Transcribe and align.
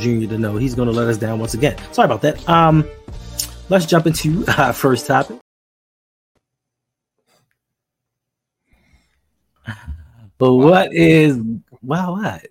Junior 0.00 0.28
to 0.28 0.38
know 0.38 0.56
he's 0.56 0.74
going 0.74 0.88
to 0.88 0.94
let 0.94 1.08
us 1.08 1.18
down 1.18 1.38
once 1.38 1.54
again. 1.54 1.76
Sorry 1.92 2.06
about 2.06 2.22
that. 2.22 2.48
Um, 2.48 2.88
let's 3.68 3.86
jump 3.86 4.06
into 4.06 4.44
our 4.58 4.72
first 4.72 5.06
topic. 5.06 5.38
But 10.38 10.54
what 10.54 10.94
is 10.94 11.38
wow? 11.82 12.12
What 12.14 12.46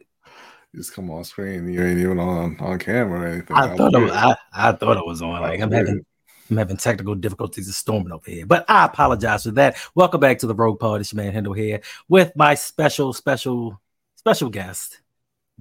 You 0.73 0.79
just 0.79 0.93
come 0.93 1.09
on 1.09 1.23
screen. 1.23 1.67
You 1.73 1.83
ain't 1.83 1.99
even 1.99 2.19
on 2.19 2.55
on 2.59 2.77
camera 2.77 3.21
or 3.21 3.27
anything. 3.27 3.57
I 3.57 3.75
thought 3.75 3.95
it 3.95 3.99
was, 3.99 4.11
I, 4.11 4.35
I 4.53 4.71
thought 4.73 4.97
it 4.97 5.05
was 5.05 5.23
on. 5.23 5.41
Like 5.41 5.59
I'm 5.59 5.71
having 5.71 6.05
I'm 6.51 6.57
having 6.57 6.77
technical 6.77 7.15
difficulties 7.15 7.67
of 7.67 7.73
storming 7.73 8.11
over 8.11 8.29
here, 8.29 8.45
but 8.45 8.65
I 8.69 8.85
apologize 8.85 9.43
for 9.43 9.51
that. 9.51 9.77
Welcome 9.95 10.19
back 10.19 10.39
to 10.39 10.47
the 10.47 10.53
RouG 10.53 10.79
Pod. 10.79 11.01
It's 11.01 11.13
your 11.13 11.23
man 11.23 11.33
Hendo 11.33 11.57
here 11.57 11.81
with 12.07 12.35
my 12.35 12.53
special, 12.53 13.13
special, 13.13 13.81
special 14.15 14.49
guest, 14.49 14.99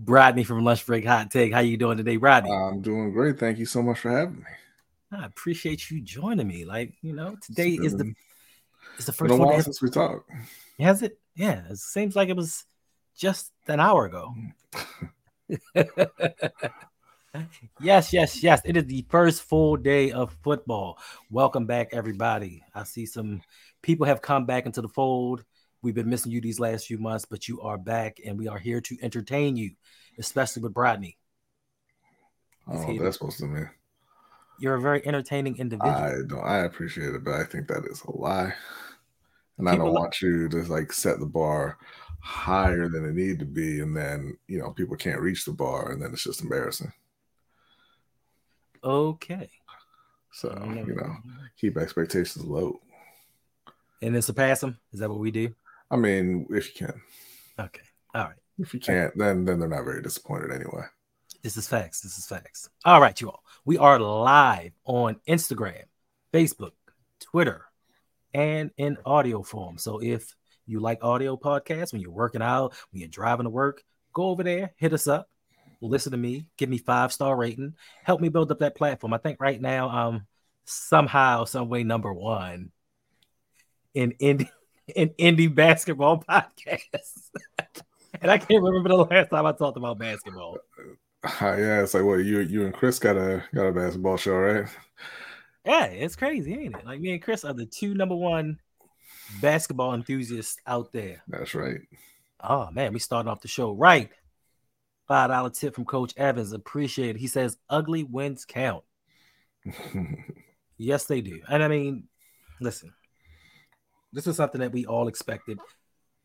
Rodney 0.05 0.45
from 0.45 0.65
Lunch 0.65 0.85
Break 0.87 1.05
Hot 1.07 1.31
Take. 1.31 1.53
How 1.53 1.61
you 1.61 1.77
doing 1.77 1.97
today, 1.97 2.17
Rodney? 2.17 2.53
I'm 2.53 2.81
doing 2.81 3.13
great. 3.13 3.39
Thank 3.39 3.59
you 3.59 3.67
so 3.67 3.83
much 3.83 4.01
for 4.01 4.11
having 4.11 4.39
me. 4.39 4.45
I 5.11 5.25
appreciate 5.25 5.91
you 5.91 6.01
joining 6.01 6.47
me. 6.47 6.65
Like 6.65 6.95
you 7.03 7.15
know, 7.15 7.37
today 7.43 7.71
It's 7.71 7.87
is 7.87 7.97
the 7.97 8.15
is 8.99 9.07
the 9.07 9.13
first 9.13 9.37
one. 9.37 9.63
since 9.63 9.83
we 9.83 9.91
talked. 9.91 10.31
Has 10.79 11.03
it? 11.03 11.19
Yeah, 11.35 11.63
it 11.71 11.79
seems 11.79 12.15
like 12.15 12.29
it 12.29 12.37
was 12.37 12.65
just 13.17 13.53
an 13.67 13.81
hour 13.81 14.07
ago. 14.07 14.35
yes, 17.81 18.13
yes, 18.13 18.43
yes. 18.43 18.63
It 18.65 18.77
is 18.77 18.87
the 18.87 19.05
first 19.09 19.43
full 19.43 19.77
day 19.77 20.13
of 20.13 20.37
football. 20.43 20.99
Welcome 21.31 21.67
back, 21.67 21.91
everybody. 21.93 22.63
I 22.75 22.85
see 22.85 23.07
some 23.07 23.43
people 23.83 24.07
have 24.07 24.23
come 24.23 24.47
back 24.47 24.67
into 24.67 24.83
the 24.83 24.89
fold. 24.89 25.45
We've 25.83 25.95
been 25.95 26.09
missing 26.09 26.33
you 26.33 26.41
these 26.41 26.59
last 26.59 26.87
few 26.87 26.99
months, 26.99 27.25
but 27.25 27.49
you 27.49 27.61
are 27.61 27.79
back, 27.79 28.19
and 28.25 28.37
we 28.37 28.49
are 28.49 28.59
here 28.59 28.81
to 28.81 28.97
entertain 29.01 29.57
you, 29.57 29.73
especially 30.19 30.63
with 30.63 30.77
Rodney. 30.77 31.17
I 32.67 32.73
don't 32.73 32.81
oh, 32.81 32.83
know 32.83 32.93
He- 32.93 32.99
what 32.99 33.05
that's 33.05 33.19
supposed 33.19 33.39
to 33.39 33.47
mean. 33.47 33.71
You're 34.61 34.75
a 34.75 34.81
very 34.81 35.07
entertaining 35.07 35.57
individual. 35.59 35.95
I 35.95 36.15
don't. 36.27 36.45
I 36.45 36.59
appreciate 36.65 37.15
it, 37.15 37.23
but 37.23 37.35
I 37.35 37.45
think 37.45 37.69
that 37.69 37.85
is 37.89 38.03
a 38.03 38.11
lie. 38.11 38.53
And 39.57 39.69
I 39.69 39.77
don't 39.77 39.95
li- 39.95 40.01
want 40.01 40.21
you 40.21 40.49
to 40.49 40.65
like 40.65 40.93
set 40.93 41.21
the 41.21 41.27
bar 41.27 41.79
higher 42.19 42.89
than 42.89 43.05
it 43.05 43.15
need 43.15 43.39
to 43.39 43.45
be, 43.45 43.79
and 43.79 43.97
then 43.97 44.37
you 44.49 44.59
know 44.59 44.73
people 44.73 44.97
can't 44.97 45.21
reach 45.21 45.45
the 45.45 45.53
bar, 45.53 45.93
and 45.93 46.03
then 46.03 46.13
it's 46.13 46.25
just 46.25 46.43
embarrassing. 46.43 46.93
okay. 48.83 49.49
So 50.33 50.51
I 50.51 50.59
don't 50.59 50.75
know. 50.75 50.87
you 50.87 50.95
know, 50.95 51.17
keep 51.57 51.77
expectations 51.77 52.45
low. 52.45 52.81
And 54.03 54.15
then 54.15 54.23
surpass 54.23 54.61
them. 54.61 54.79
Is 54.93 55.01
that 55.01 55.09
what 55.09 55.19
we 55.19 55.31
do? 55.31 55.55
I 55.91 55.97
mean, 55.97 56.47
if 56.51 56.69
you 56.81 56.87
can, 56.87 57.01
Okay. 57.59 57.81
All 58.15 58.25
right. 58.25 58.37
if 58.59 58.73
you 58.75 58.81
can't, 58.81 59.17
then 59.17 59.45
then 59.45 59.59
they're 59.59 59.69
not 59.69 59.85
very 59.85 60.03
disappointed 60.03 60.53
anyway. 60.53 60.83
This 61.43 61.57
is 61.57 61.69
facts. 61.69 62.01
This 62.01 62.19
is 62.19 62.27
facts. 62.27 62.69
All 62.85 63.01
right, 63.01 63.19
you 63.21 63.29
all. 63.31 63.43
We 63.65 63.79
are 63.79 63.99
live 63.99 64.73
on 64.85 65.17
Instagram, 65.29 65.85
Facebook, 66.33 66.73
Twitter, 67.21 67.65
and 68.35 68.71
in 68.77 68.99
audio 69.07 69.43
form. 69.43 69.79
So 69.79 70.01
if 70.03 70.35
you 70.67 70.81
like 70.81 71.03
audio 71.03 71.37
podcasts 71.37 71.93
when 71.93 72.03
you're 72.03 72.11
working 72.11 72.43
out, 72.43 72.75
when 72.91 73.01
you're 73.01 73.09
driving 73.09 73.45
to 73.45 73.51
work, 73.51 73.83
go 74.13 74.25
over 74.31 74.43
there, 74.43 74.73
hit 74.77 74.93
us 74.93 75.07
up, 75.07 75.29
listen 75.81 76.13
to 76.13 76.19
me, 76.19 76.47
give 76.57 76.69
me 76.69 76.79
five 76.79 77.13
star 77.13 77.37
rating, 77.37 77.75
help 78.05 78.21
me 78.21 78.29
build 78.29 78.51
up 78.51 78.59
that 78.61 78.75
platform. 78.77 79.15
I 79.15 79.19
think 79.19 79.41
right 79.41 79.61
now 79.61 79.89
I'm 79.89 80.27
somehow, 80.65 81.45
some 81.45 81.69
way 81.69 81.85
number 81.85 82.13
one 82.13 82.71
in 83.95 84.13
indie 84.21 84.51
in 84.95 85.11
indie 85.11 85.53
basketball 85.53 86.23
podcast. 86.29 87.31
and 88.21 88.31
I 88.31 88.39
can't 88.39 88.63
remember 88.63 88.89
the 88.89 88.97
last 88.97 89.31
time 89.31 89.47
I 89.47 89.53
talked 89.53 89.77
about 89.77 89.99
basketball. 89.99 90.59
Uh, 91.25 91.31
yeah, 91.41 91.83
it's 91.83 91.95
like 91.95 92.05
what 92.05 92.25
you 92.25 92.41
you 92.41 92.65
and 92.65 92.75
Chris 92.75 92.99
got 92.99 93.17
a 93.17 93.43
got 93.55 93.67
a 93.67 93.73
basketball 93.73 94.17
show, 94.17 94.37
right? 94.37 94.69
Yeah, 95.65 95.85
it's 95.87 96.17
crazy, 96.17 96.55
ain't 96.55 96.77
it? 96.77 96.87
Like 96.87 97.01
me 97.01 97.13
and 97.13 97.23
Chris 97.23 97.45
are 97.45 97.53
the 97.53 97.67
two 97.67 97.95
number 97.95 98.15
one 98.15 98.59
basketball 99.43 99.95
enthusiasts 99.95 100.59
out 100.67 100.93
there. 100.93 101.23
That's 101.29 101.55
right. 101.55 101.81
Oh 102.41 102.71
man, 102.71 102.93
we 102.93 103.01
starting 103.01 103.31
off 103.31 103.41
the 103.41 103.49
show 103.49 103.73
right. 103.73 104.11
Five 105.09 105.31
dollar 105.31 105.51
tip 105.51 105.75
from 105.75 105.87
Coach 105.87 106.15
Evans. 106.17 106.53
Appreciate 106.53 107.17
it. 107.17 107.19
He 107.19 107.27
says 107.27 107.57
ugly 107.69 108.05
wins 108.05 108.45
count. 108.45 108.85
Yes, 110.79 111.05
they 111.05 111.21
do. 111.21 111.41
And 111.49 111.63
I 111.63 111.69
mean, 111.69 112.05
listen, 112.61 112.95
this 114.13 114.27
is 114.27 114.37
something 114.37 114.61
that 114.61 114.73
we 114.73 114.87
all 114.87 115.09
expected. 115.09 115.59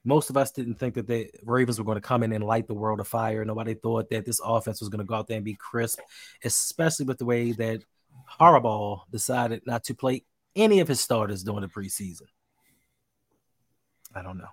Most 0.05 0.29
of 0.29 0.35
us 0.37 0.51
didn't 0.51 0.75
think 0.75 0.95
that 0.95 1.07
the 1.07 1.29
Ravens 1.45 1.79
were 1.79 1.85
going 1.85 1.95
to 1.95 2.01
come 2.01 2.23
in 2.23 2.33
and 2.33 2.43
light 2.43 2.67
the 2.67 2.73
world 2.73 2.99
afire. 2.99 3.45
Nobody 3.45 3.73
thought 3.73 4.09
that 4.09 4.25
this 4.25 4.41
offense 4.43 4.81
was 4.81 4.89
going 4.89 4.99
to 4.99 5.05
go 5.05 5.15
out 5.15 5.27
there 5.27 5.37
and 5.37 5.45
be 5.45 5.55
crisp, 5.55 5.99
especially 6.43 7.05
with 7.05 7.19
the 7.19 7.25
way 7.25 7.53
that 7.53 7.83
Harbaugh 8.39 9.01
decided 9.11 9.61
not 9.65 9.85
to 9.85 9.95
play 9.95 10.25
any 10.55 10.81
of 10.81 10.87
his 10.87 10.99
starters 10.99 11.43
during 11.43 11.61
the 11.61 11.67
preseason. 11.67 12.27
I 14.13 14.21
don't 14.21 14.37
know. 14.37 14.49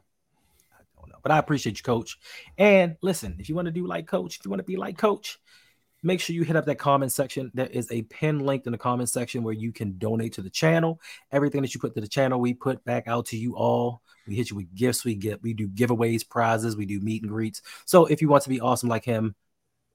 I 0.72 0.82
don't 1.00 1.10
know. 1.10 1.19
But 1.22 1.32
I 1.32 1.38
appreciate 1.38 1.78
you, 1.78 1.82
coach. 1.82 2.19
And 2.56 2.96
listen, 3.02 3.36
if 3.38 3.48
you 3.48 3.54
want 3.54 3.66
to 3.66 3.72
do 3.72 3.86
like 3.86 4.06
coach, 4.06 4.38
if 4.38 4.44
you 4.44 4.50
want 4.50 4.60
to 4.60 4.64
be 4.64 4.76
like 4.76 4.96
coach, 4.96 5.38
make 6.03 6.21
sure 6.21 6.34
you 6.34 6.43
hit 6.43 6.56
up 6.56 6.66
that 6.66 6.78
comment 6.78 7.12
section. 7.12 7.50
There 7.55 7.66
is 7.66 7.91
a 7.91 8.03
pin 8.03 8.41
linked 8.41 8.66
in 8.66 8.72
the 8.72 8.78
comment 8.78 9.09
section 9.09 9.43
where 9.43 9.55
you 9.55 9.72
can 9.72 9.99
donate 9.99 10.34
to 10.34 10.43
the 10.43 10.50
channel. 10.50 11.00
Everything 11.33 11.62
that 11.62 11.75
you 11.75 11.81
put 11.81 11.94
to 11.94 12.00
the 12.00 12.09
channel, 12.09 12.41
we 12.41 12.55
put 12.55 12.84
back 12.84 13.06
out 13.06 13.27
to 13.27 13.37
you 13.37 13.56
all. 13.56 14.03
We 14.27 14.34
hit 14.34 14.50
you 14.50 14.56
with 14.56 14.75
gifts. 14.75 15.05
We 15.05 15.15
get 15.15 15.43
we 15.43 15.53
do 15.53 15.69
giveaways, 15.69 16.28
prizes, 16.28 16.77
we 16.77 16.87
do 16.87 17.00
meet 17.00 17.22
and 17.22 17.31
greets. 17.31 17.62
So 17.84 18.06
if 18.06 18.22
you 18.22 18.28
want 18.28 18.44
to 18.44 18.49
be 18.49 18.61
awesome 18.61 18.88
like 18.88 19.05
him, 19.05 19.34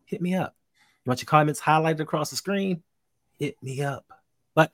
hit 0.06 0.22
me 0.22 0.36
up. 0.36 0.56
You 1.04 1.10
want 1.10 1.22
your 1.22 1.28
comments 1.28 1.62
highlighted 1.62 2.00
across 2.00 2.30
the 2.30 2.36
screen? 2.36 2.84
Hit 3.40 3.62
me 3.62 3.82
up. 3.82 4.06
But 4.54 4.72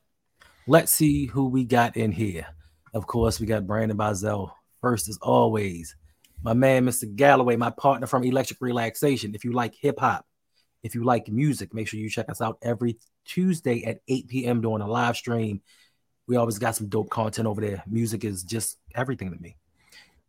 let's 0.67 0.91
see 0.91 1.25
who 1.25 1.47
we 1.47 1.65
got 1.65 1.97
in 1.97 2.11
here. 2.11 2.47
Of 2.93 3.07
course, 3.07 3.39
we 3.39 3.45
got 3.45 3.67
Brandon 3.67 3.97
Bazell 3.97 4.51
first 4.81 5.09
as 5.09 5.17
always. 5.21 5.95
My 6.43 6.53
man, 6.53 6.85
Mr. 6.85 7.13
Galloway, 7.15 7.55
my 7.55 7.69
partner 7.69 8.07
from 8.07 8.23
Electric 8.23 8.59
Relaxation. 8.61 9.35
If 9.35 9.45
you 9.45 9.51
like 9.51 9.75
hip 9.75 9.99
hop, 9.99 10.25
if 10.83 10.95
you 10.95 11.03
like 11.03 11.27
music, 11.27 11.73
make 11.73 11.87
sure 11.87 11.99
you 11.99 12.09
check 12.09 12.29
us 12.29 12.41
out 12.41 12.57
every 12.61 12.97
Tuesday 13.25 13.83
at 13.83 13.99
8 14.07 14.27
p.m. 14.27 14.61
during 14.61 14.81
a 14.81 14.87
live 14.87 15.15
stream. 15.15 15.61
We 16.27 16.35
always 16.35 16.59
got 16.59 16.75
some 16.75 16.87
dope 16.87 17.09
content 17.09 17.47
over 17.47 17.61
there. 17.61 17.83
Music 17.87 18.23
is 18.23 18.43
just 18.43 18.77
everything 18.95 19.31
to 19.31 19.41
me. 19.41 19.57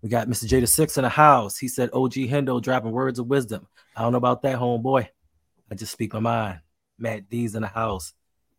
We 0.02 0.08
got 0.08 0.28
Mr. 0.28 0.48
Jada 0.48 0.68
Six 0.68 0.96
in 0.96 1.04
the 1.04 1.08
house. 1.08 1.56
He 1.56 1.68
said, 1.68 1.90
OG 1.92 2.14
Hendo 2.14 2.60
dropping 2.60 2.90
words 2.90 3.18
of 3.18 3.28
wisdom. 3.28 3.68
I 3.96 4.02
don't 4.02 4.12
know 4.12 4.18
about 4.18 4.42
that, 4.42 4.58
homeboy. 4.58 5.06
I 5.70 5.74
just 5.74 5.92
speak 5.92 6.12
my 6.12 6.20
mind. 6.20 6.60
Matt 6.98 7.28
D's 7.28 7.54
in 7.54 7.62
the 7.62 7.68
house. 7.68 8.12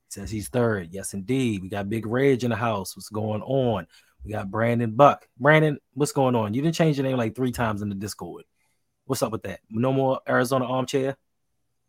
Says 0.08 0.32
he's 0.32 0.48
third. 0.48 0.90
Yes, 0.92 1.14
indeed. 1.14 1.62
We 1.62 1.70
got 1.70 1.90
Big 1.90 2.06
Reg 2.06 2.44
in 2.44 2.52
the 2.52 2.56
house. 2.56 2.96
What's 2.96 3.10
going 3.10 3.42
on? 3.42 3.88
We 4.24 4.32
got 4.32 4.50
Brandon 4.50 4.92
Buck. 4.92 5.28
Brandon, 5.38 5.80
what's 5.96 6.12
going 6.12 6.36
on? 6.36 6.54
You 6.54 6.62
didn't 6.62 6.76
change 6.76 6.98
your 6.98 7.06
name 7.06 7.18
like 7.18 7.36
three 7.36 7.52
times 7.52 7.82
in 7.82 7.90
the 7.90 7.96
Discord. 7.96 8.46
What's 9.06 9.22
up 9.22 9.32
with 9.32 9.44
that? 9.44 9.60
No 9.70 9.92
more 9.92 10.22
Arizona 10.30 10.66
armchair? 10.66 11.18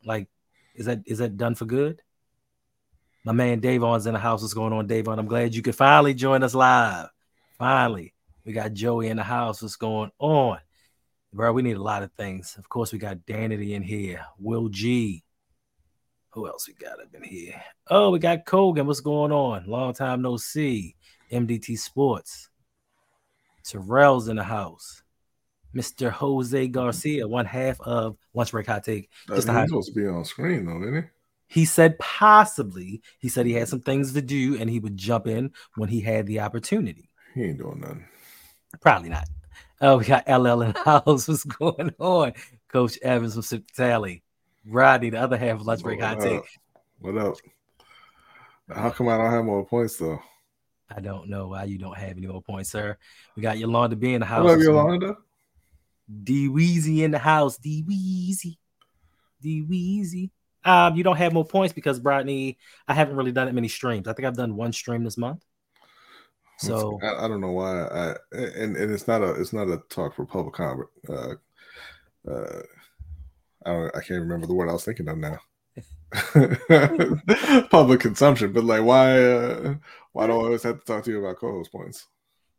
Like, 0.04 0.28
is 0.74 0.86
that 0.86 1.02
is 1.06 1.18
that 1.18 1.36
done 1.36 1.54
for 1.54 1.64
good? 1.64 2.00
My 3.24 3.32
man 3.32 3.60
Davon's 3.60 4.06
in 4.06 4.12
the 4.12 4.20
house. 4.20 4.42
What's 4.42 4.54
going 4.54 4.72
on, 4.72 4.86
Davon? 4.86 5.18
I'm 5.18 5.26
glad 5.26 5.54
you 5.54 5.62
could 5.62 5.74
finally 5.74 6.14
join 6.14 6.42
us 6.42 6.54
live. 6.54 7.08
Finally. 7.58 8.14
We 8.44 8.52
got 8.52 8.74
Joey 8.74 9.08
in 9.08 9.16
the 9.16 9.22
house. 9.22 9.62
What's 9.62 9.76
going 9.76 10.10
on? 10.18 10.58
Bro, 11.32 11.54
we 11.54 11.62
need 11.62 11.76
a 11.76 11.82
lot 11.82 12.02
of 12.02 12.12
things. 12.12 12.56
Of 12.58 12.68
course, 12.68 12.92
we 12.92 12.98
got 12.98 13.18
Danity 13.26 13.70
in 13.70 13.82
here. 13.82 14.24
Will 14.38 14.68
G. 14.68 15.24
Who 16.30 16.46
else 16.46 16.68
we 16.68 16.74
got 16.74 17.00
up 17.00 17.14
in 17.14 17.22
here? 17.22 17.62
Oh, 17.88 18.10
we 18.10 18.18
got 18.18 18.44
Kogan. 18.44 18.86
What's 18.86 19.00
going 19.00 19.32
on? 19.32 19.66
Long 19.66 19.94
time 19.94 20.20
no 20.20 20.36
see. 20.36 20.94
MDT 21.32 21.78
Sports. 21.78 22.50
Terrell's 23.64 24.28
in 24.28 24.36
the 24.36 24.44
house. 24.44 25.02
Mr. 25.74 26.10
Jose 26.10 26.68
Garcia, 26.68 27.26
one 27.26 27.46
half 27.46 27.80
of 27.80 28.16
Lunch 28.32 28.52
Break 28.52 28.66
Hot 28.66 28.84
Take. 28.84 29.10
Just 29.28 29.48
he's 29.48 29.68
supposed 29.68 29.94
to 29.94 30.00
be 30.00 30.06
on 30.06 30.24
screen 30.24 30.66
though, 30.66 30.82
isn't 30.82 31.04
He 31.46 31.60
He 31.60 31.64
said 31.64 31.98
possibly. 31.98 33.02
He 33.18 33.28
said 33.28 33.46
he 33.46 33.52
had 33.52 33.68
some 33.68 33.80
things 33.80 34.12
to 34.12 34.22
do 34.22 34.58
and 34.58 34.70
he 34.70 34.78
would 34.78 34.96
jump 34.96 35.26
in 35.26 35.52
when 35.76 35.88
he 35.88 36.00
had 36.00 36.26
the 36.26 36.40
opportunity. 36.40 37.10
he? 37.34 37.42
Ain't 37.44 37.58
doing 37.58 37.80
nothing. 37.80 38.06
Probably 38.80 39.08
not. 39.08 39.28
Oh, 39.80 39.98
we 39.98 40.04
got 40.04 40.28
LL 40.28 40.62
in 40.62 40.72
the 40.72 40.78
house. 40.84 41.28
What's 41.28 41.44
going 41.44 41.94
on? 41.98 42.32
Coach 42.68 42.98
Evans 43.02 43.34
from 43.48 43.64
Tally. 43.76 44.22
Rodney, 44.66 45.10
the 45.10 45.20
other 45.20 45.36
half 45.36 45.60
of 45.60 45.66
Lunch 45.66 45.82
Break 45.82 46.00
Hot 46.00 46.20
Take. 46.20 46.42
What 47.00 47.18
up? 47.18 47.36
How 48.74 48.90
come 48.90 49.08
I 49.08 49.18
don't 49.18 49.30
have 49.30 49.44
more 49.44 49.64
points 49.66 49.96
though? 49.96 50.18
I 50.94 51.00
don't 51.00 51.28
know 51.28 51.48
why 51.48 51.64
you 51.64 51.78
don't 51.78 51.96
have 51.96 52.16
any 52.16 52.26
more 52.26 52.42
points, 52.42 52.70
sir. 52.70 52.96
We 53.36 53.42
got 53.42 53.58
Yolanda 53.58 53.96
B 53.96 54.14
in 54.14 54.20
the 54.20 54.26
house. 54.26 54.44
love 54.44 54.60
Yolanda. 54.60 55.16
D 56.22 56.48
Weezy 56.48 57.02
in 57.02 57.10
the 57.10 57.18
house. 57.18 57.56
D 57.58 57.84
Weezy. 57.88 58.58
D 59.40 59.64
Weezy. 59.68 60.30
Um, 60.64 60.96
you 60.96 61.04
don't 61.04 61.16
have 61.16 61.32
more 61.32 61.44
points 61.44 61.74
because 61.74 62.00
Brodney, 62.00 62.56
I 62.88 62.94
haven't 62.94 63.16
really 63.16 63.32
done 63.32 63.46
that 63.46 63.54
many 63.54 63.68
streams. 63.68 64.08
I 64.08 64.14
think 64.14 64.26
I've 64.26 64.36
done 64.36 64.56
one 64.56 64.72
stream 64.72 65.04
this 65.04 65.18
month. 65.18 65.44
So 66.58 66.98
I, 67.02 67.24
I 67.24 67.28
don't 67.28 67.40
know 67.40 67.50
why. 67.50 67.82
I 67.82 68.14
and, 68.32 68.76
and 68.76 68.92
it's 68.92 69.08
not 69.08 69.22
a 69.22 69.32
it's 69.32 69.52
not 69.52 69.68
a 69.68 69.82
talk 69.88 70.14
for 70.14 70.24
public 70.24 70.54
comment. 70.54 70.88
Uh, 71.08 71.34
uh, 72.30 72.62
I 73.66 73.72
don't. 73.72 73.96
I 73.96 74.00
can't 74.00 74.20
remember 74.20 74.46
the 74.46 74.54
word 74.54 74.68
I 74.68 74.72
was 74.72 74.84
thinking 74.84 75.08
of 75.08 75.18
now. 75.18 75.38
public 77.70 78.00
consumption, 78.00 78.52
but 78.52 78.64
like, 78.64 78.84
why? 78.84 79.20
Uh, 79.20 79.74
why 80.12 80.26
do 80.26 80.32
I 80.32 80.36
always 80.36 80.62
have 80.62 80.78
to 80.78 80.84
talk 80.84 81.02
to 81.04 81.10
you 81.10 81.18
about 81.18 81.38
co-host 81.38 81.72
points? 81.72 82.06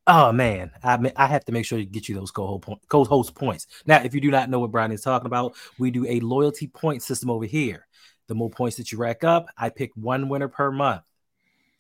Oh 0.08 0.32
man, 0.32 0.72
I 0.84 1.12
I 1.16 1.26
have 1.26 1.46
to 1.46 1.52
make 1.52 1.66
sure 1.66 1.80
to 1.80 1.86
get 1.86 2.08
you 2.08 2.16
those 2.16 2.30
co-host 2.30 3.34
points. 3.34 3.68
Now, 3.88 4.04
if 4.04 4.14
you 4.14 4.22
do 4.22 4.30
not 4.30 4.50
know 4.50 4.60
what 4.60 4.72
Brian 4.72 4.92
is 4.92 5.02
talking 5.02 5.26
about, 5.26 5.56
we 5.80 5.90
do 5.90 6.06
a 6.06 6.20
loyalty 6.20 6.68
point 6.68 7.02
system 7.02 7.32
over 7.32 7.46
here. 7.46 7.88
The 8.28 8.36
more 8.36 8.50
points 8.50 8.78
that 8.78 8.92
you 8.92 9.00
rack 9.00 9.24
up, 9.24 9.48
I 9.58 9.70
pick 9.70 9.92
one 9.96 10.30
winner 10.30 10.48
per 10.48 10.72
month 10.72 11.02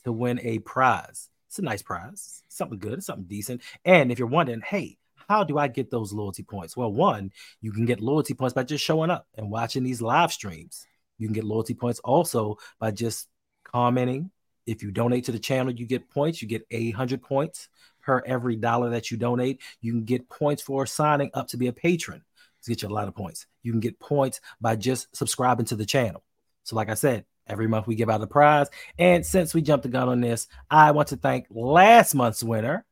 to 0.06 0.12
win 0.12 0.39
a 0.42 0.60
prize. 0.60 1.30
It's 1.48 1.60
a 1.60 1.62
nice 1.62 1.83
prize, 1.83 2.42
something 2.48 2.80
good, 2.80 3.04
something 3.04 3.25
decent. 3.25 3.62
And 3.83 4.12
if 4.12 4.18
you're 4.18 4.27
wondering, 4.27 4.62
hey, 4.62 4.98
how 5.30 5.44
do 5.44 5.60
I 5.60 5.68
get 5.68 5.92
those 5.92 6.12
loyalty 6.12 6.44
points? 6.44 6.75
Well, 6.75 6.92
one, 6.92 7.31
you 7.62 7.72
can 7.72 7.86
get 7.86 8.01
loyalty 8.01 8.33
points 8.33 8.54
by 8.54 8.63
just 8.63 8.83
showing 8.83 9.12
up 9.12 9.27
and 9.36 9.51
watching 9.51 9.83
these 9.83 10.01
live 10.01 10.33
streams. 10.33 10.86
You 11.19 11.27
can 11.27 11.33
get 11.33 11.44
loyalty 11.44 11.75
points 11.75 12.00
also 12.00 12.57
by 12.80 12.92
just 12.92 13.27
commenting. 13.63 14.31
If 14.66 14.81
you 14.81 14.92
donate 14.92 15.25
to 15.25 15.31
the 15.31 15.39
channel, 15.39 15.72
you 15.74 15.86
get 15.86 16.10
points. 16.10 16.42
You 16.42 16.48
get 16.48 16.66
800 16.72 17.22
points 17.22 17.69
per 18.06 18.22
every 18.25 18.56
dollar 18.56 18.92
that 18.92 19.12
you 19.12 19.18
donate. 19.18 19.62
You 19.81 19.92
can 19.94 20.04
get 20.04 20.30
points 20.30 20.62
for 20.62 20.86
signing 20.86 21.31
up 21.34 21.48
to 21.50 21.57
be 21.57 21.68
a 21.68 21.74
patron 21.74 22.24
to 22.63 22.72
get 22.72 22.81
you 22.81 22.90
a 22.90 22.90
lot 22.90 23.07
of 23.07 23.16
points. 23.16 23.48
You 23.63 23.72
can 23.72 23.80
get 23.81 24.00
points 24.00 24.40
by 24.62 24.75
just 24.75 25.16
subscribing 25.16 25.66
to 25.68 25.75
the 25.75 25.86
channel. 25.86 26.24
So, 26.63 26.75
like 26.75 26.90
I 26.90 26.94
said, 26.94 27.25
every 27.48 27.68
month 27.68 27.88
we 27.88 27.96
give 27.96 28.10
out 28.10 28.22
a 28.22 28.28
prize. 28.28 28.68
And 28.98 29.25
since 29.25 29.54
we 29.54 29.62
jumped 29.62 29.84
the 29.84 29.90
gun 29.90 30.10
on 30.10 30.22
this, 30.22 30.48
I 30.69 30.92
want 30.92 31.10
to 31.10 31.18
thank 31.18 31.48
last 31.50 32.16
month's 32.16 32.44
winner, 32.44 32.86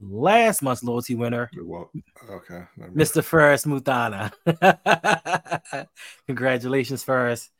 last 0.00 0.62
month's 0.62 0.82
loyalty 0.82 1.14
winner, 1.14 1.50
Well, 1.62 1.90
okay. 2.30 2.62
Mr. 2.78 3.22
Ferris 3.22 3.64
Mutana. 3.64 4.32
Congratulations, 6.26 7.02
Ferris. 7.02 7.50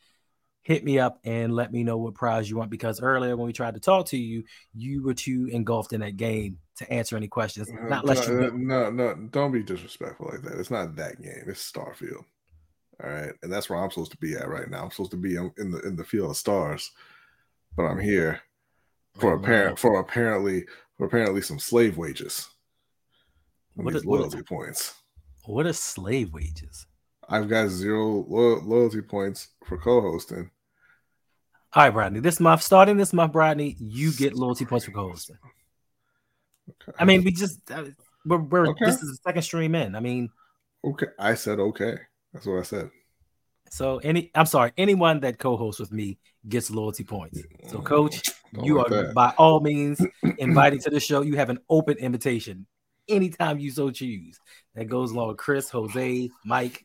Hit 0.63 0.85
me 0.85 0.99
up 0.99 1.21
and 1.23 1.55
let 1.55 1.71
me 1.71 1.85
know 1.85 1.97
what 1.97 2.15
prize 2.15 2.51
you 2.51 2.57
want 2.57 2.71
because 2.71 3.01
earlier 3.01 3.37
when 3.37 3.47
we 3.47 3.53
tried 3.53 3.75
to 3.75 3.81
talk 3.81 4.07
to 4.07 4.17
you, 4.17 4.43
you 4.75 5.05
were 5.05 5.15
too 5.15 5.49
engulfed 5.53 5.93
in 5.93 6.01
that 6.01 6.17
game 6.17 6.59
to 6.77 6.93
answer 6.93 7.17
any 7.17 7.29
questions. 7.29 7.69
Uh, 7.71 7.89
Not 7.89 8.03
unless 8.05 8.29
no, 8.29 8.41
you 8.41 8.51
no, 8.53 8.91
no, 8.91 9.15
don't 9.31 9.53
be 9.53 9.63
disrespectful 9.63 10.29
like 10.31 10.43
that. 10.43 10.59
It's 10.59 10.71
not 10.71 10.97
that 10.97 11.21
game. 11.23 11.45
It's 11.47 11.71
Starfield. 11.71 12.25
All 13.03 13.11
right, 13.11 13.33
and 13.43 13.53
that's 13.53 13.69
where 13.69 13.79
I'm 13.79 13.91
supposed 13.91 14.13
to 14.13 14.17
be 14.19 14.35
at 14.35 14.49
right 14.49 14.71
now. 14.71 14.83
I'm 14.85 14.91
supposed 14.91 15.11
to 15.11 15.17
be 15.19 15.37
in 15.37 15.71
the 15.71 15.81
in 15.81 15.97
the 15.97 16.05
field 16.05 16.31
of 16.31 16.37
stars, 16.37 16.91
but 17.77 17.85
I'm 17.85 17.99
here 18.01 18.41
for 19.19 19.37
now. 19.37 19.43
apparent 19.43 19.79
for 19.79 20.01
apparently 20.01 20.65
for 20.97 21.07
apparently 21.07 21.43
some 21.43 21.59
slave 21.59 21.99
wages. 21.99 22.49
What 23.75 23.95
is- 23.95 24.05
loyalty 24.07 24.43
points. 24.43 24.95
What 25.45 25.67
are 25.67 25.73
slave 25.75 26.33
wages? 26.33 26.87
I've 27.29 27.49
got 27.49 27.69
zero 27.69 28.25
lo- 28.29 28.61
loyalty 28.65 29.03
points 29.03 29.49
for 29.65 29.77
co-hosting. 29.79 30.51
All 31.73 31.83
right, 31.85 31.93
Brodney. 31.93 32.23
This 32.23 32.41
month, 32.41 32.63
starting 32.63 32.97
this 32.97 33.13
month, 33.13 33.33
Brodney, 33.33 33.77
you 33.79 34.13
get 34.13 34.35
loyalty 34.35 34.65
points 34.65 34.87
for 34.87 34.93
co-hosting. 34.93 35.37
Okay. 36.69 36.97
I 36.99 37.05
mean, 37.05 37.23
we 37.25 37.31
just 37.33 37.61
uh, 37.71 37.85
we're, 38.25 38.39
we're 38.39 38.67
Okay. 38.69 38.87
this 38.87 39.03
is 39.03 39.11
the 39.11 39.19
second 39.29 39.43
stream 39.43 39.75
in. 39.75 39.95
I 39.95 40.01
mean, 40.01 40.29
okay. 40.85 41.07
I 41.19 41.35
said 41.35 41.59
okay. 41.61 41.97
That's 42.33 42.47
what 42.47 42.59
I 42.59 42.63
said. 42.63 42.91
so 43.71 43.99
any 43.99 44.31
I'm 44.35 44.47
sorry, 44.47 44.73
anyone 44.77 45.21
that 45.21 45.39
co-hosts 45.39 45.81
with 45.81 45.93
me 45.93 46.19
gets 46.49 46.71
loyalty 46.71 47.05
points. 47.05 47.41
So, 47.69 47.81
Coach, 47.81 48.23
Don't 48.55 48.65
you 48.65 48.79
like 48.79 48.91
are 48.91 49.03
that. 49.07 49.15
by 49.15 49.33
all 49.39 49.61
means 49.61 50.01
invited 50.39 50.81
to 50.83 50.91
the 50.91 51.01
show. 51.01 51.23
You 51.23 51.37
have 51.37 51.51
an 51.51 51.59
open 51.69 51.97
invitation 51.99 52.67
anytime 53.09 53.59
you 53.59 53.71
so 53.71 53.91
choose. 53.91 54.39
That 54.75 54.87
goes 54.87 55.13
along 55.13 55.29
with 55.29 55.37
Chris, 55.39 55.71
Jose, 55.71 56.29
Mike. 56.45 56.85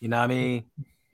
You 0.00 0.08
know 0.08 0.18
what 0.18 0.24
I 0.24 0.26
mean? 0.28 0.64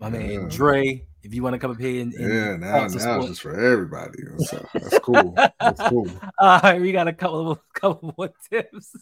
My 0.01 0.11
man 0.11 0.31
Yeah. 0.31 0.47
Dre. 0.51 1.07
If 1.25 1.35
you 1.35 1.43
want 1.43 1.55
to 1.55 1.59
come 1.59 1.71
up 1.71 1.81
here 1.81 2.03
and, 2.03 2.12
and 2.15 2.35
Yeah, 2.35 2.56
now 2.56 2.81
now 2.81 2.88
sports. 2.88 2.94
it's 2.94 3.26
just 3.29 3.43
for 3.43 3.59
everybody. 3.59 4.19
So 4.38 4.65
that's 4.75 4.99
cool. 4.99 5.35
That's 5.59 5.81
cool. 5.88 6.09
All 6.38 6.61
right, 6.61 6.81
we 6.81 6.93
got 6.93 7.09
a 7.09 7.12
couple 7.12 7.50
of 7.53 7.61
couple 7.75 8.15
more 8.19 8.31
tips. 8.50 8.94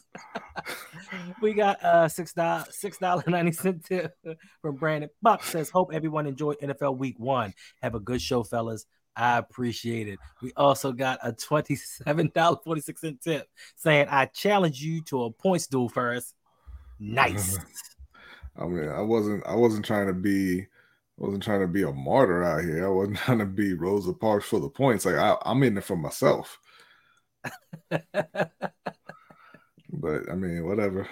we 1.42 1.52
got 1.52 1.82
uh 1.82 2.08
six 2.08 2.32
dollar 2.32 2.64
six 2.70 2.98
dollar 2.98 3.24
ninety 3.26 3.52
cent 3.52 3.84
tip 3.84 4.14
from 4.60 4.76
Brandon 4.76 5.10
Buck 5.20 5.42
says, 5.42 5.69
Hope 5.69 5.92
everyone 5.92 6.26
enjoyed 6.26 6.58
NFL 6.60 6.96
week 6.96 7.19
one. 7.19 7.52
Have 7.82 7.94
a 7.94 8.00
good 8.00 8.22
show, 8.22 8.42
fellas. 8.44 8.86
I 9.16 9.38
appreciate 9.38 10.08
it. 10.08 10.18
We 10.40 10.52
also 10.56 10.90
got 10.90 11.18
a 11.22 11.32
$27.46 11.32 13.20
tip 13.20 13.46
saying, 13.76 14.06
I 14.08 14.25
challenge 14.26 14.80
you 14.82 15.02
to 15.02 15.25
a 15.25 15.30
points 15.30 15.66
duel 15.66 15.90
first. 15.90 16.34
Nice. 16.98 17.58
I 18.56 18.64
mean, 18.66 18.88
I 18.88 19.00
wasn't 19.00 19.46
I 19.46 19.54
wasn't 19.54 19.84
trying 19.84 20.06
to 20.06 20.12
be 20.12 20.66
I 21.19 21.25
wasn't 21.26 21.43
trying 21.43 21.61
to 21.61 21.69
be 21.69 21.82
a 21.82 21.93
martyr 21.93 22.43
out 22.43 22.64
here. 22.64 22.87
I 22.87 22.91
wasn't 22.91 23.17
trying 23.25 23.38
to 23.38 23.47
be 23.47 23.75
Rosa 23.75 24.12
Parks 24.12 24.47
for 24.47 24.61
the 24.61 24.69
points. 24.69 25.04
Like 25.04 25.16
I, 25.16 25.37
I'm 25.45 25.62
in 25.62 25.76
it 25.78 25.85
for 25.85 25.97
myself. 25.97 26.59
But 29.92 30.28
I 30.31 30.35
mean, 30.35 30.66
whatever. 30.66 31.07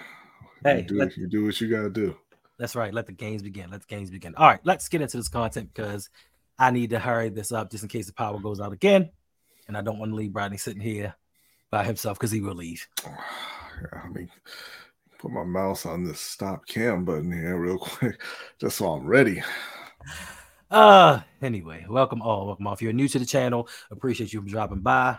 Hey, 0.63 0.77
you 0.79 0.83
do, 0.83 0.95
let- 0.95 1.17
you 1.17 1.27
do 1.27 1.45
what 1.45 1.59
you 1.61 1.69
gotta 1.69 1.89
do. 1.89 2.15
That's 2.57 2.75
right. 2.75 2.93
Let 2.93 3.07
the 3.07 3.11
games 3.11 3.41
begin. 3.41 3.71
Let 3.71 3.81
the 3.81 3.87
games 3.87 4.11
begin. 4.11 4.35
All 4.35 4.47
right, 4.47 4.59
let's 4.63 4.87
get 4.87 5.01
into 5.01 5.17
this 5.17 5.29
content 5.29 5.71
because 5.73 6.09
I 6.59 6.69
need 6.69 6.91
to 6.91 6.99
hurry 6.99 7.29
this 7.29 7.51
up 7.51 7.71
just 7.71 7.83
in 7.83 7.89
case 7.89 8.05
the 8.05 8.13
power 8.13 8.39
goes 8.39 8.61
out 8.61 8.71
again. 8.71 9.09
And 9.67 9.75
I 9.75 9.81
don't 9.81 9.97
want 9.97 10.11
to 10.11 10.15
leave 10.15 10.35
Rodney 10.35 10.57
sitting 10.57 10.81
here 10.81 11.15
by 11.71 11.83
himself 11.83 12.19
because 12.19 12.29
he 12.31 12.41
will 12.41 12.53
leave. 12.53 12.87
I 13.05 14.07
mean, 14.09 14.29
put 15.17 15.31
my 15.31 15.43
mouse 15.43 15.87
on 15.87 16.03
this 16.03 16.19
stop 16.19 16.67
cam 16.67 17.03
button 17.03 17.31
here 17.31 17.57
real 17.57 17.77
quick, 17.79 18.21
just 18.59 18.77
so 18.77 18.93
I'm 18.93 19.07
ready. 19.07 19.41
Uh 20.69 21.19
anyway, 21.41 21.85
welcome 21.89 22.21
all. 22.21 22.47
Welcome 22.47 22.67
all. 22.67 22.73
If 22.73 22.81
you're 22.81 22.93
new 22.93 23.07
to 23.09 23.19
the 23.19 23.25
channel, 23.25 23.67
appreciate 23.91 24.31
you 24.31 24.41
dropping 24.41 24.79
by. 24.81 25.17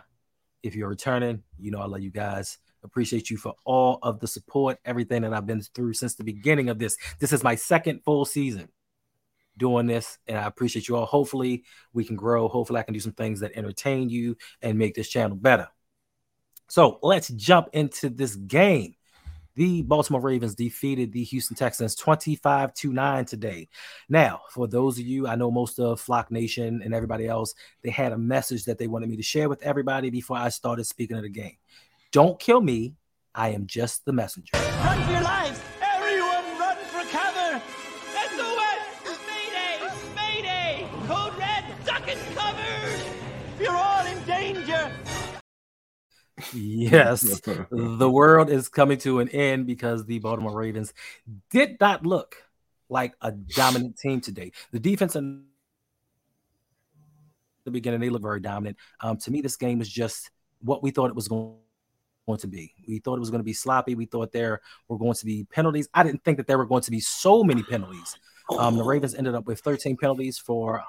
If 0.62 0.74
you're 0.74 0.88
returning, 0.88 1.42
you 1.58 1.70
know 1.70 1.80
I 1.80 1.86
love 1.86 2.00
you 2.00 2.10
guys. 2.10 2.58
Appreciate 2.84 3.30
you 3.30 3.36
for 3.36 3.54
all 3.64 3.98
of 4.02 4.18
the 4.18 4.26
support, 4.26 4.78
everything 4.84 5.22
that 5.22 5.32
I've 5.32 5.46
been 5.46 5.60
through 5.60 5.92
since 5.94 6.14
the 6.14 6.24
beginning 6.24 6.68
of 6.68 6.78
this. 6.78 6.96
This 7.20 7.32
is 7.32 7.44
my 7.44 7.54
second 7.54 8.02
full 8.02 8.24
season 8.24 8.68
doing 9.56 9.86
this, 9.86 10.18
and 10.26 10.38
I 10.38 10.46
appreciate 10.46 10.88
you 10.88 10.96
all. 10.96 11.06
Hopefully, 11.06 11.64
we 11.92 12.04
can 12.04 12.16
grow. 12.16 12.48
Hopefully, 12.48 12.80
I 12.80 12.82
can 12.82 12.94
do 12.94 13.00
some 13.00 13.12
things 13.12 13.40
that 13.40 13.52
entertain 13.54 14.08
you 14.08 14.36
and 14.62 14.78
make 14.78 14.94
this 14.94 15.08
channel 15.08 15.36
better. 15.36 15.68
So 16.68 16.98
let's 17.02 17.28
jump 17.28 17.68
into 17.72 18.08
this 18.08 18.34
game. 18.34 18.94
The 19.54 19.82
Baltimore 19.82 20.20
Ravens 20.20 20.54
defeated 20.54 21.12
the 21.12 21.24
Houston 21.24 21.56
Texans 21.56 21.94
25 21.94 22.72
to 22.74 22.92
9 22.92 23.24
today. 23.26 23.68
Now, 24.08 24.40
for 24.50 24.66
those 24.66 24.98
of 24.98 25.04
you, 25.04 25.26
I 25.26 25.34
know 25.34 25.50
most 25.50 25.78
of 25.78 26.00
Flock 26.00 26.30
Nation 26.30 26.80
and 26.82 26.94
everybody 26.94 27.26
else, 27.26 27.54
they 27.82 27.90
had 27.90 28.12
a 28.12 28.18
message 28.18 28.64
that 28.64 28.78
they 28.78 28.86
wanted 28.86 29.10
me 29.10 29.16
to 29.16 29.22
share 29.22 29.48
with 29.48 29.62
everybody 29.62 30.08
before 30.08 30.38
I 30.38 30.48
started 30.48 30.84
speaking 30.84 31.16
of 31.18 31.22
the 31.22 31.28
game. 31.28 31.56
Don't 32.12 32.40
kill 32.40 32.60
me. 32.60 32.94
I 33.34 33.50
am 33.50 33.66
just 33.66 34.04
the 34.04 34.12
messenger. 34.12 34.52
Run 34.54 35.02
for 35.02 35.12
your 35.12 35.22
lives! 35.22 35.61
Yes, 46.54 47.40
the 47.70 48.10
world 48.10 48.50
is 48.50 48.68
coming 48.68 48.98
to 48.98 49.20
an 49.20 49.28
end 49.30 49.66
because 49.66 50.04
the 50.04 50.18
Baltimore 50.18 50.56
Ravens 50.56 50.92
did 51.50 51.78
not 51.80 52.04
look 52.04 52.36
like 52.88 53.14
a 53.20 53.32
dominant 53.32 53.98
team 53.98 54.20
today. 54.20 54.52
The 54.70 54.80
defense 54.80 55.16
in 55.16 55.44
the 57.64 57.70
beginning, 57.70 58.00
they 58.00 58.10
looked 58.10 58.22
very 58.22 58.40
dominant. 58.40 58.76
Um, 59.00 59.16
to 59.18 59.30
me, 59.30 59.40
this 59.40 59.56
game 59.56 59.78
was 59.78 59.88
just 59.88 60.30
what 60.60 60.82
we 60.82 60.90
thought 60.90 61.10
it 61.10 61.16
was 61.16 61.28
going 61.28 61.56
going 62.26 62.38
to 62.38 62.46
be. 62.46 62.72
We 62.86 62.98
thought 62.98 63.16
it 63.16 63.20
was 63.20 63.30
going 63.30 63.40
to 63.40 63.44
be 63.44 63.52
sloppy. 63.52 63.94
We 63.94 64.06
thought 64.06 64.32
there 64.32 64.60
were 64.88 64.98
going 64.98 65.14
to 65.14 65.24
be 65.24 65.44
penalties. 65.44 65.88
I 65.94 66.02
didn't 66.02 66.24
think 66.24 66.36
that 66.36 66.46
there 66.46 66.58
were 66.58 66.66
going 66.66 66.82
to 66.82 66.90
be 66.90 67.00
so 67.00 67.42
many 67.42 67.62
penalties. 67.62 68.16
Um, 68.58 68.76
the 68.76 68.84
Ravens 68.84 69.14
ended 69.14 69.34
up 69.34 69.46
with 69.46 69.60
13 69.60 69.96
penalties 69.96 70.38
for 70.38 70.82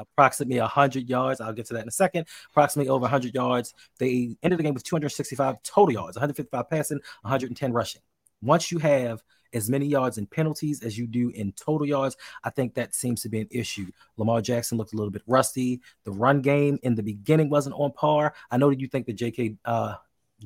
approximately 0.00 0.58
100 0.58 1.08
yards. 1.08 1.40
I'll 1.40 1.52
get 1.52 1.66
to 1.66 1.74
that 1.74 1.82
in 1.82 1.88
a 1.88 1.92
second. 1.92 2.26
Approximately 2.50 2.90
over 2.90 3.02
100 3.02 3.34
yards. 3.34 3.74
They 3.98 4.36
ended 4.42 4.58
the 4.58 4.64
game 4.64 4.74
with 4.74 4.84
265 4.84 5.62
total 5.62 5.92
yards, 5.92 6.16
155 6.16 6.68
passing, 6.68 6.98
110 7.22 7.72
rushing. 7.72 8.02
Once 8.42 8.72
you 8.72 8.78
have 8.78 9.22
as 9.52 9.68
many 9.68 9.86
yards 9.86 10.18
in 10.18 10.26
penalties 10.26 10.82
as 10.82 10.96
you 10.96 11.06
do 11.06 11.30
in 11.30 11.52
total 11.52 11.86
yards, 11.86 12.16
I 12.44 12.50
think 12.50 12.74
that 12.74 12.94
seems 12.94 13.22
to 13.22 13.28
be 13.28 13.40
an 13.40 13.48
issue. 13.50 13.90
Lamar 14.16 14.40
Jackson 14.40 14.78
looked 14.78 14.92
a 14.92 14.96
little 14.96 15.10
bit 15.10 15.22
rusty. 15.26 15.80
The 16.04 16.12
run 16.12 16.40
game 16.40 16.78
in 16.82 16.94
the 16.94 17.02
beginning 17.02 17.50
wasn't 17.50 17.74
on 17.76 17.92
par. 17.92 18.34
I 18.50 18.56
know 18.56 18.70
that 18.70 18.80
you 18.80 18.88
think 18.88 19.06
that 19.06 19.14
J.K. 19.14 19.56
Uh, 19.64 19.96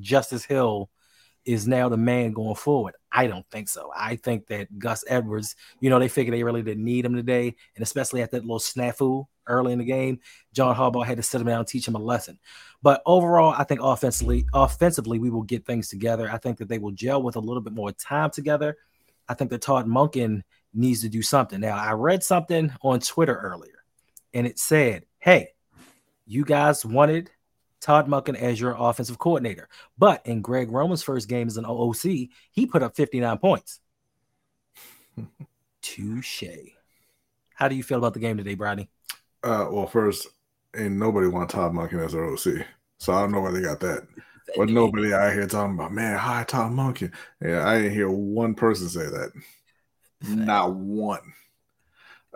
Justice 0.01 0.45
Hill 0.45 0.91
is 1.45 1.69
now 1.69 1.89
the 1.89 1.97
man 1.97 2.33
going 2.33 2.55
forward. 2.55 2.95
I 3.13 3.27
don't 3.27 3.49
think 3.51 3.69
so. 3.69 3.91
I 3.95 4.17
think 4.17 4.47
that 4.47 4.79
Gus 4.79 5.05
Edwards, 5.07 5.57
you 5.81 5.91
know, 5.91 5.99
they 5.99 6.09
figured 6.09 6.35
they 6.35 6.43
really 6.43 6.63
didn't 6.63 6.85
need 6.85 7.05
him 7.05 7.15
today, 7.15 7.55
and 7.77 7.83
especially 7.83 8.23
at 8.23 8.31
that 8.31 8.43
little 8.43 8.59
snafu 8.59 9.27
early 9.47 9.73
in 9.73 9.79
the 9.79 9.85
game, 9.85 10.21
John 10.53 10.75
Harbaugh 10.75 11.05
had 11.05 11.17
to 11.17 11.23
sit 11.23 11.41
him 11.41 11.47
down 11.47 11.61
and 11.61 11.69
teach 11.69 11.87
him 11.87 11.95
a 11.95 11.99
lesson. 11.99 12.39
But 12.83 13.03
overall, 13.07 13.55
I 13.57 13.65
think 13.65 13.81
offensively, 13.83 14.47
offensively, 14.53 15.19
we 15.19 15.31
will 15.31 15.43
get 15.43 15.67
things 15.67 15.89
together. 15.89 16.31
I 16.31 16.39
think 16.39 16.59
that 16.59 16.69
they 16.69 16.79
will 16.79 16.93
gel 16.93 17.23
with 17.23 17.37
a 17.37 17.41
little 17.41 17.63
bit 17.63 17.73
more 17.73 17.93
time 17.93 18.31
together. 18.31 18.77
I 19.29 19.35
think 19.35 19.51
that 19.51 19.63
Todd 19.63 19.87
Monken 19.87 20.43
needs 20.73 21.01
to 21.03 21.09
do 21.09 21.23
something. 21.23 21.61
Now, 21.61 21.77
I 21.77 21.93
read 21.93 22.23
something 22.23 22.73
on 22.83 23.01
Twitter 23.01 23.37
earlier, 23.37 23.85
and 24.35 24.47
it 24.47 24.59
said, 24.59 25.07
"Hey, 25.19 25.49
you 26.27 26.45
guys 26.45 26.85
wanted 26.85 27.31
Todd 27.85 28.09
Monken 28.09 28.35
as 28.35 28.59
your 28.59 28.75
offensive 28.79 29.19
coordinator. 29.19 29.69
But 29.99 30.25
in 30.25 30.41
Greg 30.41 30.71
Roman's 30.71 31.03
first 31.03 31.29
game 31.29 31.49
as 31.49 31.59
an 31.59 31.67
OOC, 31.67 32.31
he 32.51 32.67
put 32.67 32.83
up 32.83 32.97
59 32.97 33.37
points. 33.37 33.81
Touche. 35.83 36.45
How 37.55 37.69
do 37.69 37.75
you 37.77 37.83
feel 37.83 37.99
about 37.99 38.15
the 38.15 38.21
game 38.21 38.39
today, 38.39 38.55
Brady? 38.55 38.89
Uh, 39.45 39.69
well, 39.71 39.87
first, 39.87 40.27
ain't 40.75 40.97
nobody 40.97 41.27
want 41.27 41.51
Todd 41.51 41.73
Monken 41.73 42.05
as 42.05 42.13
their 42.13 42.25
OC. 42.25 42.67
So 42.99 43.13
I 43.13 43.21
don't 43.21 43.33
know 43.33 43.41
where 43.41 43.53
they 43.53 43.61
got 43.61 43.81
that. 43.81 44.07
But 44.57 44.71
nobody 44.71 45.13
out 45.13 45.33
here 45.33 45.47
talking 45.47 45.75
about, 45.75 45.93
man, 45.93 46.17
hi, 46.17 46.45
Todd 46.45 46.73
Monken. 46.73 47.13
Yeah, 47.43 47.69
I 47.69 47.77
didn't 47.77 47.95
hear 47.95 48.11
one 48.11 48.55
person 48.55 48.89
say 48.89 49.05
that. 49.05 49.33
Not 50.27 50.75
one. 50.75 51.21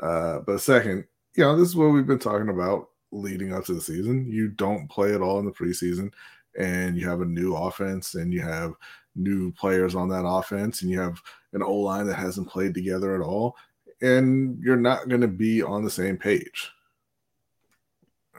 Uh, 0.00 0.41
but 0.41 0.61
second, 0.61 1.05
you 1.35 1.45
know, 1.45 1.57
this 1.57 1.69
is 1.69 1.77
what 1.77 1.88
we've 1.88 2.07
been 2.07 2.19
talking 2.19 2.50
about 2.50 2.88
leading 3.11 3.55
up 3.55 3.65
to 3.65 3.75
the 3.75 3.81
season. 3.81 4.31
You 4.31 4.49
don't 4.49 4.88
play 4.88 5.15
at 5.15 5.23
all 5.23 5.38
in 5.38 5.47
the 5.47 5.53
preseason, 5.53 6.12
and 6.59 6.97
you 6.97 7.09
have 7.09 7.21
a 7.21 7.27
new 7.27 7.55
offense, 7.55 8.15
and 8.15 8.33
you 8.33 8.43
have 8.43 8.75
new 9.17 9.53
players 9.53 9.95
on 9.95 10.09
that 10.11 10.27
offense, 10.27 10.83
and 10.83 10.91
you 10.91 11.00
have 11.00 11.21
an 11.53 11.62
O 11.62 11.75
line 11.75 12.07
that 12.07 12.17
hasn't 12.17 12.49
played 12.49 12.75
together 12.75 13.15
at 13.15 13.27
all, 13.27 13.57
and 14.03 14.59
you're 14.62 14.77
not 14.77 15.09
going 15.09 15.21
to 15.21 15.29
be 15.29 15.62
on 15.62 15.85
the 15.85 15.91
same 15.91 16.17
page. 16.17 16.71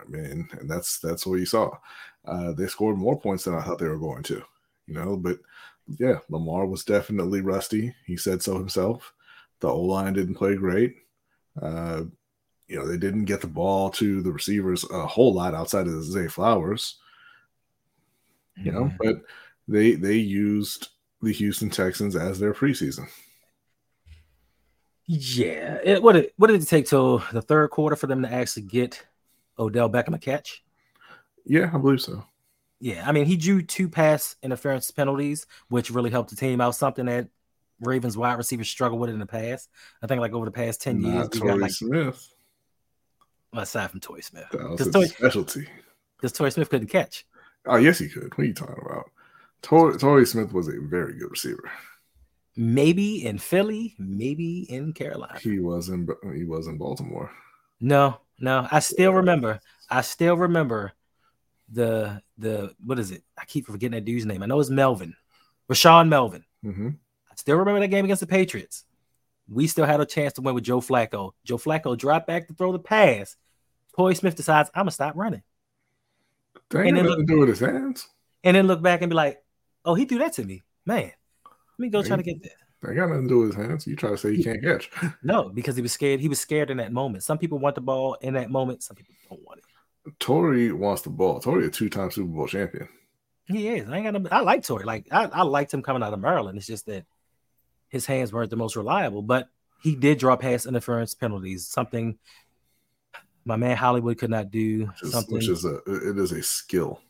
I 0.01 0.09
mean, 0.09 0.47
and 0.59 0.69
that's 0.69 0.99
that's 0.99 1.25
what 1.25 1.39
you 1.39 1.45
saw. 1.45 1.77
Uh, 2.25 2.51
they 2.53 2.67
scored 2.67 2.97
more 2.97 3.19
points 3.19 3.43
than 3.43 3.55
I 3.55 3.61
thought 3.61 3.79
they 3.79 3.87
were 3.87 3.97
going 3.97 4.23
to, 4.23 4.43
you 4.87 4.93
know. 4.93 5.17
But 5.17 5.39
yeah, 5.97 6.19
Lamar 6.29 6.65
was 6.65 6.83
definitely 6.83 7.41
rusty. 7.41 7.93
He 8.05 8.17
said 8.17 8.41
so 8.41 8.57
himself. 8.57 9.13
The 9.59 9.67
O 9.67 9.81
line 9.81 10.13
didn't 10.13 10.35
play 10.35 10.55
great. 10.55 10.95
Uh, 11.61 12.03
you 12.67 12.77
know, 12.77 12.87
they 12.87 12.97
didn't 12.97 13.25
get 13.25 13.41
the 13.41 13.47
ball 13.47 13.89
to 13.91 14.21
the 14.21 14.31
receivers 14.31 14.85
a 14.91 15.05
whole 15.05 15.33
lot 15.33 15.55
outside 15.55 15.87
of 15.87 16.03
Zay 16.03 16.27
Flowers. 16.27 16.97
You 18.55 18.71
know, 18.71 18.91
but 19.01 19.21
they 19.67 19.93
they 19.93 20.15
used 20.15 20.89
the 21.21 21.31
Houston 21.31 21.69
Texans 21.69 22.15
as 22.15 22.39
their 22.39 22.53
preseason. 22.53 23.07
Yeah. 25.05 25.79
It, 25.83 26.03
what 26.03 26.13
did 26.13 26.31
what 26.37 26.47
did 26.47 26.61
it 26.61 26.65
take 26.67 26.85
till 26.85 27.23
the 27.31 27.41
third 27.41 27.71
quarter 27.71 27.95
for 27.95 28.07
them 28.07 28.21
to 28.21 28.31
actually 28.31 28.63
get 28.63 29.03
Odell 29.59 29.89
Beckham 29.89 30.15
a 30.15 30.19
catch? 30.19 30.63
Yeah, 31.45 31.69
I 31.73 31.77
believe 31.77 32.01
so. 32.01 32.23
Yeah, 32.79 33.03
I 33.07 33.11
mean 33.11 33.25
he 33.25 33.35
drew 33.35 33.61
two 33.61 33.89
pass 33.89 34.35
interference 34.41 34.89
penalties, 34.91 35.45
which 35.67 35.91
really 35.91 36.09
helped 36.09 36.29
the 36.29 36.35
team 36.37 36.61
out. 36.61 36.75
Something 36.75 37.05
that 37.07 37.27
Ravens 37.81 38.17
wide 38.17 38.37
receivers 38.37 38.69
struggle 38.69 38.97
with 38.97 39.09
in 39.09 39.19
the 39.19 39.25
past. 39.25 39.69
I 40.01 40.07
think 40.07 40.21
like 40.21 40.33
over 40.33 40.45
the 40.45 40.51
past 40.51 40.81
ten 40.81 41.01
years, 41.01 41.13
Not 41.15 41.33
we 41.35 41.39
got 41.41 41.59
like 41.59 41.71
Smith. 41.71 42.27
aside 43.53 43.91
from 43.91 43.99
Toy 43.99 44.19
Smith, 44.21 44.45
That 44.51 44.69
was 44.69 44.89
Toy, 44.91 45.05
specialty. 45.05 45.67
because 46.17 46.31
Toy 46.31 46.49
Smith 46.49 46.69
couldn't 46.69 46.87
catch. 46.87 47.25
Oh, 47.65 47.75
yes, 47.75 47.99
he 47.99 48.07
could. 48.07 48.31
What 48.37 48.39
are 48.39 48.47
you 48.47 48.53
talking 48.53 48.83
about? 48.85 49.09
Toy, 49.61 49.91
Torrey 49.93 50.25
Smith 50.25 50.53
was 50.53 50.69
a 50.69 50.79
very 50.79 51.17
good 51.19 51.29
receiver. 51.31 51.69
Maybe 52.55 53.25
in 53.25 53.37
Philly, 53.37 53.95
maybe 53.99 54.61
in 54.71 54.93
Carolina. 54.93 55.37
He 55.41 55.59
was 55.59 55.89
in 55.89 56.07
he 56.35 56.43
was 56.45 56.67
in 56.67 56.77
Baltimore. 56.77 57.31
No, 57.81 58.19
no, 58.39 58.67
I 58.71 58.79
still 58.79 59.13
remember. 59.13 59.59
I 59.89 60.01
still 60.01 60.35
remember 60.37 60.93
the 61.71 62.21
the 62.37 62.73
what 62.83 62.99
is 62.99 63.11
it? 63.11 63.23
I 63.37 63.45
keep 63.45 63.65
forgetting 63.65 63.91
that 63.95 64.05
dude's 64.05 64.25
name. 64.25 64.41
I 64.43 64.45
know 64.45 64.59
it's 64.59 64.69
Melvin, 64.69 65.15
Rashaan 65.69 66.07
Melvin. 66.09 66.43
hmm 66.63 66.89
I 67.31 67.35
still 67.35 67.57
remember 67.57 67.79
that 67.79 67.87
game 67.89 68.05
against 68.05 68.21
the 68.21 68.27
Patriots. 68.27 68.85
We 69.47 69.65
still 69.67 69.85
had 69.85 69.99
a 70.01 70.05
chance 70.05 70.33
to 70.33 70.41
win 70.41 70.55
with 70.55 70.63
Joe 70.63 70.79
Flacco. 70.81 71.31
Joe 71.43 71.57
Flacco 71.57 71.97
dropped 71.97 72.27
back 72.27 72.47
to 72.47 72.53
throw 72.53 72.71
the 72.71 72.79
pass. 72.79 73.35
Toy 73.95 74.13
Smith 74.13 74.35
decides 74.35 74.69
I'm 74.75 74.81
gonna 74.81 74.91
stop 74.91 75.15
running, 75.15 75.41
ain't 76.81 76.89
And 76.89 76.97
then 76.97 77.05
nothing 77.05 77.25
to 77.27 77.33
do 77.33 77.39
with 77.39 77.49
his 77.49 77.59
hands. 77.59 78.07
and 78.43 78.55
then 78.55 78.67
look 78.67 78.81
back 78.81 79.01
and 79.01 79.09
be 79.09 79.15
like, 79.15 79.43
"Oh, 79.85 79.95
he 79.95 80.05
threw 80.05 80.19
that 80.19 80.33
to 80.33 80.43
me, 80.43 80.63
man. 80.85 81.11
Let 81.45 81.79
me 81.79 81.89
go 81.89 82.01
try 82.03 82.17
to 82.17 82.23
get 82.23 82.41
this." 82.43 82.53
They 82.81 82.95
got 82.95 83.09
nothing 83.09 83.23
to 83.23 83.29
do 83.29 83.39
with 83.39 83.55
his 83.55 83.65
hands. 83.65 83.85
You 83.85 83.95
try 83.95 84.11
to 84.11 84.17
say 84.17 84.35
he 84.35 84.43
can't 84.43 84.63
catch. 84.63 84.89
No, 85.23 85.49
because 85.49 85.75
he 85.75 85.81
was 85.81 85.91
scared. 85.91 86.21
He 86.21 86.29
was 86.29 86.39
scared 86.39 86.69
in 86.69 86.77
that 86.77 86.93
moment. 86.93 87.23
Some 87.23 87.37
people 87.37 87.59
want 87.59 87.75
the 87.75 87.81
ball 87.81 88.15
in 88.21 88.35
that 88.35 88.49
moment. 88.49 88.83
Some 88.83 88.95
people 88.95 89.13
don't 89.29 89.43
want 89.45 89.59
it. 89.59 89.65
Torrey 90.19 90.71
wants 90.71 91.01
the 91.01 91.09
ball. 91.09 91.39
Torrey 91.39 91.67
a 91.67 91.69
two-time 91.69 92.09
Super 92.09 92.29
Bowl 92.29 92.47
champion. 92.47 92.87
He 93.45 93.67
is. 93.67 93.89
I 93.89 93.97
ain't 93.97 94.05
got. 94.05 94.21
No, 94.21 94.29
I 94.31 94.41
like 94.41 94.63
Torrey. 94.63 94.85
Like 94.85 95.07
I, 95.11 95.25
I 95.25 95.41
liked 95.41 95.73
him 95.73 95.81
coming 95.81 96.03
out 96.03 96.13
of 96.13 96.19
Maryland. 96.19 96.57
It's 96.57 96.67
just 96.67 96.85
that 96.85 97.05
his 97.89 98.05
hands 98.05 98.31
weren't 98.31 98.49
the 98.49 98.55
most 98.55 98.75
reliable, 98.75 99.23
but 99.23 99.49
he 99.81 99.95
did 99.95 100.19
draw 100.19 100.35
pass 100.35 100.65
interference 100.65 101.15
penalties. 101.15 101.67
Something 101.67 102.17
my 103.45 103.55
man 103.55 103.75
Hollywood 103.75 104.17
could 104.17 104.29
not 104.29 104.51
do. 104.51 104.85
which 104.85 105.03
is, 105.03 105.11
something. 105.11 105.33
which 105.35 105.49
is 105.49 105.65
a 105.65 105.77
it 105.87 106.17
is 106.17 106.31
a 106.31 106.43
skill. 106.43 107.01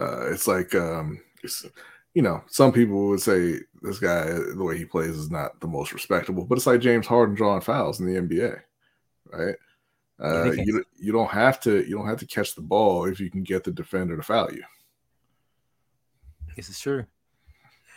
Uh, 0.00 0.30
it's 0.30 0.46
like 0.46 0.74
um, 0.74 1.20
it's, 1.42 1.66
you 2.14 2.22
know, 2.22 2.42
some 2.48 2.72
people 2.72 3.08
would 3.08 3.20
say 3.20 3.60
this 3.82 3.98
guy 3.98 4.24
the 4.24 4.64
way 4.64 4.76
he 4.76 4.84
plays 4.84 5.16
is 5.16 5.30
not 5.30 5.60
the 5.60 5.68
most 5.68 5.92
respectable, 5.92 6.44
but 6.44 6.58
it's 6.58 6.66
like 6.66 6.80
James 6.80 7.06
Harden 7.06 7.34
drawing 7.34 7.60
fouls 7.60 8.00
in 8.00 8.06
the 8.06 8.20
NBA, 8.20 8.60
right? 9.32 9.54
Uh, 10.22 10.52
you 10.52 10.84
you 10.98 11.12
don't 11.12 11.30
have 11.30 11.60
to 11.60 11.82
you 11.88 11.96
don't 11.96 12.06
have 12.06 12.18
to 12.18 12.26
catch 12.26 12.54
the 12.54 12.60
ball 12.60 13.06
if 13.06 13.20
you 13.20 13.30
can 13.30 13.42
get 13.42 13.64
the 13.64 13.70
defender 13.70 14.16
to 14.16 14.22
foul 14.22 14.52
you. 14.52 14.62
This 16.56 16.68
is 16.68 16.78
true. 16.78 17.06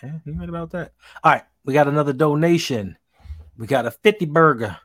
Yeah, 0.01 0.19
you 0.25 0.33
right 0.33 0.47
about 0.47 0.71
that. 0.71 0.93
All 1.23 1.33
right, 1.33 1.43
we 1.65 1.73
got 1.73 1.87
another 1.87 2.13
donation. 2.13 2.97
We 3.57 3.67
got 3.67 3.85
a 3.85 3.91
50 3.91 4.25
burger 4.27 4.77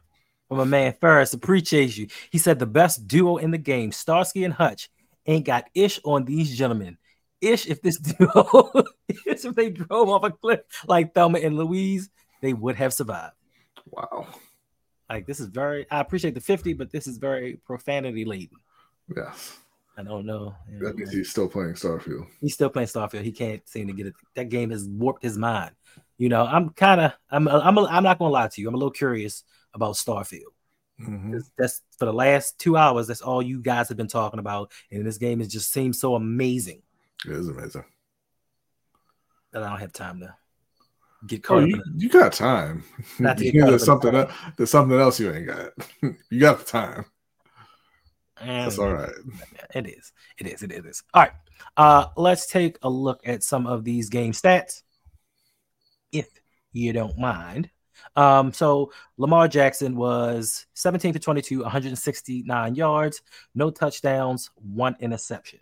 from 0.49 0.59
a 0.59 0.67
man 0.67 0.95
Ferris. 1.01 1.33
Appreciate 1.33 1.97
you. 1.97 2.09
He 2.31 2.39
said 2.39 2.59
the 2.59 2.67
best 2.67 3.07
duo 3.07 3.37
in 3.37 3.51
the 3.51 3.59
game, 3.59 3.93
Starsky 3.93 4.45
and 4.45 4.55
Hutch, 4.55 4.91
ain't 5.27 5.47
got 5.47 5.71
ish 5.75 6.01
on 6.05 6.25
these 6.25 6.57
gentlemen. 6.57 6.98
Ish 7.41 7.67
if 7.67 7.81
this 7.83 7.99
duo, 8.19 8.71
if 9.09 9.43
they 9.55 9.71
drove 9.71 10.09
off 10.09 10.25
a 10.25 10.31
cliff 10.31 10.61
like 10.87 11.15
Thelma 11.15 11.39
and 11.39 11.57
Louise, 11.57 12.11
they 12.43 12.53
would 12.53 12.77
have 12.77 12.93
survived. 12.93 13.35
Wow. 13.91 14.27
Like 15.09 15.27
this 15.27 15.41
is 15.41 15.47
very. 15.47 15.87
I 15.91 16.01
appreciate 16.01 16.35
the 16.35 16.41
50, 16.41 16.75
but 16.75 16.91
this 16.91 17.07
is 17.07 17.19
very 17.19 17.61
profanity 17.65 18.25
laden. 18.25 18.59
Yes. 19.15 19.57
I 19.97 20.03
don't 20.03 20.27
know. 20.27 20.55
you 20.71 20.79
That 20.79 20.91
know, 20.91 20.93
means 20.95 21.13
he's 21.13 21.31
still 21.31 21.49
playing 21.49 21.73
Starfield. 21.75 22.27
he's 22.41 22.55
still 22.55 22.69
playing 22.71 22.89
Starfield. 22.89 23.23
He 23.23 23.33
can't 23.33 23.67
seem 23.69 23.89
to 23.89 23.93
get 23.93 24.07
it. 24.07 24.15
That 24.37 24.49
game 24.49 24.71
has 24.71 24.85
warped 24.87 25.23
his 25.25 25.37
mind. 25.37 25.73
You 26.19 26.29
know, 26.29 26.45
I'm 26.45 26.71
kind 26.71 27.01
of, 27.01 27.13
I'm, 27.31 27.49
I'm, 27.49 27.79
I'm 27.79 28.03
not 28.05 28.19
gonna 28.19 28.31
lie 28.31 28.49
to 28.49 28.61
you. 28.61 28.69
I'm 28.69 28.75
a 28.75 28.79
little 28.79 28.91
curious 28.93 29.43
about 29.75 29.95
Starfield. 29.95 30.43
Mhm. 31.01 31.33
'Cause 31.33 31.51
That's 31.57 31.83
for 31.97 32.05
the 32.05 32.13
last 32.13 32.59
two 32.59 32.77
hours. 32.77 33.07
That's 33.07 33.23
all 33.23 33.41
you 33.43 33.61
guys 33.61 33.89
have 33.89 33.97
been 33.97 34.09
talking 34.09 34.41
about, 34.41 34.71
and 34.91 35.07
this 35.07 35.19
game 35.19 35.39
has 35.39 35.49
just 35.49 35.73
seems 35.73 36.01
so 36.01 36.15
amazing 36.17 36.83
It 37.27 37.33
is 37.33 37.49
amazing. 37.49 37.85
that 39.53 39.63
I 39.63 39.69
don't 39.71 39.81
have 39.81 39.93
time 39.93 40.21
to 40.21 40.35
get 41.27 41.41
Oh, 41.45 41.49
caught 41.49 41.63
up 41.65 41.69
you, 41.69 41.83
you 41.97 42.09
got 42.09 42.33
time. 42.33 42.85
Not 43.19 43.37
caught 43.39 43.53
there's 43.53 43.71
the 43.73 43.79
something 43.87 44.15
else, 44.15 44.33
there's 44.57 44.71
something 44.71 44.99
else 44.99 45.19
you 45.21 45.33
ain't 45.33 45.47
got. 45.47 45.71
you 46.31 46.41
got 46.41 46.59
the 46.61 46.65
time. 46.65 47.05
That's 48.41 48.79
And- 48.79 48.87
all 48.87 48.93
right. 48.95 49.11
It 49.75 49.87
is. 49.89 50.13
It 50.39 50.47
is. 50.47 50.63
It 50.63 50.71
is. 50.73 51.03
All 51.15 51.23
right. 51.23 51.33
Uh, 51.77 52.07
let's 52.17 52.47
take 52.47 52.79
a 52.83 52.89
look 52.89 53.21
at 53.27 53.43
some 53.43 53.67
of 53.67 53.83
these 53.85 54.09
game 54.09 54.31
stats, 54.33 54.83
if 56.13 56.29
you 56.73 56.93
don't 56.93 57.19
mind. 57.19 57.69
Um, 58.15 58.53
so 58.53 58.93
Lamar 59.17 59.49
Jackson 59.49 59.97
was 59.97 60.67
17 60.75 61.15
to 61.15 61.19
22, 61.19 61.63
169 61.63 62.75
yards, 62.77 63.23
no 63.57 63.71
touchdowns, 63.71 64.51
one 64.55 64.95
interception. 65.01 65.59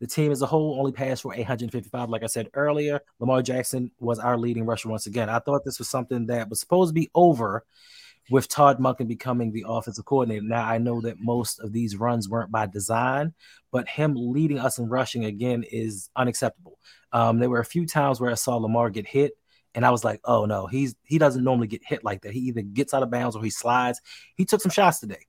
The 0.00 0.06
team 0.06 0.30
as 0.30 0.42
a 0.42 0.46
whole 0.46 0.76
only 0.78 0.92
passed 0.92 1.22
for 1.22 1.34
855. 1.34 2.08
Like 2.08 2.22
I 2.22 2.26
said 2.26 2.48
earlier, 2.54 3.00
Lamar 3.18 3.42
Jackson 3.42 3.90
was 3.98 4.18
our 4.18 4.38
leading 4.38 4.64
rusher 4.64 4.88
once 4.88 5.06
again. 5.06 5.28
I 5.28 5.40
thought 5.40 5.64
this 5.64 5.78
was 5.78 5.88
something 5.88 6.26
that 6.26 6.48
was 6.48 6.60
supposed 6.60 6.90
to 6.90 6.94
be 6.94 7.10
over 7.14 7.64
with 8.30 8.48
Todd 8.48 8.78
Monken 8.78 9.08
becoming 9.08 9.52
the 9.52 9.64
offensive 9.66 10.04
coordinator. 10.04 10.42
Now 10.42 10.64
I 10.64 10.78
know 10.78 11.00
that 11.00 11.20
most 11.20 11.60
of 11.60 11.72
these 11.72 11.96
runs 11.96 12.28
weren't 12.28 12.50
by 12.50 12.66
design, 12.66 13.32
but 13.72 13.88
him 13.88 14.14
leading 14.16 14.58
us 14.58 14.78
in 14.78 14.88
rushing 14.88 15.24
again 15.24 15.64
is 15.70 16.10
unacceptable. 16.14 16.78
Um, 17.12 17.38
there 17.38 17.50
were 17.50 17.60
a 17.60 17.64
few 17.64 17.86
times 17.86 18.20
where 18.20 18.30
I 18.30 18.34
saw 18.34 18.56
Lamar 18.56 18.90
get 18.90 19.06
hit, 19.06 19.32
and 19.74 19.84
I 19.84 19.90
was 19.90 20.04
like, 20.04 20.20
"Oh 20.24 20.44
no, 20.44 20.66
he's 20.66 20.94
he 21.04 21.18
doesn't 21.18 21.44
normally 21.44 21.68
get 21.68 21.84
hit 21.84 22.04
like 22.04 22.22
that. 22.22 22.32
He 22.32 22.40
either 22.40 22.62
gets 22.62 22.92
out 22.92 23.02
of 23.02 23.10
bounds 23.10 23.36
or 23.36 23.42
he 23.42 23.50
slides." 23.50 24.00
He 24.36 24.44
took 24.44 24.60
some 24.60 24.70
shots 24.70 25.00
today, 25.00 25.26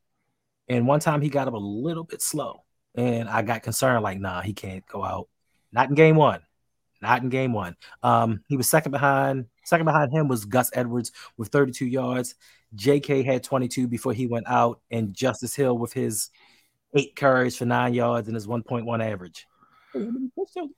and 0.68 0.88
one 0.88 1.00
time 1.00 1.22
he 1.22 1.30
got 1.30 1.48
up 1.48 1.54
a 1.54 1.58
little 1.58 2.04
bit 2.04 2.22
slow, 2.22 2.64
and 2.96 3.30
I 3.30 3.42
got 3.42 3.64
concerned. 3.64 4.04
Like, 4.04 4.20
nah, 4.20 4.42
he 4.42 4.54
can't 4.54 4.86
go 4.86 5.04
out. 5.04 5.28
Not 5.72 5.90
in 5.90 5.96
game 5.96 6.16
one. 6.16 6.42
Not 7.02 7.22
in 7.22 7.30
game 7.30 7.54
one. 7.54 7.76
Um, 8.04 8.44
he 8.48 8.58
was 8.58 8.68
second 8.68 8.92
behind. 8.92 9.46
Second 9.64 9.86
behind 9.86 10.12
him 10.12 10.28
was 10.28 10.46
Gus 10.46 10.70
Edwards 10.74 11.12
with 11.38 11.50
32 11.50 11.86
yards. 11.86 12.36
JK 12.76 13.26
had 13.26 13.44
22 13.44 13.88
before 13.88 14.14
he 14.14 14.28
went 14.28 14.48
out, 14.48 14.82
and 14.92 15.14
Justice 15.14 15.56
Hill 15.56 15.78
with 15.78 15.94
his 15.94 16.30
eight 16.94 17.16
carries 17.16 17.56
for 17.56 17.66
nine 17.66 17.94
yards 17.94 18.28
and 18.28 18.36
his 18.36 18.48
1.1 18.48 19.04
average. 19.04 19.48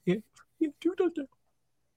Yeah, 0.05 0.15
yeah, 0.59 0.69
two 0.79 0.93
touchdowns. 0.95 1.29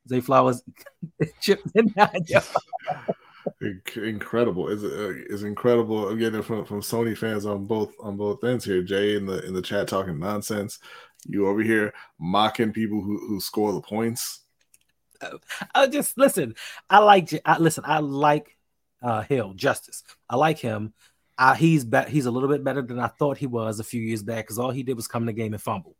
Zay 0.09 0.21
Flowers 0.21 0.63
chipped 1.41 1.67
in 1.75 1.93
nine 1.97 2.25
yards. 2.27 2.55
Inc- 3.63 3.97
Incredible! 3.97 4.69
It's, 4.69 4.83
uh, 4.83 5.15
it's 5.31 5.43
incredible. 5.43 6.09
I'm 6.09 6.19
getting 6.19 6.41
it 6.41 6.45
from, 6.45 6.65
from 6.65 6.81
Sony 6.81 7.17
fans 7.17 7.47
on 7.47 7.67
both 7.67 7.93
on 8.01 8.17
both 8.17 8.43
ends 8.45 8.65
here. 8.65 8.83
Jay 8.83 9.17
in 9.17 9.27
the 9.27 9.45
in 9.47 9.55
the 9.55 9.63
chat 9.63 9.89
talking 9.89 10.19
nonsense. 10.19 10.79
You 11.27 11.49
over 11.49 11.63
here 11.63 11.93
mocking 12.19 12.73
people 12.73 13.01
who, 13.01 13.19
who 13.19 13.41
score 13.41 13.73
the 13.73 13.81
points. 13.81 14.41
I 15.75 15.87
just 15.87 16.19
listen. 16.19 16.55
I 16.91 16.99
like. 16.99 17.31
I, 17.45 17.59
listen. 17.59 17.85
I 17.87 18.01
like 18.01 18.57
uh, 19.03 19.23
Hill 19.23 19.55
Justice. 19.55 20.03
I 20.29 20.37
like 20.37 20.59
him. 20.59 20.93
Uh, 21.37 21.55
he's 21.55 21.85
be- 21.85 22.09
he's 22.09 22.27
a 22.27 22.31
little 22.31 22.49
bit 22.49 22.65
better 22.65 22.83
than 22.83 22.99
I 22.99 23.09
thought 23.09 23.39
he 23.39 23.47
was 23.47 23.81
a 23.81 23.85
few 23.85 24.01
years 24.01 24.23
back 24.23 24.45
because 24.45 24.59
all 24.59 24.71
he 24.71 24.83
did 24.83 24.97
was 24.97 25.09
come 25.09 25.23
in 25.23 25.27
the 25.27 25.33
game 25.33 25.53
and 25.53 25.63
fumble. 25.63 25.97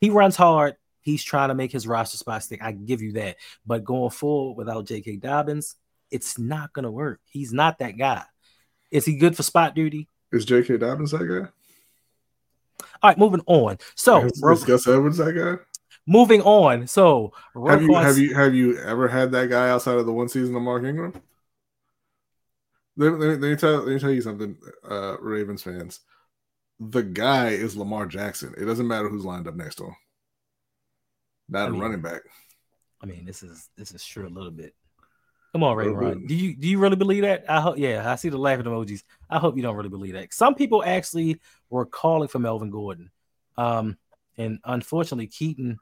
He 0.00 0.10
runs 0.10 0.36
hard. 0.36 0.76
He's 1.00 1.24
trying 1.24 1.48
to 1.48 1.54
make 1.54 1.72
his 1.72 1.86
roster 1.86 2.16
spot 2.16 2.44
stick. 2.44 2.62
I 2.62 2.72
give 2.72 3.02
you 3.02 3.12
that. 3.12 3.36
But 3.66 3.84
going 3.84 4.10
forward 4.10 4.56
without 4.56 4.86
J.K. 4.86 5.16
Dobbins, 5.16 5.74
it's 6.12 6.38
not 6.38 6.72
gonna 6.72 6.90
work. 6.90 7.20
He's 7.30 7.52
not 7.52 7.78
that 7.80 7.98
guy. 7.98 8.22
Is 8.90 9.04
he 9.04 9.16
good 9.16 9.36
for 9.36 9.42
spot 9.42 9.74
duty? 9.74 10.08
Is 10.30 10.44
J.K. 10.44 10.78
Dobbins 10.78 11.10
that 11.10 11.26
guy? 11.26 11.48
All 13.02 13.10
right, 13.10 13.18
moving 13.18 13.42
on. 13.46 13.78
So 13.94 14.24
is, 14.24 14.40
Ro- 14.42 14.52
is 14.52 14.64
Gus 14.64 14.86
Edwards 14.86 15.18
that 15.18 15.32
guy? 15.32 15.62
moving 16.06 16.42
on. 16.42 16.86
So 16.86 17.32
Have 17.66 17.82
you 17.82 17.94
have 17.94 18.18
you 18.18 18.34
have 18.34 18.54
you 18.54 18.78
ever 18.78 19.08
had 19.08 19.32
that 19.32 19.50
guy 19.50 19.70
outside 19.70 19.96
of 19.96 20.06
the 20.06 20.12
one 20.12 20.28
season 20.28 20.54
of 20.54 20.62
Mark 20.62 20.84
Ingram? 20.84 21.14
Let, 22.96 23.12
let 23.12 23.20
me, 23.20 23.26
let 23.36 23.50
me 23.50 23.56
tell 23.56 23.78
let 23.78 23.88
me 23.88 23.98
tell 23.98 24.10
you 24.10 24.20
something, 24.20 24.56
uh, 24.88 25.16
Ravens 25.20 25.62
fans. 25.62 26.00
The 26.80 27.02
guy 27.02 27.50
is 27.50 27.76
Lamar 27.76 28.06
Jackson. 28.06 28.54
It 28.58 28.64
doesn't 28.64 28.88
matter 28.88 29.08
who's 29.08 29.24
lined 29.24 29.46
up 29.46 29.54
next 29.54 29.76
to 29.76 29.84
him. 29.84 29.96
Not 31.48 31.64
I 31.64 31.68
a 31.68 31.70
mean, 31.70 31.80
running 31.80 32.02
back. 32.02 32.22
I 33.00 33.06
mean, 33.06 33.24
this 33.24 33.42
is 33.42 33.68
this 33.76 33.92
is 33.92 34.02
sure 34.02 34.24
a 34.24 34.28
little 34.28 34.50
bit. 34.50 34.74
Come 35.52 35.64
on, 35.64 35.76
Ray 35.76 35.84
Little 35.84 36.00
Ron. 36.00 36.26
Do 36.26 36.34
you 36.34 36.56
do 36.56 36.66
you 36.66 36.78
really 36.78 36.96
believe 36.96 37.22
that? 37.22 37.44
I 37.48 37.60
hope. 37.60 37.76
Yeah, 37.76 38.10
I 38.10 38.16
see 38.16 38.30
the 38.30 38.38
laughing 38.38 38.64
emojis. 38.64 39.02
I 39.28 39.38
hope 39.38 39.56
you 39.56 39.62
don't 39.62 39.76
really 39.76 39.90
believe 39.90 40.14
that. 40.14 40.32
Some 40.32 40.54
people 40.54 40.82
actually 40.82 41.40
were 41.68 41.84
calling 41.84 42.28
for 42.28 42.38
Melvin 42.38 42.70
Gordon, 42.70 43.10
um, 43.58 43.98
and 44.38 44.60
unfortunately, 44.64 45.26
Keaton 45.26 45.78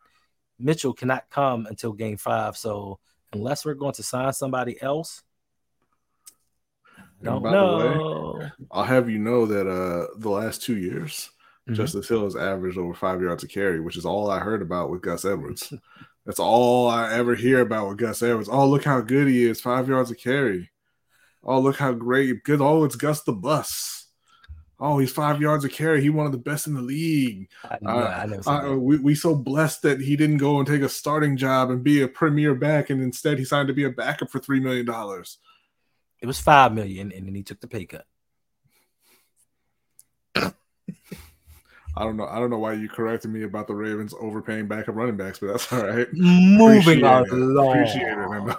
Mitchell 0.58 0.92
cannot 0.92 1.30
come 1.30 1.66
until 1.66 1.92
Game 1.92 2.16
Five. 2.16 2.56
So 2.56 2.98
unless 3.32 3.64
we're 3.64 3.74
going 3.74 3.94
to 3.94 4.02
sign 4.02 4.32
somebody 4.32 4.80
else, 4.82 5.22
I 6.98 7.02
don't 7.22 7.42
the 7.42 7.48
way, 7.48 7.52
know. 7.52 8.50
I'll 8.72 8.82
have 8.84 9.08
you 9.08 9.20
know 9.20 9.46
that 9.46 9.68
uh 9.68 10.08
the 10.18 10.30
last 10.30 10.62
two 10.62 10.78
years, 10.78 11.30
Mhm. 11.68 11.74
Justice 11.74 12.08
Hill 12.08 12.24
has 12.24 12.36
averaged 12.36 12.78
over 12.78 12.94
five 12.94 13.22
yards 13.22 13.44
a 13.44 13.48
carry, 13.48 13.80
which 13.80 13.96
is 13.96 14.04
all 14.06 14.30
I 14.30 14.40
heard 14.40 14.62
about 14.62 14.90
with 14.90 15.02
Gus 15.02 15.24
Edwards. 15.24 15.72
That's 16.26 16.38
all 16.38 16.88
I 16.88 17.12
ever 17.14 17.34
hear 17.34 17.60
about 17.60 17.88
with 17.88 17.98
Gus 17.98 18.22
Edwards. 18.22 18.48
Oh, 18.50 18.68
look 18.68 18.84
how 18.84 19.00
good 19.00 19.26
he 19.28 19.44
is, 19.44 19.60
five 19.60 19.88
yards 19.88 20.10
of 20.10 20.18
carry. 20.18 20.70
Oh, 21.42 21.60
look 21.60 21.76
how 21.76 21.92
great, 21.92 22.44
good. 22.44 22.60
Oh, 22.60 22.84
it's 22.84 22.96
Gus 22.96 23.22
the 23.22 23.32
Bus. 23.32 24.06
Oh, 24.78 24.98
he's 24.98 25.12
five 25.12 25.40
yards 25.42 25.64
of 25.64 25.72
carry. 25.72 26.00
He 26.00 26.08
one 26.08 26.24
of 26.26 26.32
the 26.32 26.38
best 26.38 26.66
in 26.66 26.74
the 26.74 26.80
league. 26.80 27.48
I, 27.64 27.78
Uh, 27.84 28.40
I 28.46 28.68
Uh, 28.68 28.74
we 28.76 28.98
we 28.98 29.14
so 29.14 29.34
blessed 29.34 29.82
that 29.82 30.00
he 30.00 30.16
didn't 30.16 30.38
go 30.38 30.58
and 30.58 30.66
take 30.66 30.80
a 30.80 30.88
starting 30.88 31.36
job 31.36 31.70
and 31.70 31.84
be 31.84 32.00
a 32.00 32.08
premier 32.08 32.54
back, 32.54 32.88
and 32.88 33.02
instead 33.02 33.38
he 33.38 33.44
signed 33.44 33.68
to 33.68 33.74
be 33.74 33.84
a 33.84 33.90
backup 33.90 34.30
for 34.30 34.38
three 34.38 34.60
million 34.60 34.86
dollars. 34.86 35.38
It 36.22 36.26
was 36.26 36.40
five 36.40 36.72
million, 36.72 37.12
and 37.12 37.26
then 37.26 37.34
he 37.34 37.42
took 37.42 37.60
the 37.60 37.66
pay 37.68 37.84
cut. 37.84 38.06
I 41.96 42.04
don't 42.04 42.16
know. 42.16 42.26
I 42.26 42.38
don't 42.38 42.50
know 42.50 42.58
why 42.58 42.74
you 42.74 42.88
corrected 42.88 43.30
me 43.30 43.42
about 43.42 43.66
the 43.66 43.74
Ravens 43.74 44.14
overpaying 44.20 44.68
backup 44.68 44.94
running 44.94 45.16
backs, 45.16 45.38
but 45.40 45.48
that's 45.48 45.72
all 45.72 45.84
right. 45.86 46.06
Moving 46.12 47.02
Appreciate 47.04 47.26
it. 47.26 47.32
along. 47.32 47.72
Appreciate 47.78 48.02
it. 48.50 48.56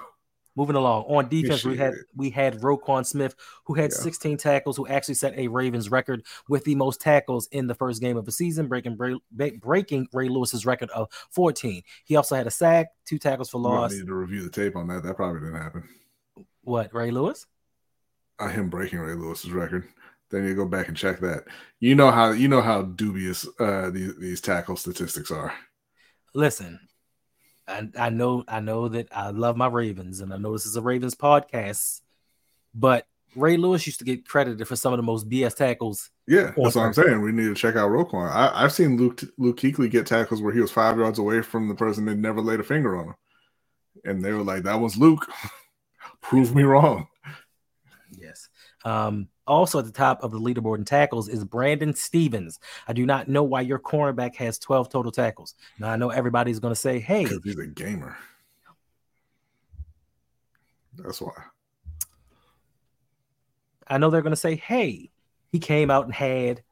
Moving 0.58 0.76
along 0.76 1.04
on 1.04 1.30
defense, 1.30 1.64
we 1.64 1.78
had 1.78 1.94
it. 1.94 2.00
we 2.14 2.30
had 2.30 2.60
Roquan 2.60 3.06
Smith, 3.06 3.36
who 3.64 3.74
had 3.74 3.92
Yeah. 3.92 3.98
16 4.00 4.36
tackles, 4.38 4.76
who 4.76 4.86
actually 4.86 5.14
set 5.14 5.34
a 5.38 5.48
Ravens 5.48 5.90
record 5.90 6.24
with 6.50 6.66
the 6.66 6.76
most 6.76 7.00
tackles 7.00 7.48
in 7.54 7.68
the 7.68 7.74
first 7.74 8.02
game 8.02 8.18
of 8.18 8.26
the 8.26 8.34
season, 8.34 8.68
breaking 8.68 8.98
breaking 9.32 10.08
Ray 10.12 10.28
Lewis's 10.28 10.66
record 10.66 10.90
of 10.90 11.08
14. 11.30 11.82
He 12.04 12.18
also 12.18 12.36
had 12.36 12.48
a 12.48 12.52
sack, 12.52 12.88
two 13.06 13.18
tackles 13.18 13.50
for 13.50 13.62
loss. 13.62 13.94
I 13.94 13.98
need 14.00 14.08
to 14.08 14.14
review 14.14 14.44
the 14.44 14.50
tape 14.50 14.76
on 14.76 14.88
that. 14.88 15.04
That 15.04 15.16
probably 15.16 15.40
didn't 15.40 15.62
happen. 15.62 15.88
What 16.64 16.94
Ray 16.94 17.12
Lewis? 17.12 17.48
Uh, 18.38 18.50
him 18.50 18.70
breaking 18.70 19.00
Ray 19.00 19.14
Lewis's 19.16 19.52
record. 19.52 19.88
Then 20.32 20.46
you 20.46 20.56
go 20.56 20.66
back 20.66 20.88
and 20.88 20.98
check 20.98 21.20
that. 21.20 21.46
You 21.80 21.96
know 21.96 22.12
how 22.12 22.32
you 22.32 22.48
know 22.48 22.62
how 22.62 22.84
dubious 22.84 23.48
uh, 23.60 23.90
these 23.90 24.18
these 24.18 24.42
tackle 24.42 24.76
statistics 24.78 25.32
are. 25.32 25.54
Listen, 26.34 26.80
I, 27.68 27.90
I 27.98 28.10
know 28.10 28.44
I 28.48 28.60
know 28.60 28.88
that 28.90 29.10
I 29.12 29.32
love 29.32 29.58
my 29.58 29.68
Ravens, 29.68 30.22
and 30.22 30.34
I 30.34 30.38
know 30.38 30.54
this 30.54 30.66
is 30.66 30.76
a 30.76 30.82
Ravens 30.82 31.16
podcast, 31.16 32.02
but 32.74 33.06
Ray 33.36 33.58
Lewis 33.58 33.86
used 33.86 34.00
to 34.00 34.06
get 34.06 34.28
credited 34.28 34.68
for 34.68 34.76
some 34.76 34.94
of 34.94 34.98
the 34.98 35.04
most 35.04 35.30
BS 35.30 35.56
tackles. 35.56 36.10
Yeah, 36.28 36.52
that's 36.56 36.76
what 36.76 36.86
I'm 36.86 36.94
saying. 36.94 37.22
We 37.22 37.32
need 37.32 37.48
to 37.48 37.56
check 37.56 37.76
out 37.76 37.90
Roquan. 37.90 38.30
I, 38.30 38.52
I've 38.54 38.74
seen 38.74 38.98
Luke 38.98 39.22
Luke 39.38 39.58
Kuechly 39.58 39.90
get 39.90 40.06
tackles 40.06 40.42
where 40.42 40.54
he 40.54 40.62
was 40.62 40.72
five 40.72 40.98
yards 40.98 41.20
away 41.20 41.42
from 41.42 41.68
the 41.68 41.76
person 41.76 42.06
that 42.06 42.18
never 42.18 42.42
laid 42.42 42.60
a 42.60 42.64
finger 42.64 42.98
on 42.98 43.08
him, 43.10 43.16
and 44.06 44.24
they 44.24 44.32
were 44.32 44.44
like, 44.44 44.64
"That 44.64 44.80
was 44.80 44.98
Luke." 44.98 45.30
Prove 46.22 46.56
me 46.56 46.64
wrong. 46.64 47.08
Yes. 48.12 48.48
Um, 48.86 49.28
also 49.48 49.80
at 49.80 49.86
the 49.86 49.92
top 49.92 50.24
of 50.24 50.32
the 50.32 50.40
leaderboard 50.40 50.78
in 50.78 50.86
tackles 50.86 51.28
is 51.28 51.44
Brandon 51.44 51.94
Stephens. 51.94 52.60
I 52.88 52.94
do 52.94 53.06
not 53.06 53.28
know 53.28 53.44
why 53.44 53.62
your 53.62 53.80
cornerback 53.80 54.36
has 54.36 54.58
12 54.60 54.90
total 54.90 55.12
tackles. 55.12 55.56
Now 55.80 55.90
I 55.90 55.96
know 55.96 56.10
everybody's 56.10 56.60
going 56.60 56.74
to 56.74 56.80
say, 56.80 57.00
"Hey, 57.00 57.26
he's 57.26 57.58
a 57.58 57.68
gamer. 57.68 58.18
That's 60.96 61.22
why. 61.22 61.34
I 63.88 63.98
know 63.98 64.10
they're 64.10 64.22
going 64.22 64.32
to 64.32 64.38
say, 64.38 64.56
"Hey, 64.56 65.12
he 65.52 65.60
came 65.60 65.90
out 65.90 66.06
and 66.06 66.14
had 66.14 66.64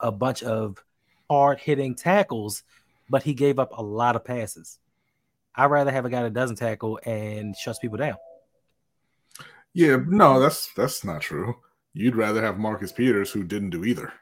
a 0.00 0.12
bunch 0.12 0.42
of 0.42 0.82
hard-hitting 1.30 1.94
tackles, 1.94 2.62
but 3.10 3.22
he 3.22 3.34
gave 3.34 3.58
up 3.58 3.76
a 3.76 3.82
lot 3.82 4.16
of 4.16 4.24
passes." 4.24 4.78
I'd 5.54 5.66
rather 5.66 5.90
have 5.90 6.06
a 6.06 6.10
guy 6.10 6.22
that 6.22 6.32
doesn't 6.32 6.56
tackle 6.56 6.98
and 7.04 7.54
shuts 7.54 7.78
people 7.78 7.98
down. 7.98 8.16
Yeah, 9.74 9.98
no, 10.06 10.40
that's 10.40 10.72
that's 10.74 11.04
not 11.04 11.20
true. 11.20 11.56
You'd 11.94 12.16
rather 12.16 12.42
have 12.42 12.58
Marcus 12.58 12.92
Peters 12.92 13.30
who 13.30 13.44
didn't 13.44 13.70
do 13.70 13.84
either. 13.84 14.12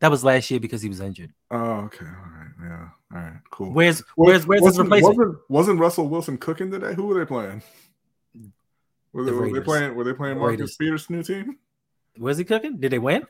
That 0.00 0.10
was 0.10 0.22
last 0.24 0.50
year 0.50 0.60
because 0.60 0.80
he 0.82 0.88
was 0.88 1.00
injured. 1.00 1.32
Oh, 1.50 1.56
okay, 1.86 2.04
all 2.06 2.30
right, 2.30 2.50
yeah, 2.62 2.88
all 3.14 3.18
right, 3.20 3.40
cool. 3.50 3.72
Where's 3.72 4.02
where's 4.14 4.46
where's 4.46 4.60
his 4.60 4.78
wasn't, 4.78 4.86
replacement? 4.86 5.18
Wasn't, 5.18 5.38
wasn't 5.50 5.80
Russell 5.80 6.08
Wilson 6.08 6.38
cooking 6.38 6.70
today? 6.70 6.94
Who 6.94 7.06
were 7.06 7.18
they 7.18 7.26
playing? 7.26 7.62
Were 9.12 9.24
they, 9.24 9.30
The 9.32 9.36
were 9.36 9.52
they 9.52 9.60
playing? 9.60 9.94
Were 9.94 10.04
they 10.04 10.12
playing 10.12 10.38
Marcus. 10.38 10.76
Peters' 10.76 11.10
new 11.10 11.22
team? 11.22 11.58
Was 12.18 12.38
he 12.38 12.44
cooking? 12.44 12.78
Did 12.78 12.92
they 12.92 12.98
win? 12.98 13.26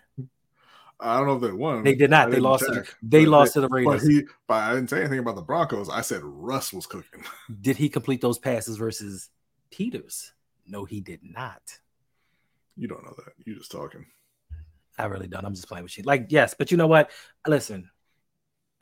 I 1.00 1.16
don't 1.16 1.26
know 1.26 1.36
if 1.36 1.42
they 1.42 1.52
won. 1.56 1.84
They 1.84 1.94
did 1.94 2.10
not. 2.10 2.30
They 2.30 2.40
lost. 2.40 2.64
To, 2.66 2.74
check. 2.74 2.94
they 3.02 3.24
But 3.24 3.30
lost 3.30 3.52
to 3.54 3.60
the 3.60 3.68
But 3.68 3.76
Raiders. 3.76 4.06
he, 4.06 4.22
but 4.48 4.54
I 4.54 4.74
didn't 4.74 4.90
say 4.90 5.00
anything 5.00 5.20
about 5.20 5.36
the 5.36 5.42
Broncos. 5.42 5.88
I 5.88 6.00
said 6.00 6.20
Russ 6.24 6.72
was 6.72 6.86
cooking. 6.86 7.22
Did 7.60 7.76
he 7.76 7.88
complete 7.88 8.20
those 8.20 8.38
passes 8.38 8.76
versus 8.76 9.30
Peters? 9.70 10.32
No, 10.66 10.84
he 10.84 11.00
did 11.00 11.20
not. 11.22 11.62
You 12.78 12.86
don't 12.86 13.04
know 13.04 13.14
that. 13.16 13.32
You 13.44 13.56
just 13.56 13.72
talking. 13.72 14.06
I 14.96 15.06
really 15.06 15.26
don't. 15.26 15.44
I'm 15.44 15.54
just 15.54 15.68
playing 15.68 15.82
with 15.82 15.98
you. 15.98 16.04
Like, 16.04 16.26
yes, 16.28 16.54
but 16.56 16.70
you 16.70 16.76
know 16.76 16.86
what? 16.86 17.10
Listen, 17.46 17.90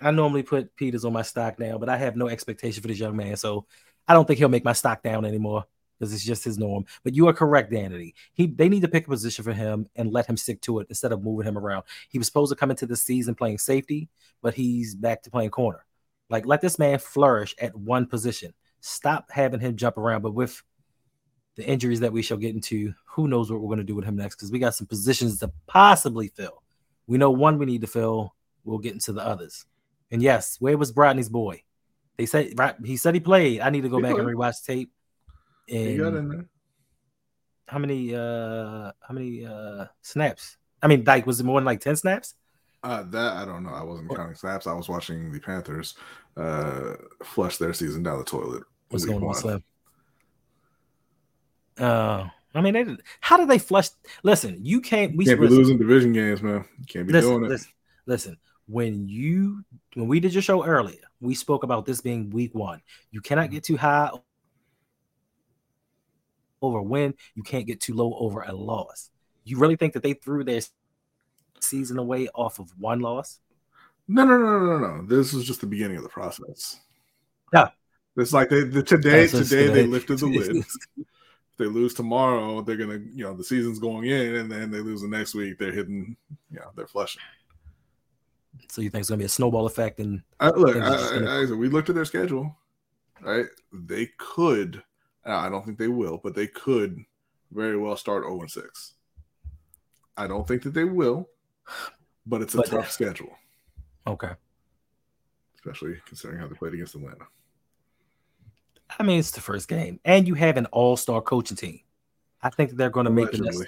I 0.00 0.10
normally 0.10 0.42
put 0.42 0.76
Peters 0.76 1.04
on 1.04 1.12
my 1.12 1.22
stock 1.22 1.58
now, 1.58 1.78
but 1.78 1.88
I 1.88 1.96
have 1.96 2.14
no 2.14 2.28
expectation 2.28 2.82
for 2.82 2.88
this 2.88 2.98
young 2.98 3.16
man. 3.16 3.36
So 3.36 3.66
I 4.06 4.12
don't 4.12 4.26
think 4.26 4.38
he'll 4.38 4.48
make 4.48 4.64
my 4.64 4.74
stock 4.74 5.02
down 5.02 5.24
anymore 5.24 5.64
because 5.98 6.12
it's 6.12 6.24
just 6.24 6.44
his 6.44 6.58
norm. 6.58 6.84
But 7.04 7.14
you 7.14 7.26
are 7.28 7.32
correct, 7.32 7.72
Danity. 7.72 8.12
He 8.34 8.46
they 8.46 8.68
need 8.68 8.82
to 8.82 8.88
pick 8.88 9.06
a 9.06 9.10
position 9.10 9.44
for 9.44 9.52
him 9.52 9.88
and 9.96 10.12
let 10.12 10.26
him 10.26 10.36
stick 10.36 10.60
to 10.62 10.80
it 10.80 10.88
instead 10.90 11.12
of 11.12 11.22
moving 11.22 11.46
him 11.46 11.56
around. 11.56 11.84
He 12.08 12.18
was 12.18 12.26
supposed 12.26 12.52
to 12.52 12.56
come 12.56 12.70
into 12.70 12.86
the 12.86 12.96
season 12.96 13.34
playing 13.34 13.58
safety, 13.58 14.08
but 14.42 14.54
he's 14.54 14.94
back 14.94 15.22
to 15.22 15.30
playing 15.30 15.50
corner. 15.50 15.84
Like 16.28 16.44
let 16.44 16.60
this 16.60 16.78
man 16.78 16.98
flourish 16.98 17.54
at 17.58 17.74
one 17.74 18.06
position. 18.06 18.52
Stop 18.80 19.30
having 19.30 19.60
him 19.60 19.76
jump 19.76 19.96
around. 19.96 20.22
But 20.22 20.34
with 20.34 20.62
the 21.56 21.66
injuries 21.66 22.00
that 22.00 22.12
we 22.12 22.22
shall 22.22 22.36
get 22.36 22.54
into, 22.54 22.94
who 23.06 23.28
knows 23.28 23.50
what 23.50 23.60
we're 23.60 23.68
going 23.68 23.78
to 23.78 23.84
do 23.84 23.94
with 23.94 24.04
him 24.04 24.16
next? 24.16 24.36
Because 24.36 24.52
we 24.52 24.58
got 24.58 24.74
some 24.74 24.86
positions 24.86 25.38
to 25.40 25.50
possibly 25.66 26.28
fill. 26.28 26.62
We 27.06 27.18
know 27.18 27.30
one 27.30 27.58
we 27.58 27.66
need 27.66 27.80
to 27.80 27.86
fill. 27.86 28.34
We'll 28.64 28.78
get 28.78 28.92
into 28.92 29.12
the 29.12 29.22
others. 29.24 29.64
And 30.10 30.22
yes, 30.22 30.56
where 30.60 30.76
was 30.76 30.92
Brodney's 30.92 31.28
boy? 31.28 31.62
They 32.16 32.26
said 32.26 32.52
right, 32.56 32.74
he 32.84 32.96
said 32.96 33.14
he 33.14 33.20
played. 33.20 33.60
I 33.60 33.70
need 33.70 33.82
to 33.82 33.88
go 33.88 33.96
He 33.96 34.02
back 34.02 34.14
and 34.14 34.22
played. 34.22 34.36
rewatch 34.36 34.64
tape. 34.64 34.90
And 35.68 36.46
how 37.68 37.78
many 37.78 38.14
uh 38.14 38.92
how 39.00 39.12
many 39.12 39.44
uh 39.44 39.86
snaps? 40.02 40.56
I 40.82 40.86
mean, 40.86 41.04
like 41.04 41.26
was 41.26 41.40
it 41.40 41.44
more 41.44 41.60
than 41.60 41.64
like 41.64 41.80
10 41.80 41.96
snaps? 41.96 42.34
Uh, 42.82 43.02
that 43.02 43.32
I 43.36 43.44
don't 43.44 43.64
know. 43.64 43.70
I 43.70 43.82
wasn't 43.82 44.14
counting 44.14 44.36
snaps. 44.36 44.66
I 44.66 44.72
was 44.72 44.88
watching 44.88 45.32
the 45.32 45.40
Panthers 45.40 45.94
uh, 46.36 46.94
flush 47.24 47.56
their 47.56 47.72
season 47.72 48.04
down 48.04 48.18
the 48.18 48.24
toilet. 48.24 48.62
What's 48.90 49.04
going 49.04 49.24
on. 49.24 49.34
Slim? 49.34 49.64
Uh, 51.78 52.28
I 52.54 52.60
mean, 52.62 52.72
they, 52.72 52.96
how 53.20 53.36
did 53.36 53.48
they 53.48 53.58
flush? 53.58 53.88
Listen, 54.22 54.58
you 54.62 54.80
can't. 54.80 55.16
We 55.16 55.26
Can't 55.26 55.38
be 55.38 55.46
listen, 55.46 55.58
losing 55.58 55.78
division 55.78 56.12
games, 56.12 56.42
man. 56.42 56.64
You 56.78 56.86
can't 56.86 57.06
be 57.06 57.12
listen, 57.12 57.30
doing 57.30 57.44
it. 57.44 57.48
listen, 57.48 57.72
listen. 58.06 58.38
When 58.68 59.08
you 59.08 59.62
when 59.94 60.08
we 60.08 60.20
did 60.20 60.32
your 60.32 60.42
show 60.42 60.64
earlier, 60.64 61.02
we 61.20 61.34
spoke 61.34 61.62
about 61.62 61.86
this 61.86 62.00
being 62.00 62.30
week 62.30 62.54
one. 62.54 62.80
You 63.10 63.20
cannot 63.20 63.50
get 63.50 63.62
too 63.62 63.76
high 63.76 64.10
over 66.62 66.78
a 66.78 66.82
win. 66.82 67.14
You 67.34 67.42
can't 67.42 67.66
get 67.66 67.80
too 67.80 67.94
low 67.94 68.14
over 68.18 68.42
a 68.42 68.52
loss. 68.52 69.10
You 69.44 69.58
really 69.58 69.76
think 69.76 69.92
that 69.92 70.02
they 70.02 70.14
threw 70.14 70.42
their 70.42 70.60
season 71.60 71.98
away 71.98 72.28
off 72.34 72.58
of 72.58 72.70
one 72.78 73.00
loss? 73.00 73.38
No, 74.08 74.24
no, 74.24 74.36
no, 74.38 74.58
no, 74.58 74.78
no, 74.78 74.96
no. 74.96 75.06
This 75.06 75.34
is 75.34 75.44
just 75.44 75.60
the 75.60 75.66
beginning 75.66 75.96
of 75.96 76.02
the 76.02 76.08
process. 76.08 76.80
Yeah. 77.52 77.68
It's 78.16 78.32
like 78.32 78.48
they 78.48 78.64
the, 78.64 78.82
today. 78.82 79.26
Just 79.26 79.50
today 79.50 79.68
they 79.68 79.86
lifted 79.86 80.18
the 80.18 80.26
lid. 80.26 80.64
If 81.58 81.60
they 81.60 81.72
lose 81.72 81.94
tomorrow, 81.94 82.60
they're 82.60 82.76
gonna, 82.76 82.98
you 83.14 83.24
know, 83.24 83.34
the 83.34 83.42
season's 83.42 83.78
going 83.78 84.04
in, 84.04 84.34
and 84.34 84.52
then 84.52 84.70
they 84.70 84.80
lose 84.80 85.00
the 85.00 85.08
next 85.08 85.34
week. 85.34 85.58
They're 85.58 85.72
hitting, 85.72 86.14
you 86.50 86.58
know, 86.60 86.70
they're 86.76 86.86
flushing. 86.86 87.22
so 88.68 88.82
you 88.82 88.90
think 88.90 89.00
it's 89.00 89.08
gonna 89.08 89.18
be 89.20 89.24
a 89.24 89.28
snowball 89.30 89.64
effect? 89.64 89.98
And 89.98 90.22
I, 90.38 90.50
look, 90.50 90.76
I, 90.76 90.80
gonna- 90.80 91.30
I, 91.30 91.54
we 91.54 91.70
looked 91.70 91.88
at 91.88 91.94
their 91.94 92.04
schedule, 92.04 92.54
right? 93.22 93.46
They 93.72 94.10
could. 94.18 94.82
I 95.24 95.48
don't 95.48 95.64
think 95.64 95.78
they 95.78 95.88
will, 95.88 96.20
but 96.22 96.34
they 96.34 96.46
could 96.46 97.02
very 97.52 97.78
well 97.78 97.96
start 97.96 98.24
0 98.24 98.38
and 98.42 98.50
6. 98.50 98.92
I 100.18 100.26
don't 100.26 100.46
think 100.46 100.62
that 100.64 100.74
they 100.74 100.84
will, 100.84 101.26
but 102.26 102.42
it's 102.42 102.52
a 102.54 102.58
But- 102.58 102.66
tough 102.66 102.90
schedule, 102.90 103.34
okay, 104.06 104.32
especially 105.54 105.96
considering 106.04 106.38
how 106.38 106.48
they 106.48 106.54
played 106.54 106.74
against 106.74 106.94
Atlanta. 106.96 107.24
I 108.98 109.02
mean 109.02 109.18
it's 109.18 109.32
the 109.32 109.40
first 109.40 109.68
game, 109.68 110.00
and 110.04 110.26
you 110.28 110.34
have 110.34 110.56
an 110.56 110.66
all-star 110.66 111.20
coaching 111.20 111.56
team. 111.56 111.80
I 112.42 112.50
think 112.50 112.72
they're 112.72 112.90
going 112.90 113.06
to 113.06 113.10
make 113.10 113.30
the 113.32 113.38
next. 113.38 113.64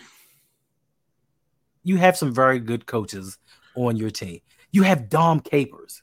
You 1.82 1.96
have 1.96 2.16
some 2.16 2.34
very 2.34 2.58
good 2.60 2.86
coaches 2.86 3.38
on 3.74 3.96
your 3.96 4.10
team. 4.10 4.40
You 4.72 4.82
have 4.82 5.08
Dom 5.08 5.40
Capers. 5.40 6.02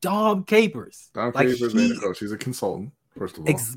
Dom 0.00 0.44
Capers. 0.44 1.10
Don 1.14 1.32
Like, 1.32 1.48
Capers 1.48 1.72
he- 1.72 1.84
ain't 1.90 1.96
a 1.98 2.00
coach. 2.00 2.18
He's 2.18 2.32
a 2.32 2.36
consultant, 2.38 2.92
first 3.16 3.36
of 3.36 3.44
all. 3.44 3.48
Ex- 3.48 3.76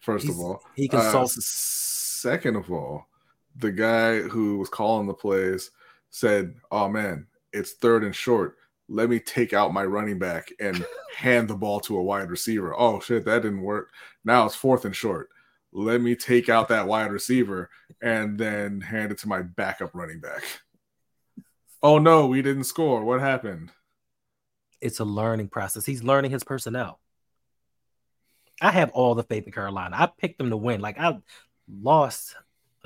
first 0.00 0.28
of 0.28 0.38
all. 0.38 0.62
he 0.74 0.88
Uh, 0.88 1.00
consults. 1.00 1.46
second 1.46 2.56
of 2.56 2.70
all, 2.70 3.06
the 3.54 3.70
guy 3.72 4.20
who 4.22 4.58
was 4.58 4.68
calling 4.68 5.06
the 5.06 5.14
plays 5.14 5.70
said, 6.10 6.56
"Oh 6.70 6.88
man, 6.88 7.26
it's 7.52 7.72
third 7.74 8.02
and 8.04 8.14
short. 8.14 8.56
Let 8.88 9.10
me 9.10 9.18
take 9.18 9.52
out 9.52 9.72
my 9.72 9.84
running 9.84 10.18
back 10.18 10.52
and 10.60 10.84
hand 11.16 11.48
the 11.48 11.56
ball 11.56 11.80
to 11.80 11.98
a 11.98 12.02
wide 12.02 12.30
receiver. 12.30 12.74
Oh 12.78 13.00
shit, 13.00 13.24
that 13.24 13.42
didn't 13.42 13.62
work. 13.62 13.90
Now 14.24 14.46
it's 14.46 14.54
fourth 14.54 14.84
and 14.84 14.94
short. 14.94 15.28
Let 15.72 16.00
me 16.00 16.14
take 16.14 16.48
out 16.48 16.68
that 16.68 16.86
wide 16.86 17.10
receiver 17.10 17.68
and 18.00 18.38
then 18.38 18.80
hand 18.80 19.12
it 19.12 19.18
to 19.18 19.28
my 19.28 19.42
backup 19.42 19.94
running 19.94 20.20
back. 20.20 20.42
Oh 21.82 21.98
no, 21.98 22.26
we 22.26 22.42
didn't 22.42 22.64
score. 22.64 23.04
What 23.04 23.20
happened? 23.20 23.72
it's 24.80 25.00
a 25.00 25.04
learning 25.04 25.48
process. 25.48 25.84
He's 25.84 26.02
learning 26.02 26.30
his 26.30 26.44
personnel. 26.44 27.00
I 28.60 28.70
have 28.70 28.90
all 28.90 29.14
the 29.14 29.22
faith 29.22 29.44
in 29.44 29.52
Carolina. 29.52 29.96
I 29.98 30.06
picked 30.06 30.38
them 30.38 30.50
to 30.50 30.56
win. 30.56 30.80
Like 30.80 30.98
I 30.98 31.18
lost 31.68 32.36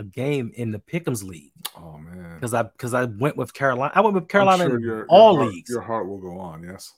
a 0.00 0.04
game 0.04 0.50
in 0.54 0.70
the 0.72 0.78
Pick'ems 0.78 1.22
league 1.22 1.52
Oh 1.76 1.98
man. 1.98 2.34
because 2.36 2.54
I 2.54 2.62
because 2.62 2.94
I 2.94 3.04
went 3.04 3.36
with 3.36 3.52
Carolina. 3.52 3.92
I 3.94 4.00
went 4.00 4.14
with 4.14 4.28
Carolina 4.28 4.64
sure 4.64 4.76
in 4.76 4.82
your- 4.82 4.96
your 4.98 5.06
all 5.08 5.36
heart- 5.36 5.48
leagues. 5.52 5.68
Your 5.70 5.82
heart 5.82 6.08
will 6.08 6.18
go 6.18 6.38
on, 6.40 6.62
yes. 6.62 6.94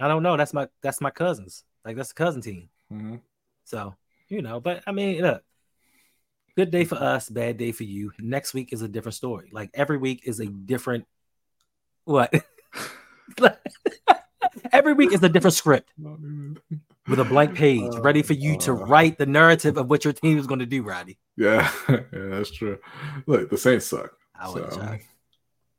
I 0.00 0.08
don't 0.08 0.22
know. 0.22 0.36
That's 0.36 0.52
my 0.54 0.68
that's 0.82 1.00
my 1.00 1.10
cousins. 1.10 1.62
Like 1.84 1.96
that's 1.96 2.08
the 2.08 2.14
cousin 2.14 2.40
team. 2.42 2.68
Mhm. 2.92 3.20
So 3.64 3.94
you 4.28 4.42
know, 4.42 4.60
but 4.60 4.82
I 4.86 4.92
mean, 4.92 5.20
look, 5.22 5.42
good 6.56 6.70
day 6.70 6.84
for 6.84 6.96
us, 6.96 7.28
bad 7.28 7.58
day 7.58 7.70
for 7.72 7.84
you. 7.84 8.12
Next 8.18 8.54
week 8.54 8.72
is 8.72 8.82
a 8.82 8.88
different 8.88 9.14
story. 9.14 9.50
Like 9.52 9.70
every 9.74 9.98
week 9.98 10.22
is 10.24 10.40
a 10.40 10.46
different 10.46 11.06
what? 12.04 12.32
every 14.72 14.94
week 14.94 15.12
is 15.12 15.22
a 15.22 15.28
different 15.28 15.54
script 15.54 15.90
with 17.08 17.20
a 17.20 17.24
blank 17.24 17.54
page, 17.64 17.92
ready 17.96 18.22
for 18.22 18.32
you 18.34 18.56
to 18.58 18.72
Uh, 18.72 18.86
write 18.86 19.18
the 19.18 19.26
narrative 19.26 19.76
of 19.76 19.88
what 19.90 20.04
your 20.04 20.12
team 20.12 20.38
is 20.38 20.46
going 20.46 20.60
to 20.60 20.66
do, 20.66 20.82
Roddy. 20.82 21.18
Yeah, 21.36 21.70
yeah, 21.88 22.00
that's 22.12 22.50
true. 22.50 22.78
Look, 23.26 23.50
the 23.50 23.58
Saints 23.58 23.86
suck. 23.86 24.10
I 24.38 24.48
would 24.50 24.72
So- 24.72 24.98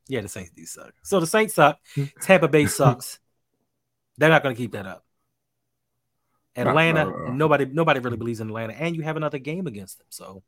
Yeah, 0.08 0.20
the 0.22 0.28
Saints 0.28 0.50
do 0.50 0.64
suck. 0.66 0.92
So 1.02 1.20
the 1.20 1.26
Saints 1.26 1.54
suck. 1.54 1.78
Tampa 2.22 2.48
Bay 2.48 2.66
sucks. 2.66 3.18
They're 4.16 4.28
not 4.30 4.42
going 4.42 4.54
to 4.54 4.60
keep 4.60 4.72
that 4.72 4.86
up. 4.86 5.04
No, 6.56 6.62
Atlanta, 6.70 7.04
no, 7.04 7.10
no. 7.10 7.32
nobody, 7.32 7.66
nobody 7.66 8.00
really 8.00 8.16
believes 8.16 8.40
in 8.40 8.48
Atlanta, 8.48 8.72
and 8.72 8.96
you 8.96 9.02
have 9.02 9.16
another 9.16 9.38
game 9.38 9.68
against 9.68 9.98
them. 9.98 10.06
So 10.10 10.42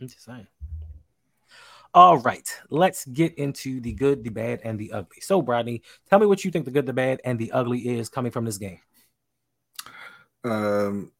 I'm 0.00 0.08
just 0.08 0.24
saying. 0.24 0.48
All 1.94 2.18
right, 2.18 2.48
let's 2.70 3.04
get 3.06 3.34
into 3.34 3.80
the 3.80 3.92
good, 3.92 4.22
the 4.22 4.30
bad, 4.30 4.60
and 4.62 4.78
the 4.78 4.92
ugly. 4.92 5.20
So, 5.20 5.42
Rodney, 5.42 5.82
tell 6.08 6.18
me 6.18 6.26
what 6.26 6.44
you 6.44 6.50
think 6.50 6.64
the 6.64 6.70
good, 6.70 6.86
the 6.86 6.92
bad, 6.92 7.20
and 7.24 7.38
the 7.38 7.52
ugly 7.52 7.88
is 7.88 8.08
coming 8.08 8.30
from 8.30 8.44
this 8.44 8.58
game. 8.58 8.80
Um, 10.44 11.12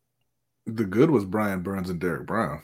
the 0.66 0.84
good 0.84 1.10
was 1.10 1.24
Brian 1.24 1.62
Burns 1.62 1.90
and 1.90 2.00
Derrick 2.00 2.26
Brown. 2.26 2.62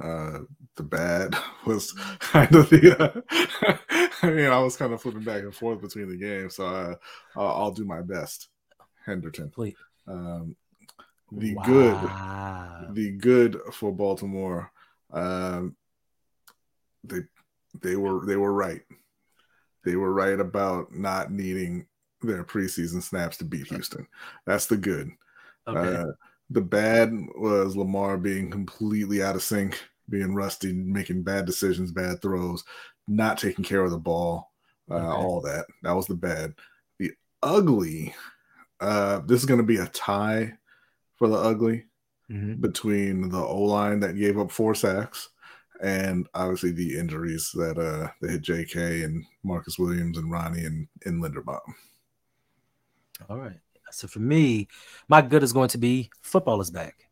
Uh, 0.00 0.40
the 0.76 0.82
bad 0.82 1.36
was 1.66 1.92
kind 2.18 2.54
of 2.54 2.68
the. 2.70 2.96
Uh, 2.98 3.78
I 4.22 4.30
mean, 4.30 4.46
I 4.46 4.58
was 4.58 4.76
kind 4.76 4.92
of 4.92 5.00
flipping 5.00 5.22
back 5.22 5.42
and 5.42 5.54
forth 5.54 5.80
between 5.80 6.08
the 6.08 6.16
games, 6.16 6.56
so 6.56 6.96
I'll, 7.36 7.46
I'll 7.46 7.70
do 7.70 7.84
my 7.84 8.02
best. 8.02 8.48
Henderson. 9.08 9.50
Please. 9.50 9.76
Um, 10.06 10.56
the 11.32 11.54
good, 11.64 12.94
the 12.94 13.10
good 13.18 13.60
for 13.72 13.92
Baltimore. 13.92 14.70
Um, 15.12 15.76
they 17.08 17.20
they 17.80 17.96
were 17.96 18.24
they 18.26 18.36
were 18.36 18.52
right. 18.52 18.82
They 19.84 19.96
were 19.96 20.12
right 20.12 20.38
about 20.38 20.92
not 20.92 21.30
needing 21.30 21.86
their 22.20 22.44
preseason 22.44 23.02
snaps 23.02 23.36
to 23.38 23.44
beat 23.44 23.68
Houston. 23.68 24.06
That's 24.46 24.66
the 24.66 24.76
good. 24.76 25.10
Okay. 25.66 25.96
Uh, 25.96 26.06
the 26.50 26.60
bad 26.60 27.12
was 27.36 27.76
Lamar 27.76 28.16
being 28.18 28.50
completely 28.50 29.22
out 29.22 29.36
of 29.36 29.42
sync, 29.42 29.80
being 30.08 30.34
rusty, 30.34 30.72
making 30.72 31.22
bad 31.22 31.44
decisions, 31.46 31.92
bad 31.92 32.20
throws, 32.22 32.64
not 33.06 33.38
taking 33.38 33.64
care 33.64 33.82
of 33.84 33.90
the 33.90 33.98
ball, 33.98 34.50
uh, 34.90 34.94
Okay. 34.94 35.06
all 35.06 35.40
that. 35.42 35.66
That 35.82 35.92
was 35.94 36.06
the 36.06 36.16
bad. 36.16 36.54
The 36.98 37.12
ugly, 37.42 38.14
uh, 38.80 39.20
this 39.20 39.40
is 39.40 39.46
going 39.46 39.60
to 39.60 39.66
be 39.66 39.76
a 39.76 39.86
tie 39.86 40.56
for 41.16 41.28
the 41.28 41.36
ugly 41.36 41.84
Mhm. 42.30 42.60
between 42.60 43.28
the 43.28 43.38
O 43.38 43.62
line 43.62 44.00
that 44.00 44.16
gave 44.16 44.38
up 44.38 44.50
four 44.50 44.74
sacks 44.74 45.28
and 45.80 46.26
obviously 46.34 46.72
the 46.72 46.98
injuries 46.98 47.50
that 47.54 47.78
uh 47.78 48.08
that 48.20 48.30
hit 48.30 48.42
JK 48.42 49.04
and 49.04 49.24
Marcus 49.42 49.78
Williams 49.78 50.18
and 50.18 50.30
Ronnie 50.30 50.64
and, 50.64 50.88
and 51.04 51.22
Linderbaum. 51.22 51.60
All 53.28 53.36
right. 53.38 53.58
So 53.90 54.06
for 54.06 54.20
me, 54.20 54.68
my 55.08 55.22
good 55.22 55.42
is 55.42 55.52
going 55.52 55.68
to 55.70 55.78
be 55.78 56.10
football 56.22 56.60
is 56.60 56.70
back. 56.70 57.06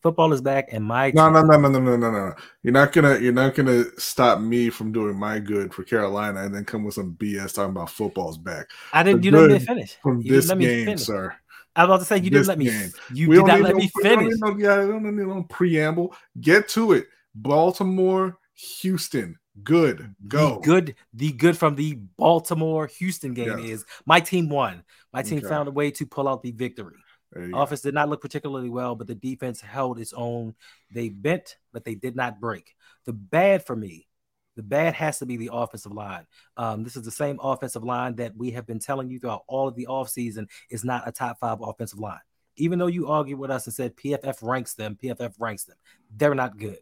Football 0.00 0.32
is 0.32 0.40
back, 0.40 0.68
and 0.72 0.84
my 0.84 1.12
No, 1.14 1.30
no, 1.30 1.42
no, 1.42 1.56
no, 1.58 1.68
no, 1.68 1.78
no, 1.78 1.96
no, 1.96 2.10
no. 2.10 2.32
You're 2.62 2.72
not 2.72 2.92
gonna 2.92 3.18
you're 3.18 3.32
not 3.32 3.54
gonna 3.54 3.84
stop 3.98 4.40
me 4.40 4.68
from 4.68 4.90
doing 4.90 5.16
my 5.16 5.38
good 5.38 5.72
for 5.72 5.84
Carolina 5.84 6.42
and 6.42 6.52
then 6.54 6.64
come 6.64 6.82
with 6.84 6.94
some 6.94 7.14
BS 7.14 7.54
talking 7.54 7.70
about 7.70 7.88
football's 7.90 8.36
back 8.36 8.68
I 8.92 9.02
didn't. 9.04 9.20
the 9.20 9.26
You 9.26 9.30
didn't 9.30 9.48
let 9.50 9.60
me 9.60 9.64
finish. 9.66 9.96
from 10.02 10.20
You 10.22 10.32
this 10.32 10.48
let 10.48 10.58
me 10.58 10.66
game, 10.66 10.84
finish. 10.86 11.02
sir. 11.02 11.34
I 11.76 11.84
was 11.84 11.88
about 11.88 11.98
to 12.00 12.04
say 12.04 12.16
you 12.16 12.30
didn't 12.30 12.48
let 12.48 12.58
me. 12.58 12.64
game. 12.66 12.90
You 13.14 13.28
We 13.28 13.36
did 13.36 13.46
don't 13.46 13.62
let 13.62 13.72
no- 13.74 13.78
me 13.78 13.90
don't 13.94 14.02
finish. 14.02 14.34
no- 14.40 14.56
yeah, 14.58 14.72
I 14.74 14.86
don't 14.88 15.04
need 15.04 15.24
no 15.26 15.44
preamble. 15.44 16.14
Get 16.40 16.68
to 16.70 16.92
it. 16.92 17.06
Baltimore, 17.34 18.38
Houston, 18.80 19.38
good. 19.62 20.14
Go. 20.28 20.54
The 20.56 20.60
good, 20.60 20.94
the 21.14 21.32
good 21.32 21.56
from 21.56 21.74
the 21.74 21.94
Baltimore 22.16 22.86
Houston 22.86 23.34
game 23.34 23.58
Yes. 23.58 23.68
is 23.68 23.84
my 24.06 24.20
team 24.20 24.48
won. 24.48 24.82
My 25.12 25.22
team 25.22 25.38
Okay. 25.38 25.48
found 25.48 25.68
a 25.68 25.72
way 25.72 25.90
to 25.92 26.06
pull 26.06 26.28
out 26.28 26.42
the 26.42 26.52
victory. 26.52 26.96
You 27.34 27.50
go. 27.52 27.62
Offense 27.62 27.80
did 27.80 27.94
not 27.94 28.08
look 28.10 28.20
particularly 28.20 28.68
well, 28.68 28.94
but 28.94 29.06
the 29.06 29.14
defense 29.14 29.60
held 29.60 29.98
its 29.98 30.12
own. 30.12 30.54
They 30.90 31.08
bent, 31.08 31.56
but 31.72 31.84
they 31.84 31.94
did 31.94 32.14
not 32.14 32.40
break. 32.40 32.74
The 33.06 33.12
bad 33.14 33.64
for 33.66 33.74
me 33.76 34.06
The 34.54 34.62
bad 34.62 34.92
has 34.92 35.18
to 35.20 35.24
be 35.24 35.38
the 35.38 35.48
offensive 35.50 35.92
line. 35.92 36.26
Um, 36.58 36.84
this 36.84 36.94
is 36.94 37.04
the 37.06 37.10
same 37.10 37.38
offensive 37.42 37.82
line 37.84 38.16
that 38.16 38.36
we 38.36 38.50
have 38.50 38.66
been 38.66 38.78
telling 38.80 39.08
you 39.08 39.18
throughout 39.18 39.44
all 39.48 39.66
of 39.66 39.74
the 39.76 39.86
offseason 39.86 40.46
is 40.68 40.84
not 40.84 41.08
a 41.08 41.12
top 41.12 41.38
five 41.40 41.62
offensive 41.62 41.98
line. 41.98 42.20
Even 42.56 42.78
though 42.78 42.86
you 42.86 43.08
argued 43.08 43.38
with 43.38 43.50
us 43.50 43.66
and 43.66 43.72
said 43.72 43.96
PFF 43.96 44.42
ranks 44.42 44.74
them, 44.74 44.98
PFF 45.02 45.32
ranks 45.38 45.64
them, 45.64 45.78
they're 46.14 46.34
not 46.34 46.58
good. 46.58 46.76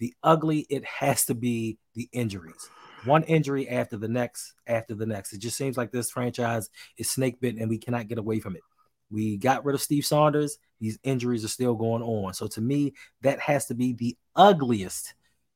The 0.00 0.14
ugly, 0.22 0.66
it 0.68 0.84
has 0.84 1.26
to 1.26 1.34
be 1.34 1.78
the 1.94 2.08
injuries. 2.12 2.68
One 3.04 3.22
injury 3.24 3.68
after 3.68 3.96
the 3.96 4.08
next, 4.08 4.54
after 4.66 4.94
the 4.94 5.06
next. 5.06 5.32
It 5.32 5.38
just 5.38 5.56
seems 5.56 5.76
like 5.76 5.92
this 5.92 6.10
franchise 6.10 6.68
is 6.96 7.10
snake 7.10 7.40
bitten 7.40 7.60
and 7.60 7.70
we 7.70 7.78
cannot 7.78 8.08
get 8.08 8.18
away 8.18 8.40
from 8.40 8.56
it. 8.56 8.62
We 9.10 9.36
got 9.36 9.64
rid 9.64 9.74
of 9.74 9.80
Steve 9.80 10.06
Saunders. 10.06 10.58
These 10.80 10.98
injuries 11.02 11.44
are 11.44 11.48
still 11.48 11.74
going 11.74 12.02
on. 12.02 12.34
So 12.34 12.46
to 12.48 12.60
me, 12.60 12.94
that 13.22 13.40
has 13.40 13.66
to 13.66 13.74
be 13.74 13.92
the 13.92 14.16
ugliest 14.34 15.14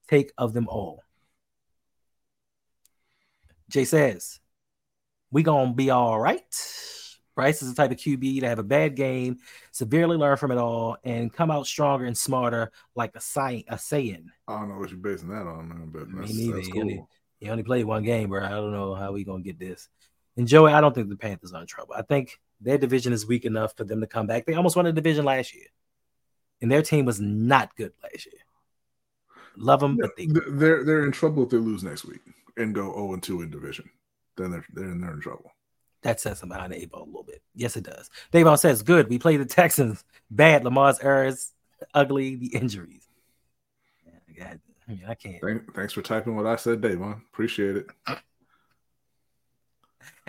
take 0.09 0.33
of 0.39 0.53
them 0.53 0.69
all. 0.69 1.03
Jay 3.71 3.85
says, 3.85 4.41
we 5.31 5.43
gonna 5.43 5.73
be 5.73 5.91
all 5.91 6.21
right. 6.21 6.43
Bryce 7.35 7.63
is 7.63 7.73
the 7.75 7.81
type 7.83 7.91
of 7.91 7.97
QB 7.97 8.41
to 8.41 8.49
have 8.49 8.59
a 8.59 8.63
bad 8.65 8.95
game, 8.95 9.39
severely 9.73 10.17
learn 10.17 10.37
from 10.37 10.53
it 10.53 10.59
all, 10.59 10.97
and 11.05 11.33
come 11.33 11.51
out 11.51 11.67
stronger 11.67 12.05
and 12.07 12.17
smarter, 12.17 12.71
like 12.95 13.15
a 13.17 13.21
saying. 13.21 13.65
A 13.69 13.79
saying. 13.79 14.31
I 14.47 14.61
don't 14.61 14.69
know 14.69 14.79
what 14.79 14.91
you're 14.91 14.99
basing 14.99 15.29
that 15.31 15.47
on, 15.47 15.69
man, 15.69 15.91
but 15.93 16.09
Me 16.09 16.21
that's, 16.21 16.35
neither. 16.35 16.57
that's 16.57 16.69
He 16.69 16.81
only- 16.81 17.05
He 17.41 17.51
only 17.51 17.63
played 17.65 17.85
one 17.85 18.05
game, 18.05 18.29
bro. 18.31 18.43
I 18.45 18.51
don't 18.51 18.73
know 18.73 18.95
how 18.95 19.13
we 19.13 19.25
gonna 19.25 19.43
get 19.43 19.59
this. 19.59 19.89
And 20.37 20.49
Joey, 20.49 20.73
I 20.73 20.81
don't 20.81 20.95
think 20.95 21.09
the 21.09 21.17
Panthers 21.17 21.53
are 21.53 21.61
in 21.61 21.67
trouble. 21.67 21.95
I 21.95 22.03
think 22.03 22.41
their 22.61 22.79
division 22.79 23.13
is 23.13 23.27
weak 23.27 23.45
enough 23.45 23.77
for 23.77 23.85
them 23.85 24.01
to 24.01 24.07
come 24.07 24.27
back. 24.27 24.47
They 24.47 24.55
almost 24.55 24.77
won 24.77 24.85
the 24.87 24.93
division 24.93 25.25
last 25.25 25.55
year, 25.55 25.67
and 26.63 26.71
their 26.71 26.83
team 26.83 27.05
was 27.05 27.21
not 27.21 27.77
good 27.77 27.93
last 28.03 28.27
year. 28.27 28.41
Love 29.57 29.81
them, 29.81 29.97
but 29.97 30.17
they 30.17 30.27
they're 30.27 30.85
they're 30.85 31.05
in 31.05 31.13
trouble 31.13 31.43
if 31.45 31.51
they 31.51 31.59
lose 31.59 31.85
next 31.85 32.05
week 32.05 32.21
and 32.57 32.75
go 32.75 32.93
0 32.95 33.13
and 33.15 33.23
2 33.23 33.43
in 33.43 33.51
division. 33.51 33.89
Then 34.37 34.51
they're 34.51 34.65
they're 34.73 34.91
in, 34.91 35.01
they're 35.01 35.13
in 35.13 35.21
trouble. 35.21 35.53
That 36.05 36.21
sets 36.21 36.41
them 36.41 36.51
behind 36.51 36.73
the 36.73 36.81
eight 36.81 36.91
ball 36.91 37.03
a 37.03 37.07
little 37.07 37.25
bit. 37.25 37.43
Yes, 37.55 37.77
it 37.77 37.85
does. 37.85 38.09
Dave 38.31 38.47
all 38.47 38.57
says, 38.57 38.83
good. 38.83 39.09
We 39.09 39.19
played 39.19 39.41
the 39.41 39.47
Texans. 39.47 40.05
Bad. 40.31 40.65
Lamar's 40.65 41.01
errors. 41.01 41.53
Ugly. 41.93 42.37
The 42.37 42.55
injuries. 42.55 43.09
Yeah, 44.37 44.55
I 44.89 44.91
mean, 44.91 45.03
I 45.09 45.15
can't. 45.15 45.41
Thank, 45.43 45.75
thanks 45.75 45.93
for 45.93 46.03
typing 46.03 46.37
what 46.37 46.47
I 46.47 46.57
said, 46.57 46.81
Davon. 46.81 47.23
Appreciate 47.33 47.77
it. 47.77 47.87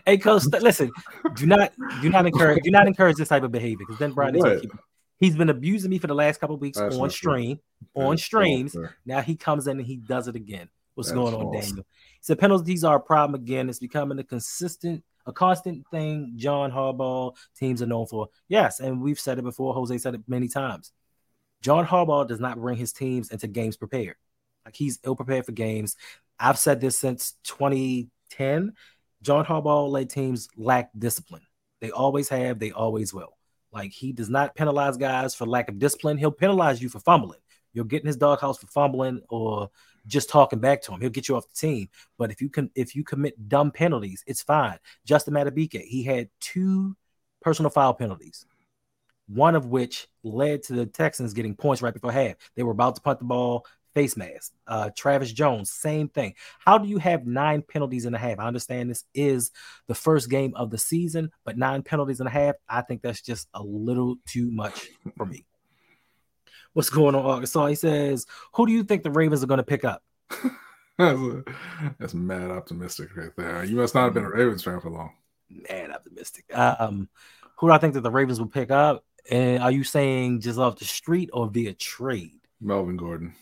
Hey, 0.07 0.19
coach, 0.19 0.43
listen. 0.45 0.91
Do 1.35 1.47
not, 1.47 1.73
do 2.03 2.11
not 2.11 2.27
encourage, 2.27 2.61
do 2.61 2.69
not 2.69 2.85
encourage 2.85 3.15
this 3.15 3.29
type 3.29 3.41
of 3.41 3.51
behavior 3.51 3.77
because 3.79 3.97
then 3.97 4.11
Brian 4.11 4.35
is 4.35 4.61
keep. 4.61 4.71
He's 5.17 5.35
been 5.35 5.49
abusing 5.49 5.89
me 5.89 5.97
for 5.97 6.05
the 6.05 6.13
last 6.13 6.39
couple 6.39 6.53
of 6.53 6.61
weeks 6.61 6.77
That's 6.77 6.95
on 6.95 7.09
stream, 7.09 7.59
on 7.95 8.11
That's 8.11 8.23
streams. 8.23 8.75
Now 9.03 9.21
he 9.21 9.35
comes 9.35 9.65
in 9.65 9.79
and 9.79 9.85
he 9.85 9.95
does 9.95 10.27
it 10.27 10.35
again. 10.35 10.69
What's 10.93 11.09
That's 11.09 11.15
going 11.17 11.33
on, 11.33 11.41
false. 11.41 11.65
Daniel? 11.65 11.85
He 11.87 12.19
said 12.21 12.37
penalties 12.37 12.83
are 12.83 12.97
a 12.97 12.99
problem 12.99 13.41
again. 13.41 13.67
It's 13.67 13.79
becoming 13.79 14.19
a 14.19 14.23
consistent, 14.23 15.03
a 15.25 15.33
constant 15.33 15.87
thing. 15.89 16.33
John 16.35 16.71
Harbaugh 16.71 17.35
teams 17.57 17.81
are 17.81 17.87
known 17.87 18.07
for. 18.07 18.29
Yes, 18.47 18.79
and 18.79 19.01
we've 19.01 19.19
said 19.19 19.39
it 19.39 19.43
before. 19.43 19.73
Jose 19.73 19.97
said 19.97 20.15
it 20.15 20.21
many 20.27 20.47
times. 20.47 20.91
John 21.61 21.85
Harbaugh 21.85 22.27
does 22.27 22.39
not 22.39 22.59
bring 22.59 22.77
his 22.77 22.93
teams 22.93 23.31
into 23.31 23.47
games 23.47 23.77
prepared. 23.77 24.15
Like 24.65 24.75
he's 24.75 24.99
ill 25.03 25.15
prepared 25.15 25.45
for 25.45 25.51
games. 25.51 25.95
I've 26.39 26.59
said 26.59 26.81
this 26.81 26.97
since 26.97 27.35
2010. 27.43 28.73
John 29.21 29.45
Harbaugh 29.45 29.89
led 29.89 30.09
teams 30.09 30.47
lack 30.55 30.91
discipline. 30.97 31.41
They 31.81 31.91
always 31.91 32.29
have. 32.29 32.59
They 32.59 32.71
always 32.71 33.13
will. 33.13 33.37
Like 33.71 33.91
he 33.91 34.11
does 34.11 34.29
not 34.29 34.55
penalize 34.55 34.97
guys 34.97 35.35
for 35.35 35.45
lack 35.45 35.69
of 35.69 35.79
discipline. 35.79 36.17
He'll 36.17 36.31
penalize 36.31 36.81
you 36.81 36.89
for 36.89 36.99
fumbling. 36.99 37.39
You'll 37.73 37.85
get 37.85 38.01
in 38.01 38.07
his 38.07 38.15
doghouse 38.17 38.57
for 38.57 38.67
fumbling 38.67 39.21
or 39.29 39.69
just 40.07 40.29
talking 40.29 40.59
back 40.59 40.81
to 40.83 40.91
him. 40.91 41.01
He'll 41.01 41.09
get 41.09 41.27
you 41.27 41.35
off 41.35 41.47
the 41.47 41.55
team. 41.55 41.89
But 42.17 42.31
if 42.31 42.41
you 42.41 42.49
can, 42.49 42.69
if 42.75 42.95
you 42.95 43.03
commit 43.03 43.49
dumb 43.49 43.71
penalties, 43.71 44.23
it's 44.27 44.41
fine. 44.41 44.77
Justin 45.05 45.33
Madubuike, 45.33 45.81
he 45.81 46.03
had 46.03 46.29
two 46.39 46.95
personal 47.41 47.69
foul 47.69 47.93
penalties, 47.93 48.45
one 49.27 49.55
of 49.55 49.67
which 49.67 50.07
led 50.23 50.63
to 50.63 50.73
the 50.73 50.85
Texans 50.85 51.33
getting 51.33 51.55
points 51.55 51.81
right 51.81 51.93
before 51.93 52.11
half. 52.11 52.35
They 52.55 52.63
were 52.63 52.71
about 52.71 52.95
to 52.95 53.01
punt 53.01 53.19
the 53.19 53.25
ball, 53.25 53.65
face 53.93 54.17
mask. 54.17 54.51
Uh, 54.67 54.89
Travis 54.95 55.31
Jones, 55.31 55.71
same 55.71 56.09
thing. 56.09 56.35
How 56.59 56.77
do 56.77 56.87
you 56.87 56.97
have 56.97 57.25
nine 57.25 57.61
penalties 57.61 58.05
and 58.05 58.15
a 58.15 58.19
half? 58.19 58.39
I 58.39 58.47
understand 58.47 58.89
this 58.89 59.05
is 59.13 59.51
the 59.87 59.95
first 59.95 60.29
game 60.29 60.53
of 60.55 60.69
the 60.69 60.77
season, 60.77 61.31
but 61.45 61.57
nine 61.57 61.81
penalties 61.81 62.19
and 62.19 62.27
a 62.27 62.31
half, 62.31 62.55
I 62.69 62.81
think 62.81 63.01
that's 63.01 63.21
just 63.21 63.47
a 63.53 63.63
little 63.63 64.17
too 64.27 64.51
much 64.51 64.89
for 65.15 65.25
me. 65.25 65.45
What's 66.75 66.89
going 66.89 67.15
on, 67.15 67.25
Arkansas? 67.25 67.67
He 67.67 67.75
says, 67.75 68.25
Who 68.51 68.65
do 68.65 68.73
you 68.73 68.83
think 68.83 69.03
the 69.03 69.09
Ravens 69.09 69.41
are 69.41 69.47
going 69.47 69.59
to 69.59 69.63
pick 69.63 69.85
up? 69.85 70.03
that's, 70.97 71.17
a- 71.17 71.43
that's 71.97 72.13
mad 72.13 72.51
optimistic 72.51 73.15
right 73.15 73.31
there. 73.37 73.63
You 73.63 73.77
must 73.77 73.95
not 73.95 74.03
have 74.03 74.13
been 74.13 74.25
a 74.25 74.29
Ravens 74.29 74.61
fan 74.61 74.81
for 74.81 74.89
long. 74.89 75.13
Mad 75.49 75.91
optimistic. 75.91 76.43
Um, 76.53 77.07
who 77.55 77.67
do 77.67 77.71
I 77.71 77.77
think 77.77 77.93
that 77.93 78.01
the 78.01 78.11
Ravens 78.11 78.41
will 78.41 78.49
pick 78.49 78.71
up? 78.71 79.05
And 79.31 79.63
are 79.63 79.71
you 79.71 79.85
saying 79.85 80.41
just 80.41 80.59
off 80.59 80.77
the 80.77 80.83
street 80.83 81.29
or 81.31 81.47
via 81.47 81.73
trade? 81.73 82.41
Melvin 82.59 82.97
Gordon. 82.97 83.33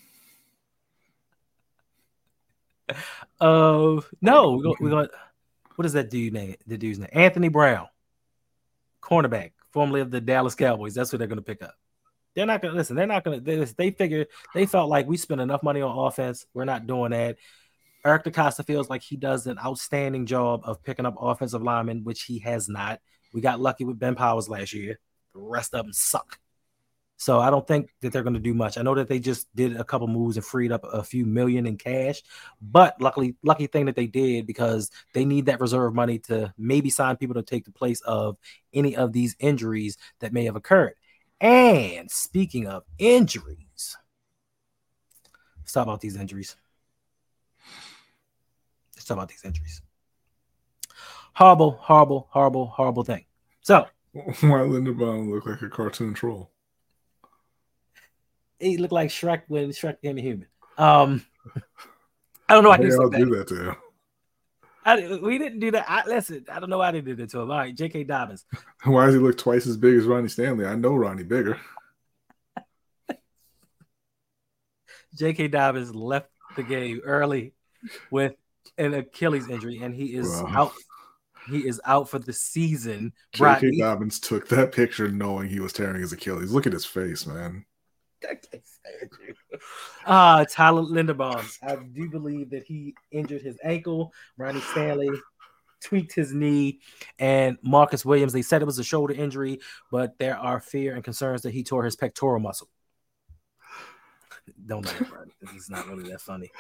Uh, 3.42 4.00
no, 4.22 4.52
we're 4.52 4.64
going. 4.64 4.76
We're 4.80 5.08
what 5.76 5.88
is 5.88 5.94
that 5.94 6.12
dude 6.12 6.34
name? 6.34 6.54
The 6.68 6.78
dude's 6.78 7.00
name, 7.00 7.10
Anthony 7.14 7.48
Brown, 7.48 7.88
cornerback, 9.02 9.54
formerly 9.72 10.02
of 10.02 10.12
the 10.12 10.22
Dallas 10.22 10.54
Cowboys. 10.54 10.94
That's 10.94 11.12
what 11.12 11.18
they're 11.18 11.28
going 11.28 11.38
to 11.38 11.42
pick 11.42 11.64
up. 11.64 11.74
They're 12.36 12.46
not 12.46 12.62
to 12.64 12.72
listen. 12.72 12.96
They're 12.96 13.06
not 13.06 13.24
to. 13.26 13.40
They, 13.40 13.64
they 13.64 13.92
figure 13.92 14.26
they 14.54 14.66
felt 14.66 14.90
like 14.90 15.08
we 15.08 15.18
spent 15.18 15.42
enough 15.42 15.64
money 15.64 15.82
on 15.82 15.98
offense. 15.98 16.46
We're 16.54 16.66
not 16.66 16.88
doing 16.88 17.12
that. 17.12 17.38
Eric 18.06 18.26
DeCosta 18.26 18.66
feels 18.66 18.90
like 18.90 19.02
he 19.02 19.16
does 19.16 19.48
an 19.48 19.58
outstanding 19.64 20.26
job 20.26 20.62
of 20.66 20.84
picking 20.84 21.06
up 21.06 21.16
offensive 21.20 21.62
linemen, 21.62 22.04
which 22.04 22.24
he 22.24 22.40
has 22.40 22.68
not. 22.68 23.00
We 23.34 23.42
got 23.42 23.62
lucky 23.62 23.86
with 23.86 24.00
Ben 24.00 24.16
Powers 24.16 24.50
last 24.50 24.74
year. 24.74 25.00
The 25.34 25.40
rest 25.40 25.74
of 25.74 25.86
them 25.86 25.94
suck. 25.94 26.38
So 27.18 27.40
I 27.40 27.50
don't 27.50 27.66
think 27.66 27.90
that 28.02 28.12
they're 28.12 28.24
going 28.24 28.34
to 28.34 28.40
do 28.40 28.54
much. 28.54 28.78
I 28.78 28.82
know 28.82 28.96
that 28.96 29.08
they 29.08 29.20
just 29.20 29.48
did 29.56 29.78
a 29.78 29.84
couple 29.86 30.08
moves 30.08 30.36
and 30.36 30.46
freed 30.46 30.74
up 30.74 30.84
a 30.84 31.04
few 31.04 31.26
million 31.26 31.66
in 31.66 31.78
cash, 31.78 32.22
but 32.62 33.00
luckily, 33.00 33.36
lucky 33.44 33.68
thing 33.68 33.86
that 33.86 33.96
they 33.96 34.08
did 34.08 34.46
because 34.46 34.92
they 35.14 35.24
need 35.24 35.46
that 35.46 35.62
reserve 35.62 35.94
money 35.94 36.20
to 36.20 36.54
maybe 36.58 36.90
sign 36.90 37.16
people 37.16 37.36
to 37.36 37.44
take 37.44 37.64
the 37.64 37.72
place 37.72 38.02
of 38.02 38.38
any 38.74 38.98
of 38.98 39.14
these 39.14 39.38
injuries 39.40 39.98
that 40.20 40.34
may 40.34 40.44
have 40.44 40.58
occurred. 40.58 40.96
And 41.44 42.10
speaking 42.10 42.68
of 42.68 42.84
injuries, 42.98 43.98
let's 45.60 45.74
talk 45.74 45.84
about 45.84 46.00
these 46.00 46.16
injuries. 46.16 46.56
Let's 48.96 49.04
talk 49.06 49.18
about 49.18 49.28
these 49.28 49.44
injuries. 49.44 49.82
Horrible, 51.34 51.72
horrible, 51.82 52.28
horrible, 52.32 52.68
horrible 52.68 53.04
thing. 53.04 53.26
So 53.62 53.88
Why 54.14 54.24
Linderbaum 54.40 55.30
look 55.30 55.46
like 55.46 55.62
a 55.62 55.70
cartoon 55.70 56.14
troll? 56.14 56.50
he 58.60 58.78
looked 58.78 58.94
like 58.94 59.10
Shrek 59.10 59.42
when 59.50 59.70
Shrek 59.72 60.00
became 60.00 60.18
a 60.18 60.22
human. 60.22 60.48
Um, 60.78 61.26
I 62.48 62.54
don't 62.54 62.64
know 62.64 62.70
why 62.70 62.78
he 62.78 62.84
They 62.86 62.92
said 62.92 63.00
all 63.02 63.10
that. 63.10 63.18
do 63.20 63.36
that 63.36 63.48
to 63.50 63.70
him. 63.72 63.76
I, 64.86 65.18
we 65.22 65.38
didn't 65.38 65.60
do 65.60 65.72
that. 65.72 65.86
I, 65.90 66.06
listen, 66.06 66.46
I 66.52 66.60
don't 66.60 66.70
know 66.70 66.78
why 66.78 66.92
they 66.92 67.02
did 67.02 67.20
it 67.20 67.30
to 67.32 67.40
him. 67.40 67.52
All 67.52 67.58
right, 67.58 67.74
J.K. 67.76 68.04
Dobbins. 68.04 68.46
Why 68.84 69.06
does 69.06 69.16
he 69.16 69.20
look 69.22 69.38
twice 69.38 69.66
as 69.66 69.78
big 69.78 69.96
as 69.96 70.06
Ronnie 70.06 70.28
Stanley? 70.28 70.66
I 70.66 70.76
know 70.76 70.94
Ronnie 70.96 71.24
bigger. 71.24 71.58
J.K. 75.18 75.48
Dobbins 75.50 75.94
left 75.94 76.30
the 76.56 76.64
game 76.64 77.02
early 77.04 77.54
with 78.12 78.34
an 78.78 78.94
Achilles 78.94 79.48
injury, 79.50 79.80
and 79.82 79.94
he 79.94 80.16
is 80.16 80.28
Wow. 80.28 80.52
out. 80.56 80.72
He 81.50 81.68
is 81.68 81.82
out 81.86 82.10
for 82.10 82.20
the 82.20 82.32
season. 82.34 83.12
J.K. 83.34 83.44
Rodney- 83.46 83.78
Dobbins 83.80 84.20
took 84.20 84.48
that 84.50 84.72
picture 84.72 85.10
knowing 85.10 85.50
he 85.50 85.60
was 85.60 85.74
tearing 85.74 86.00
his 86.02 86.14
Achilles. 86.14 86.52
Look 86.54 86.66
at 86.66 86.74
his 86.74 86.86
face, 86.86 87.26
man. 87.28 87.66
Ah, 90.06 90.46
Tyler 90.50 90.82
Linderbaum. 90.82 91.58
I 91.62 91.76
do 91.76 92.10
believe 92.10 92.50
that 92.50 92.64
he 92.64 92.96
injured 93.12 93.42
his 93.42 93.58
ankle. 93.64 94.14
Ronnie 94.38 94.62
Stanley 94.62 95.10
tweaked 95.84 96.14
his 96.14 96.34
knee, 96.34 96.80
and 97.20 97.58
Marcus 97.62 98.06
Williams. 98.06 98.34
They 98.34 98.42
said 98.42 98.62
it 98.62 98.66
was 98.66 98.80
a 98.80 98.84
shoulder 98.84 99.14
injury, 99.14 99.60
but 99.92 100.18
there 100.18 100.38
are 100.38 100.60
fear 100.60 100.96
and 100.96 101.04
concerns 101.04 101.42
that 101.44 101.52
he 101.54 101.64
tore 101.64 101.84
his 101.84 101.96
pectoral 101.96 102.40
muscle. 102.40 102.70
Don't 104.66 104.86
laugh, 104.86 105.10
bro. 105.10 105.24
This 105.42 105.52
is 105.64 105.70
not 105.70 105.88
really 105.88 106.10
that 106.10 106.22
funny. 106.22 106.52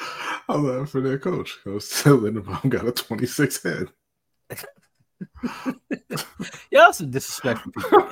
I 0.48 0.56
love 0.56 0.90
for 0.90 1.02
their 1.02 1.20
coach. 1.20 1.58
Coach 1.64 1.84
said 1.84 2.14
Linderbaum 2.14 2.70
got 2.70 2.88
a 2.88 2.92
26 2.92 3.64
head. 3.64 3.90
Y'all 6.72 6.94
some 6.94 7.12
disrespectful 7.12 7.72
people. 7.72 8.00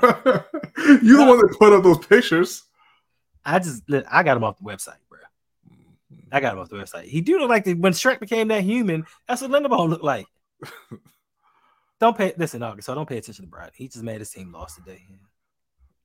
you 1.01 1.17
the 1.17 1.25
one 1.25 1.37
that 1.37 1.55
put 1.59 1.73
up 1.73 1.83
those 1.83 2.05
pictures. 2.05 2.63
I 3.45 3.59
just 3.59 3.83
I 4.09 4.23
got 4.23 4.37
him 4.37 4.43
off 4.43 4.57
the 4.57 4.65
website, 4.65 4.97
bro. 5.09 5.19
I 6.31 6.39
got 6.39 6.53
him 6.53 6.59
off 6.59 6.69
the 6.69 6.77
website. 6.77 7.05
He 7.05 7.21
do 7.21 7.39
look 7.39 7.49
like 7.49 7.65
the, 7.65 7.73
when 7.73 7.93
Shrek 7.93 8.19
became 8.19 8.47
that 8.49 8.63
human. 8.63 9.05
That's 9.27 9.41
what 9.41 9.51
Linderbaum 9.51 9.89
looked 9.89 10.03
like. 10.03 10.27
don't 11.99 12.17
pay 12.17 12.33
listen, 12.37 12.63
August. 12.63 12.85
So 12.85 12.95
don't 12.95 13.09
pay 13.09 13.17
attention 13.17 13.45
to 13.45 13.51
Brad. 13.51 13.71
He 13.75 13.87
just 13.87 14.03
made 14.03 14.19
his 14.19 14.29
team 14.29 14.51
lost 14.51 14.77
today. 14.77 15.05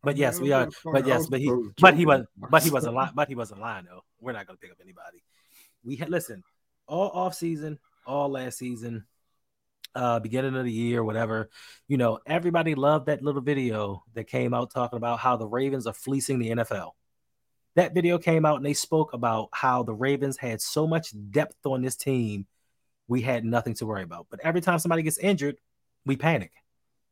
But 0.03 0.17
yes, 0.17 0.41
we 0.41 0.53
are. 0.53 0.69
But 0.85 1.07
yes, 1.07 1.27
but 1.27 1.41
he, 1.41 1.53
but 1.81 1.95
he 1.95 2.07
was, 2.07 2.25
but 2.37 2.63
he 2.63 2.71
wasn't 2.71 2.95
lying. 2.95 3.11
But 3.15 3.29
he 3.29 3.35
wasn't 3.35 3.61
lying 3.61 3.87
though. 3.87 4.05
We're 4.21 4.33
not 4.33 4.47
gonna 4.47 4.59
pick 4.59 4.71
up 4.71 4.79
anybody. 4.83 5.23
We 5.85 5.97
had 5.97 6.11
listen. 6.11 6.43
all 6.87 7.11
off 7.11 7.35
season, 7.35 7.79
all 8.07 8.29
last 8.29 8.59
season, 8.59 9.05
uh, 9.95 10.21
beginning 10.21 10.57
of 10.57 10.65
the 10.65 10.73
year, 10.73 11.03
whatever. 11.03 11.51
You 11.89 11.97
know, 11.97 12.21
everybody 12.27 12.75
loved 12.75 13.07
that 13.07 13.23
little 13.23 13.41
video 13.41 14.05
that 14.15 14.29
came 14.29 14.55
out 14.55 14.71
talking 14.71 14.97
about 14.97 15.19
how 15.19 15.37
the 15.37 15.47
Ravens 15.47 15.87
are 15.87 15.95
fleecing 15.95 16.39
the 16.39 16.51
NFL. 16.51 16.93
That 17.77 17.95
video 17.95 18.19
came 18.19 18.45
out 18.45 18.57
and 18.57 18.65
they 18.67 18.73
spoke 18.75 19.13
about 19.13 19.49
how 19.53 19.83
the 19.83 19.95
Ravens 19.95 20.37
had 20.39 20.61
so 20.61 20.87
much 20.87 21.13
depth 21.31 21.65
on 21.65 21.83
this 21.83 21.95
team, 21.95 22.47
we 23.07 23.21
had 23.21 23.45
nothing 23.45 23.75
to 23.75 23.87
worry 23.87 24.03
about. 24.03 24.27
But 24.31 24.41
every 24.43 24.61
time 24.63 24.79
somebody 24.79 25.03
gets 25.03 25.19
injured, 25.19 25.57
we 26.07 26.17
panic 26.17 26.53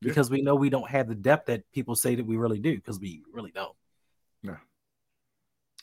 Yeah. 0.01 0.09
because 0.09 0.31
we 0.31 0.41
know 0.43 0.55
we 0.55 0.71
don't 0.71 0.89
have 0.89 1.07
the 1.07 1.15
depth 1.15 1.47
that 1.47 1.71
people 1.73 1.95
say 1.95 2.15
that 2.15 2.25
we 2.27 2.37
really 2.37 2.59
do 2.59 2.75
because 2.75 2.99
we 2.99 3.23
really 3.33 3.53
don't. 3.53 3.77
No, 4.43 4.57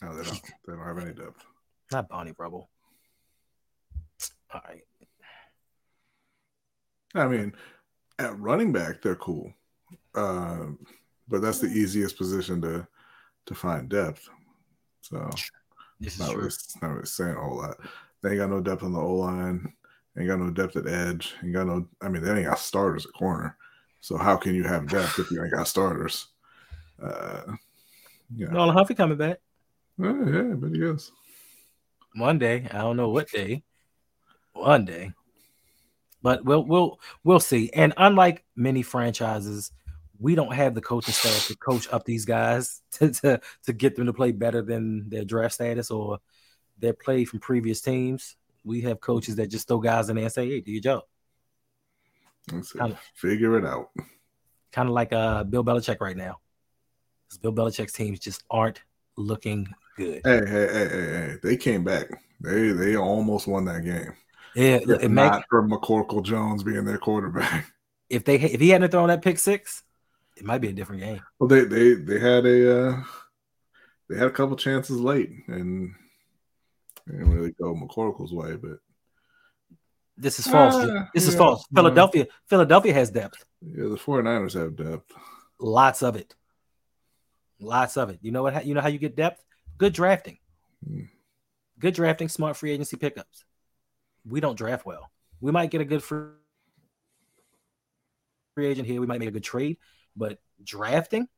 no, 0.02 0.16
they 0.16 0.24
don't. 0.24 0.40
They 0.66 0.72
don't 0.74 0.84
have 0.84 0.98
any 0.98 1.14
depth. 1.14 1.44
Not 1.92 2.08
Bonnie 2.08 2.34
Rubble. 2.36 2.68
All 4.52 4.60
right. 4.68 4.82
I 7.14 7.28
mean, 7.28 7.54
at 8.18 8.38
running 8.38 8.72
back, 8.72 9.00
they're 9.02 9.14
cool, 9.16 9.52
um, 10.14 10.78
but 11.28 11.40
that's 11.42 11.58
the 11.58 11.68
easiest 11.68 12.16
position 12.16 12.60
to 12.62 12.86
to 13.46 13.54
find 13.54 13.88
depth. 13.88 14.28
So 15.02 15.30
This 16.00 16.18
not 16.18 16.30
true. 16.30 16.42
really, 16.42 16.54
not 16.80 16.88
really 16.88 17.06
saying 17.06 17.36
a 17.36 17.40
whole 17.40 17.58
lot. 17.58 17.76
They 18.22 18.30
ain't 18.30 18.38
got 18.38 18.50
no 18.50 18.60
depth 18.60 18.82
on 18.82 18.92
the 18.92 19.00
O 19.00 19.14
line. 19.14 19.72
Ain't 20.18 20.28
got 20.28 20.38
no 20.38 20.50
depth 20.50 20.76
at 20.76 20.86
edge. 20.86 21.34
Ain't 21.42 21.54
got 21.54 21.66
no. 21.66 21.86
I 22.00 22.08
mean, 22.08 22.22
they 22.22 22.32
ain't 22.32 22.46
got 22.46 22.58
starters 22.58 23.06
at 23.06 23.12
corner. 23.12 23.56
So 24.00 24.16
how 24.16 24.36
can 24.36 24.54
you 24.54 24.64
have 24.64 24.88
depth 24.88 25.18
if 25.18 25.30
you 25.30 25.42
ain't 25.42 25.52
got 25.52 25.68
starters? 25.68 26.28
Uh, 27.02 27.42
yeah, 28.34 28.48
Marlon 28.48 28.72
Humphrey 28.72 28.94
coming 28.94 29.18
back 29.18 29.38
yeah, 29.98 30.24
yeah, 30.26 30.54
but 30.54 30.70
he 30.70 30.82
is. 30.82 31.12
one 32.14 32.38
day. 32.38 32.66
I 32.70 32.78
don't 32.78 32.96
know 32.96 33.10
what 33.10 33.30
day. 33.30 33.62
One 34.54 34.84
day. 34.84 35.12
But 36.22 36.44
we'll 36.44 36.64
we'll 36.64 37.00
we'll 37.24 37.40
see. 37.40 37.70
And 37.74 37.92
unlike 37.96 38.44
many 38.56 38.82
franchises, 38.82 39.72
we 40.22 40.34
don't 40.34 40.54
have 40.54 40.74
the 40.74 40.80
coaching 40.80 41.12
staff 41.12 41.48
to 41.48 41.56
coach 41.56 41.88
up 41.92 42.04
these 42.04 42.24
guys 42.24 42.80
to, 42.92 43.10
to, 43.10 43.40
to 43.64 43.72
get 43.72 43.96
them 43.96 44.06
to 44.06 44.12
play 44.12 44.32
better 44.32 44.62
than 44.62 45.08
their 45.08 45.24
draft 45.24 45.54
status 45.54 45.90
or 45.90 46.18
their 46.78 46.92
play 46.92 47.24
from 47.24 47.40
previous 47.40 47.80
teams. 47.80 48.36
We 48.64 48.82
have 48.82 49.00
coaches 49.00 49.36
that 49.36 49.48
just 49.48 49.66
throw 49.66 49.80
guys 49.80 50.08
in 50.08 50.16
there 50.16 50.24
and 50.26 50.32
say, 50.32 50.48
"Hey, 50.48 50.60
do 50.60 50.70
your 50.70 50.80
job." 50.80 51.02
Kinda. 52.48 52.98
Figure 53.14 53.58
it 53.58 53.64
out. 53.64 53.90
Kind 54.72 54.88
of 54.88 54.94
like 54.94 55.12
uh 55.12 55.44
Bill 55.44 55.64
Belichick 55.64 56.00
right 56.00 56.16
now. 56.16 56.38
Bill 57.40 57.52
Belichick's 57.52 57.92
teams 57.92 58.20
just 58.20 58.44
aren't 58.50 58.82
looking 59.16 59.66
good. 59.96 60.20
Hey, 60.24 60.40
hey, 60.46 60.68
hey, 60.72 60.88
hey, 60.88 61.06
hey! 61.12 61.36
They 61.42 61.56
came 61.56 61.82
back. 61.82 62.06
They 62.40 62.70
they 62.70 62.96
almost 62.96 63.46
won 63.46 63.64
that 63.66 63.84
game. 63.84 64.12
Yeah, 64.54 64.80
If 64.86 65.10
not 65.10 65.44
for 65.48 65.66
McCorkle 65.66 66.22
Jones 66.22 66.62
being 66.62 66.84
their 66.84 66.98
quarterback. 66.98 67.72
if 68.10 68.24
they 68.24 68.36
if 68.36 68.60
he 68.60 68.68
hadn't 68.68 68.90
thrown 68.90 69.08
that 69.08 69.22
pick 69.22 69.38
six, 69.38 69.82
it 70.42 70.46
might 70.46 70.60
be 70.60 70.68
a 70.68 70.72
different 70.72 71.02
game. 71.02 71.20
Well, 71.38 71.46
they 71.46 71.64
they 71.64 71.94
they 71.94 72.18
had 72.18 72.44
a 72.44 72.88
uh, 72.88 73.02
they 74.08 74.16
had 74.18 74.26
a 74.26 74.32
couple 74.32 74.56
chances 74.56 74.98
late, 74.98 75.30
and 75.46 75.94
they 77.06 77.16
didn't 77.16 77.32
really 77.32 77.52
go 77.52 77.74
McCorkle's 77.76 78.32
way. 78.32 78.56
But 78.56 78.78
This 80.16 80.40
is 80.40 80.48
false. 80.48 80.74
Ah, 80.76 81.08
this 81.14 81.28
is 81.28 81.34
yeah, 81.34 81.38
false. 81.38 81.64
yeah. 81.70 81.76
Philadelphia, 81.78 82.26
Philadelphia 82.48 82.92
has 82.92 83.10
depth. 83.12 83.44
yeah, 83.60 83.84
the 83.84 83.96
49ers 83.96 84.54
have 84.54 84.74
depth. 84.74 85.12
Lots 85.60 86.02
of 86.02 86.16
it. 86.16 86.34
Lots 87.60 87.96
of 87.96 88.10
it. 88.10 88.18
You 88.20 88.32
know 88.32 88.42
what? 88.42 88.66
You 88.66 88.74
know 88.74 88.80
how 88.80 88.88
you 88.88 88.98
get 88.98 89.14
depth? 89.14 89.44
Good 89.78 89.92
drafting. 89.92 90.38
Hmm. 90.84 91.04
Good 91.78 91.94
drafting, 91.94 92.28
smart 92.28 92.56
free 92.56 92.72
agency 92.72 92.96
pickups. 92.96 93.44
We 94.26 94.40
don't 94.40 94.58
draft 94.58 94.84
well. 94.84 95.12
We 95.40 95.52
might 95.52 95.70
get 95.70 95.80
a 95.80 95.84
good 95.84 96.02
free 96.02 96.30
free 98.54 98.66
agent 98.66 98.86
here. 98.86 99.00
We 99.00 99.06
might 99.06 99.20
make 99.20 99.28
a 99.28 99.32
good 99.32 99.44
trade, 99.44 99.78
but 100.16 100.38
drafting. 100.62 101.28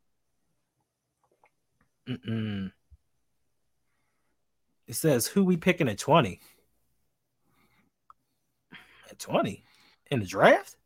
Mm-mm. 2.09 2.73
It 4.87 4.95
says 4.95 5.27
who 5.27 5.45
we 5.45 5.57
picking 5.57 5.89
at 5.89 5.99
twenty. 5.99 6.41
At 9.11 9.19
twenty 9.19 9.65
in 10.11 10.21
the 10.21 10.27
draft. 10.27 10.77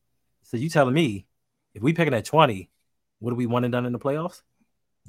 So 0.45 0.57
you 0.57 0.69
telling 0.69 0.95
me 0.95 1.27
if 1.75 1.83
we 1.83 1.93
picking 1.93 2.15
at 2.15 2.25
twenty, 2.25 2.71
what 3.19 3.31
do 3.31 3.37
we 3.37 3.47
want 3.47 3.65
and 3.65 3.73
done 3.73 3.87
in 3.87 3.93
the 3.93 3.99
playoffs? 3.99 4.43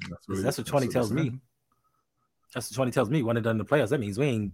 That's 0.08 0.42
That's 0.42 0.58
what 0.58 0.66
20 0.66 0.86
he 0.86 0.92
tells 0.92 1.12
me. 1.12 1.24
said. 1.24 1.40
That's 2.54 2.70
what 2.70 2.76
20 2.76 2.90
tells 2.90 3.10
me. 3.10 3.22
One 3.22 3.36
and 3.36 3.44
done 3.44 3.52
in 3.52 3.58
the 3.58 3.64
playoffs. 3.64 3.90
That 3.90 4.00
means 4.00 4.18
we 4.18 4.26
ain't 4.26 4.52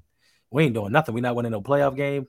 we 0.50 0.64
ain't 0.64 0.74
doing 0.74 0.92
nothing. 0.92 1.14
We're 1.14 1.20
not 1.20 1.37
winning 1.37 1.52
no 1.52 1.62
playoff 1.62 1.96
game. 1.96 2.26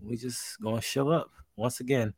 We 0.00 0.16
just 0.16 0.60
gonna 0.60 0.80
show 0.80 1.08
up 1.10 1.30
once 1.56 1.80
again. 1.80 2.14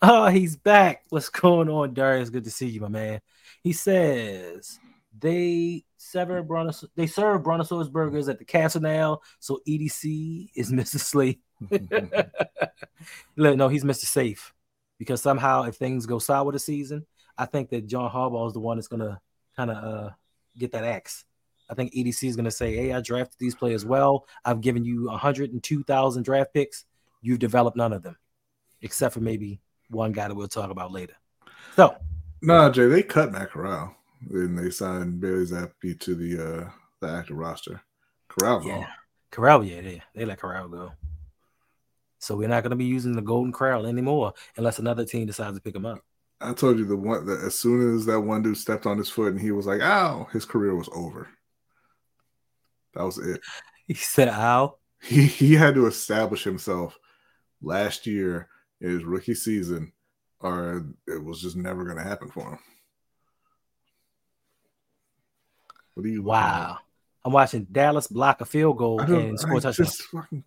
Oh, 0.00 0.28
he's 0.28 0.56
back. 0.56 1.04
What's 1.08 1.28
going 1.28 1.68
on, 1.68 1.92
Darius? 1.92 2.30
Good 2.30 2.44
to 2.44 2.50
see 2.50 2.68
you, 2.68 2.80
my 2.80 2.88
man. 2.88 3.20
He 3.62 3.72
says 3.72 4.78
they 5.18 5.84
sever 5.96 6.44
brontos 6.44 6.84
they 6.94 7.08
serve 7.08 7.42
brontosaurus 7.42 7.88
burgers 7.88 8.28
at 8.28 8.38
the 8.38 8.44
castle 8.44 8.80
now. 8.80 9.20
So 9.40 9.60
EDC 9.66 10.50
is 10.54 10.70
Mr. 10.72 11.00
Slate. 11.00 11.40
No, 13.36 13.68
he's 13.68 13.84
Mr. 13.84 14.04
Safe 14.04 14.54
because 14.98 15.20
somehow 15.20 15.64
if 15.64 15.74
things 15.76 16.06
go 16.06 16.20
sour 16.20 16.52
this 16.52 16.64
season, 16.64 17.04
I 17.36 17.46
think 17.46 17.70
that 17.70 17.86
John 17.88 18.10
Harbaugh 18.10 18.46
is 18.46 18.52
the 18.52 18.60
one 18.60 18.76
that's 18.76 18.88
gonna 18.88 19.20
kind 19.56 19.70
of 19.70 19.76
uh, 19.76 20.10
get 20.56 20.72
that 20.72 20.84
axe. 20.84 21.24
I 21.68 21.74
think 21.74 21.92
EDC 21.92 22.28
is 22.28 22.36
gonna 22.36 22.52
say, 22.52 22.76
"Hey, 22.76 22.92
I 22.92 23.00
drafted 23.00 23.38
these 23.40 23.56
players 23.56 23.84
well. 23.84 24.26
I've 24.44 24.60
given 24.60 24.84
you 24.84 25.06
102,000 25.06 26.22
draft 26.22 26.54
picks. 26.54 26.84
You've 27.20 27.40
developed 27.40 27.76
none 27.76 27.92
of 27.92 28.04
them, 28.04 28.16
except 28.80 29.14
for 29.14 29.20
maybe 29.20 29.60
one 29.90 30.12
guy 30.12 30.28
that 30.28 30.34
we'll 30.34 30.48
talk 30.48 30.70
about 30.70 30.92
later." 30.92 31.14
So 31.76 31.96
Nah, 32.40 32.70
Jay, 32.70 32.86
they 32.86 33.02
cut 33.02 33.32
Matt 33.32 33.50
Corral. 33.50 33.94
Then 34.22 34.54
they 34.54 34.70
signed 34.70 35.20
Bailey 35.20 35.46
Zappe 35.46 35.98
to 36.00 36.14
the 36.14 36.42
uh 36.42 36.70
the 37.00 37.08
active 37.08 37.36
roster. 37.36 37.80
Corral, 38.28 38.64
yeah. 38.64 38.86
Corral, 39.30 39.64
yeah, 39.64 39.80
they 39.80 40.02
they 40.14 40.24
let 40.24 40.38
Corral 40.38 40.68
go. 40.68 40.92
So 42.18 42.36
we're 42.36 42.48
not 42.48 42.62
gonna 42.62 42.76
be 42.76 42.84
using 42.84 43.14
the 43.14 43.22
Golden 43.22 43.52
Corral 43.52 43.86
anymore 43.86 44.34
unless 44.56 44.78
another 44.78 45.04
team 45.04 45.26
decides 45.26 45.56
to 45.56 45.62
pick 45.62 45.74
him 45.74 45.86
up. 45.86 46.00
I 46.40 46.52
told 46.52 46.78
you 46.78 46.84
the 46.84 46.96
one 46.96 47.26
that 47.26 47.40
as 47.40 47.56
soon 47.56 47.96
as 47.96 48.06
that 48.06 48.20
one 48.20 48.42
dude 48.42 48.56
stepped 48.56 48.86
on 48.86 48.98
his 48.98 49.10
foot 49.10 49.32
and 49.32 49.40
he 49.40 49.50
was 49.50 49.66
like, 49.66 49.80
"Ow," 49.80 50.28
his 50.32 50.44
career 50.44 50.74
was 50.74 50.88
over. 50.94 51.28
That 52.94 53.04
was 53.04 53.18
it. 53.18 53.40
He 53.86 53.94
said, 53.94 54.28
"Ow." 54.28 54.76
He 55.00 55.24
he 55.24 55.54
had 55.54 55.74
to 55.76 55.86
establish 55.86 56.44
himself 56.44 56.98
last 57.62 58.06
year 58.06 58.50
his 58.80 59.04
rookie 59.04 59.34
season, 59.34 59.92
or 60.40 60.84
it 61.06 61.22
was 61.22 61.40
just 61.40 61.56
never 61.56 61.84
going 61.84 61.96
to 61.96 62.02
happen 62.02 62.30
for 62.30 62.50
him. 62.50 62.58
What 65.94 66.04
do 66.04 66.10
you? 66.10 66.22
Wow. 66.22 66.78
I'm 67.24 67.32
watching 67.32 67.66
Dallas 67.70 68.06
block 68.06 68.40
a 68.40 68.44
field 68.44 68.78
goal 68.78 69.00
I 69.00 69.06
don't. 69.06 69.20
and 69.30 69.40
score 69.40 69.54
a 69.54 69.56
I 69.56 69.60
touchdown. 69.60 69.86
fucking. 70.12 70.44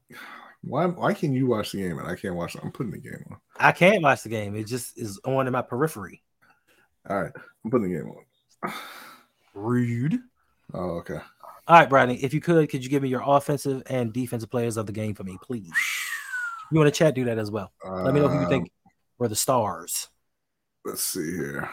Why? 0.64 0.86
Why 0.86 1.14
can 1.14 1.34
you 1.34 1.48
watch 1.48 1.72
the 1.74 1.80
game 1.80 1.98
and 2.00 2.08
I 2.08 2.16
can't 2.16 2.36
watch? 2.36 2.56
I'm 2.62 2.72
putting 2.72 2.92
the 2.92 3.00
game 3.00 3.24
on. 3.30 3.38
I 3.58 3.72
can't 3.72 4.02
watch 4.02 4.24
the 4.24 4.30
game. 4.30 4.56
It 4.56 4.66
just 4.68 4.98
is 4.98 5.20
on 5.26 5.48
in 5.48 5.54
my 5.54 5.62
periphery. 5.62 6.22
All 7.10 7.22
right, 7.22 7.32
I'm 7.66 7.72
putting 7.72 7.92
the 7.92 7.98
game 8.00 8.10
on. 8.10 8.74
Rude. 9.54 10.20
Oh, 10.74 10.92
okay. 11.00 11.20
All 11.68 11.80
right, 11.80 11.90
Bradley, 11.90 12.24
if 12.24 12.34
you 12.34 12.42
could, 12.42 12.70
could 12.70 12.84
you 12.84 12.90
give 12.90 13.04
me 13.04 13.10
your 13.10 13.24
offensive 13.26 13.84
and 13.88 14.14
defensive 14.14 14.50
players 14.50 14.78
of 14.78 14.86
the 14.86 14.92
game 14.92 15.16
for 15.16 15.24
me, 15.24 15.38
please? 15.42 15.72
You 16.72 16.80
want 16.80 16.94
to 16.94 16.98
chat, 16.98 17.16
do 17.16 17.26
that 17.26 17.38
as 17.38 17.52
well. 17.52 17.72
Let 17.86 18.14
me 18.14 18.20
know 18.22 18.30
who 18.30 18.42
you 18.42 18.48
think 18.48 18.72
were 19.18 19.28
the 19.28 19.36
stars. 19.36 20.08
let's 20.86 21.04
see 21.04 21.32
here. 21.32 21.70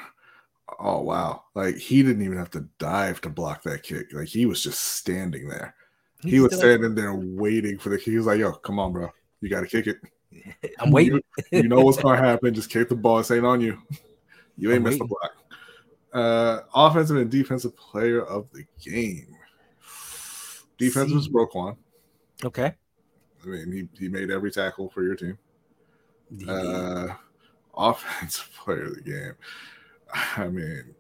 Oh 0.78 1.00
wow! 1.00 1.44
Like 1.54 1.76
he 1.76 2.02
didn't 2.02 2.22
even 2.22 2.36
have 2.36 2.50
to 2.50 2.68
dive 2.78 3.22
to 3.22 3.30
block 3.30 3.62
that 3.62 3.82
kick. 3.82 4.12
Like 4.12 4.28
he 4.28 4.44
was 4.44 4.62
just 4.62 4.80
standing 4.82 5.48
there. 5.48 5.74
He 6.22 6.40
was 6.40 6.50
still- 6.50 6.60
standing 6.60 6.94
there 6.94 7.14
waiting 7.14 7.78
for 7.78 7.88
the 7.88 7.96
kick. 7.96 8.04
He 8.04 8.16
was 8.18 8.26
like, 8.26 8.38
"Yo, 8.38 8.52
come 8.52 8.78
on, 8.78 8.92
bro. 8.92 9.10
You 9.40 9.48
got 9.48 9.60
to 9.60 9.66
kick 9.66 9.86
it. 9.86 9.96
I'm 10.78 10.90
waiting. 10.90 11.22
You, 11.52 11.62
you 11.62 11.68
know 11.68 11.80
what's 11.80 12.02
gonna 12.02 12.18
happen. 12.18 12.52
Just 12.52 12.68
kick 12.70 12.90
the 12.90 12.96
ball. 12.96 13.20
It's 13.20 13.30
ain't 13.30 13.46
on 13.46 13.62
you. 13.62 13.78
You 14.58 14.72
ain't 14.72 14.82
missed 14.82 14.98
the 14.98 15.06
block." 15.06 15.32
Uh, 16.12 16.60
offensive 16.74 17.16
and 17.16 17.30
defensive 17.30 17.76
player 17.76 18.22
of 18.22 18.48
the 18.52 18.64
game. 18.82 19.34
Defense 20.76 21.12
was 21.12 21.24
See. 21.24 21.30
Roquan. 21.30 21.76
Okay. 22.44 22.74
I 23.44 23.46
mean, 23.46 23.72
he, 23.72 23.88
he 23.98 24.08
made 24.08 24.30
every 24.30 24.50
tackle 24.50 24.88
for 24.90 25.02
your 25.02 25.14
team. 25.16 25.38
DB. 26.34 26.48
Uh, 27.10 27.14
offensive 27.76 28.50
player 28.64 28.84
of 28.84 28.94
the 28.96 29.00
game. 29.02 29.32
I 30.36 30.48
mean, 30.48 30.94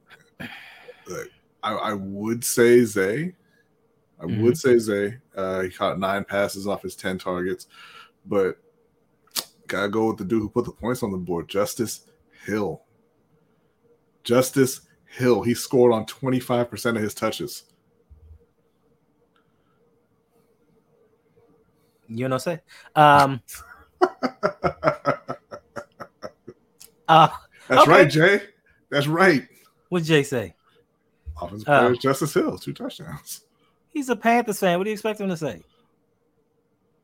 I, 1.62 1.72
I 1.72 1.92
would 1.94 2.44
say 2.44 2.84
Zay. 2.84 3.34
I 4.20 4.24
Mhm. 4.24 4.42
would 4.42 4.58
say 4.58 4.78
Zay. 4.78 5.18
Uh, 5.36 5.62
he 5.62 5.70
caught 5.70 5.98
nine 5.98 6.24
passes 6.24 6.66
off 6.66 6.82
his 6.82 6.96
10 6.96 7.18
targets, 7.18 7.66
but 8.26 8.58
gotta 9.66 9.88
go 9.88 10.08
with 10.08 10.18
the 10.18 10.24
dude 10.24 10.42
who 10.42 10.48
put 10.48 10.64
the 10.64 10.72
points 10.72 11.02
on 11.02 11.10
the 11.12 11.18
board, 11.18 11.48
Justice 11.48 12.06
Hill. 12.46 12.82
Justice 14.24 14.82
Hill. 15.06 15.42
He 15.42 15.54
scored 15.54 15.92
on 15.92 16.04
25% 16.06 16.96
of 16.96 17.02
his 17.02 17.14
touches. 17.14 17.64
You 22.08 22.28
know 22.28 22.36
what 22.36 22.46
I'm 22.48 22.58
saying? 22.58 22.60
Um, 22.96 23.40
uh, 27.08 27.28
That's 27.68 27.82
Okay. 27.82 27.90
right, 27.90 28.08
Jay. 28.10 28.40
That's 28.90 29.06
right. 29.06 29.46
what 29.90 30.02
Jay 30.04 30.22
say? 30.22 30.54
Offensive 31.40 31.68
Uh, 31.68 31.80
player 31.80 31.96
Justice 31.96 32.34
Hill, 32.34 32.58
two 32.58 32.72
touchdowns. 32.72 33.42
He's 33.90 34.08
a 34.08 34.16
Panthers 34.16 34.60
fan. 34.60 34.78
What 34.78 34.84
do 34.84 34.90
you 34.90 34.94
expect 34.94 35.20
him 35.20 35.28
to 35.28 35.36
say? 35.36 35.62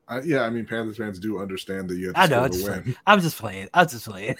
I, 0.06 0.20
yeah, 0.20 0.42
I 0.42 0.50
mean 0.50 0.66
Panthers 0.66 0.98
fans 0.98 1.18
do 1.18 1.38
understand 1.38 1.88
that 1.88 1.96
you 1.96 2.08
have 2.08 2.14
to 2.16 2.20
I 2.20 2.26
know. 2.26 2.44
I'm 2.44 2.52
just, 2.52 2.64
win. 2.68 2.82
playing. 2.82 2.96
I'm 3.06 3.20
just 3.20 3.38
playing. 3.38 3.68
I'm 3.72 3.88
just 3.88 4.06
playing. 4.06 4.36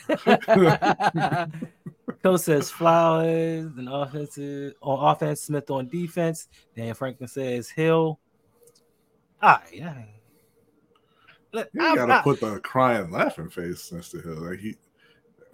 Coach 2.22 2.40
says 2.40 2.70
Flowers 2.70 3.64
and 3.76 3.88
offensive 3.90 4.74
on 4.82 5.12
offense, 5.12 5.42
Smith 5.42 5.70
on 5.70 5.88
defense. 5.88 6.48
Dan 6.76 6.94
Franklin 6.94 7.28
says 7.28 7.70
Hill. 7.70 8.18
All 9.42 9.50
right, 9.50 9.60
yeah. 9.72 9.94
Look, 11.54 11.68
You 11.72 11.80
I'm 11.82 11.94
gotta 11.94 12.08
not- 12.08 12.24
put 12.24 12.40
the 12.40 12.58
crying, 12.60 13.10
laughing 13.10 13.48
face 13.48 13.90
next 13.92 14.10
to 14.10 14.20
Hill. 14.20 14.50
Like 14.50 14.58
he, 14.58 14.76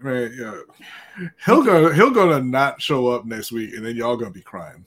man, 0.00 0.32
yeah, 0.36 0.60
he'll 1.44 1.62
go. 1.62 1.92
He'll 1.92 2.10
gonna 2.10 2.42
not 2.42 2.80
show 2.80 3.08
up 3.08 3.24
next 3.26 3.52
week, 3.52 3.74
and 3.74 3.84
then 3.84 3.94
y'all 3.96 4.16
gonna 4.16 4.30
be 4.30 4.40
crying. 4.42 4.86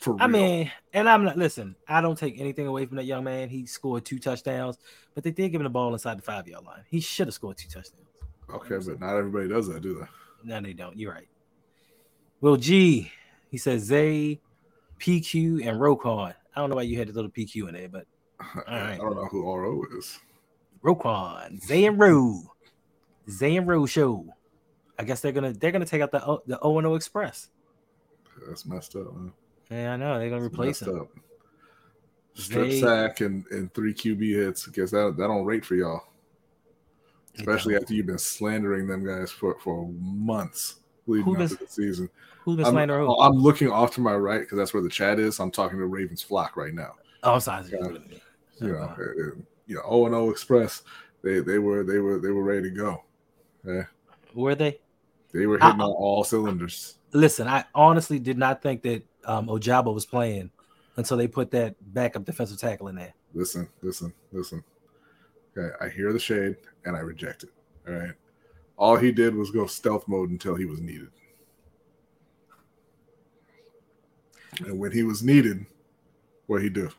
For 0.00 0.12
real. 0.14 0.22
I 0.22 0.26
mean, 0.28 0.70
and 0.94 1.08
I'm 1.08 1.24
not 1.24 1.36
listen. 1.36 1.76
I 1.88 2.00
don't 2.00 2.16
take 2.18 2.38
anything 2.40 2.66
away 2.66 2.86
from 2.86 2.96
that 2.98 3.04
young 3.04 3.24
man. 3.24 3.48
He 3.48 3.66
scored 3.66 4.04
two 4.04 4.18
touchdowns, 4.18 4.78
but 5.14 5.24
they 5.24 5.30
did 5.30 5.50
give 5.50 5.60
him 5.60 5.64
the 5.64 5.70
ball 5.70 5.92
inside 5.92 6.18
the 6.18 6.22
five 6.22 6.46
yard 6.46 6.64
line. 6.64 6.84
He 6.88 7.00
should 7.00 7.26
have 7.26 7.34
scored 7.34 7.56
two 7.58 7.68
touchdowns. 7.68 8.06
okay, 8.52 8.78
but 8.86 9.00
not 9.00 9.16
everybody 9.16 9.48
does 9.48 9.66
that, 9.68 9.80
do 9.82 9.94
they? 9.98 10.06
No, 10.48 10.60
they 10.60 10.72
don't. 10.72 10.96
You're 10.96 11.12
right. 11.12 11.28
Will 12.40 12.56
G, 12.56 13.10
he 13.50 13.58
says 13.58 13.82
Zay, 13.82 14.40
PQ, 14.98 15.66
and 15.66 15.78
Roquan. 15.78 16.34
I 16.56 16.60
don't 16.60 16.70
know 16.70 16.76
why 16.76 16.82
you 16.82 16.96
had 16.98 17.08
to 17.08 17.12
little 17.14 17.30
PQ 17.30 17.68
in 17.68 17.74
there, 17.74 17.88
but 17.88 18.06
I 18.66 18.96
don't 18.96 19.14
know 19.14 19.26
who 19.26 19.42
RO 19.54 19.82
is. 19.98 20.18
Roquan, 20.84 21.62
Zay 21.62 21.84
and 21.84 21.98
Ro, 21.98 22.42
Zay 23.28 23.56
and 23.56 23.66
Ro 23.68 23.86
show. 23.86 24.26
I 24.98 25.04
guess 25.04 25.20
they're 25.20 25.32
gonna 25.32 25.52
they're 25.52 25.72
gonna 25.72 25.84
take 25.86 26.02
out 26.02 26.10
the 26.12 26.24
O- 26.26 26.42
the 26.46 26.58
O 26.60 26.78
and 26.78 26.86
O 26.86 26.94
Express. 26.94 27.48
That's 28.46 28.64
messed 28.66 28.96
up. 28.96 29.14
Man. 29.14 29.32
Yeah, 29.70 29.92
I 29.92 29.96
know 29.96 30.18
they're 30.18 30.30
gonna 30.30 30.42
That's 30.42 30.52
replace 30.54 30.82
him. 30.82 31.00
up. 31.00 31.08
Strip 32.34 32.68
They- 32.68 32.80
sack 32.80 33.20
and, 33.20 33.44
and 33.50 33.72
three 33.74 33.92
QB 33.94 34.34
hits. 34.34 34.68
I 34.68 34.72
guess 34.72 34.90
that 34.92 35.14
that 35.16 35.26
don't 35.26 35.44
rate 35.44 35.64
for 35.64 35.74
y'all, 35.74 36.02
especially 37.38 37.76
after 37.76 37.94
you've 37.94 38.06
been 38.06 38.18
slandering 38.18 38.86
them 38.86 39.04
guys 39.04 39.30
for 39.30 39.58
for 39.60 39.88
months 40.00 40.76
leading 41.06 41.24
Who 41.26 41.32
up 41.34 41.38
does- 41.40 41.52
to 41.52 41.64
the 41.64 41.66
season. 41.70 42.08
Who's 42.44 42.56
been 42.56 42.66
I'm, 42.66 42.88
who? 42.88 43.20
I'm 43.20 43.34
looking 43.34 43.70
off 43.70 43.94
to 43.96 44.00
my 44.00 44.14
right 44.14 44.40
because 44.40 44.56
that's 44.56 44.72
where 44.72 44.82
the 44.82 44.88
chat 44.88 45.18
is. 45.18 45.38
I'm 45.40 45.50
talking 45.50 45.78
to 45.78 45.84
Ravens 45.86 46.22
flock 46.22 46.56
right 46.56 46.72
now. 46.72 46.94
Oh, 47.22 47.38
sorry. 47.38 47.66
Yeah. 47.70 47.78
You 47.86 48.02
You 48.62 48.68
know, 48.72 48.78
uh, 48.78 48.96
you 49.70 49.76
know, 49.76 49.82
O 49.84 50.04
and 50.04 50.14
O 50.14 50.30
Express. 50.30 50.82
They 51.22 51.38
they 51.38 51.58
were 51.58 51.84
they 51.84 51.98
were 51.98 52.18
they 52.18 52.30
were 52.30 52.42
ready 52.42 52.70
to 52.70 52.70
go. 52.70 53.04
Were 54.34 54.54
they? 54.56 54.80
They 55.32 55.46
were 55.46 55.62
I- 55.62 55.66
hitting 55.66 55.80
on 55.80 55.90
all 55.90 56.24
cylinders. 56.24 56.96
Listen, 57.12 57.46
I 57.48 57.64
honestly 57.74 58.18
did 58.18 58.36
not 58.38 58.62
think 58.62 58.82
that 58.82 59.02
um, 59.24 59.46
Ojabo 59.46 59.94
was 59.94 60.06
playing 60.06 60.50
until 60.96 61.16
they 61.16 61.26
put 61.28 61.50
that 61.52 61.74
backup 61.92 62.24
defensive 62.24 62.58
tackle 62.58 62.88
in 62.88 62.96
there. 62.96 63.14
Listen, 63.34 63.68
listen, 63.82 64.12
listen. 64.32 64.62
Okay, 65.56 65.74
I 65.80 65.88
hear 65.88 66.12
the 66.12 66.18
shade 66.18 66.56
and 66.84 66.96
I 66.96 67.00
reject 67.00 67.44
it. 67.44 67.50
All 67.88 67.94
right. 67.94 68.12
All 68.76 68.96
he 68.96 69.12
did 69.12 69.34
was 69.34 69.50
go 69.50 69.66
stealth 69.66 70.06
mode 70.08 70.30
until 70.30 70.54
he 70.54 70.64
was 70.64 70.80
needed. 70.80 71.10
And 74.64 74.78
when 74.78 74.92
he 74.92 75.02
was 75.02 75.22
needed, 75.22 75.66
what 76.46 76.62
he 76.62 76.68
do? 76.68 76.90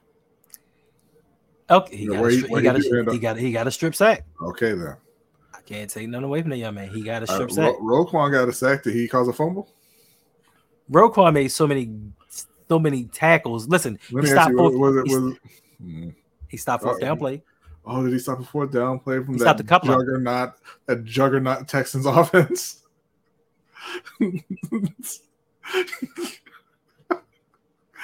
Okay, 1.71 1.95
he 1.95 2.03
Yeah, 2.05 2.11
got, 2.17 2.25
a, 2.25 2.29
he- 2.29 2.41
he, 2.41 2.61
got 2.61 2.75
a, 2.75 3.11
he 3.13 3.19
got 3.19 3.37
he 3.37 3.51
got 3.51 3.67
a 3.67 3.71
strip 3.71 3.95
sack. 3.95 4.25
Okay 4.41 4.73
then. 4.73 4.95
I 5.53 5.61
can't 5.61 5.89
take 5.89 6.09
nothing 6.09 6.25
away 6.25 6.41
from 6.41 6.49
the 6.51 6.57
young 6.57 6.75
man. 6.75 6.89
He 6.89 7.01
got 7.01 7.23
a 7.23 7.31
Uh, 7.31 7.33
strip 7.35 7.51
sack. 7.51 7.75
Ro- 7.79 8.05
Roquan 8.05 8.31
got 8.31 8.49
a 8.49 8.53
sack. 8.53 8.83
Did 8.83 8.93
he 8.93 9.07
cause 9.07 9.27
a 9.27 9.33
fumble? 9.33 9.69
Roquan 10.91 11.33
made 11.33 11.47
so 11.49 11.65
many 11.67 11.89
so 12.67 12.77
many 12.79 13.05
tackles. 13.05 13.67
Listen, 13.67 13.97
Let 14.11 14.25
he 14.25 14.29
stopped 14.31 14.51
you, 14.51 14.57
fourth, 14.57 14.75
was 14.75 14.95
it 14.97 15.07
he, 15.07 15.15
was 15.17 15.37
Hmm. 15.81 16.09
he 16.49 16.57
stopped 16.57 16.83
fourth 16.83 16.97
Oh, 16.97 16.99
down 16.99 17.17
play. 17.17 17.41
Oh, 17.85 18.03
did 18.03 18.13
he 18.13 18.19
stop 18.19 18.39
a 18.39 18.43
fourth 18.43 18.71
down 18.71 18.99
play 18.99 19.17
from 19.17 19.33
He 19.33 19.39
that 19.39 19.45
stopped 19.45 19.59
a 19.61 19.63
couple 19.63 19.91
of- 19.91 19.99
juggernaut, 19.99 20.53
that 20.85 21.03
juggernaut 21.03 21.67
Texans 21.67 22.05
offense? 22.07 22.83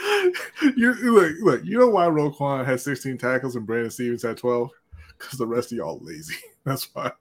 you 0.76 0.94
look, 0.94 1.36
look, 1.42 1.66
you 1.66 1.78
know 1.78 1.90
why 1.90 2.06
Roquan 2.06 2.66
had 2.66 2.80
16 2.80 3.18
tackles 3.18 3.56
and 3.56 3.66
Brandon 3.66 3.92
Stephens 3.92 4.24
had 4.24 4.38
12? 4.38 4.72
Because 5.18 5.40
the 5.40 5.48
rest 5.48 5.72
of 5.72 5.78
y'all 5.78 6.00
lazy. 6.02 6.36
That's 6.64 6.90
why. 6.94 7.12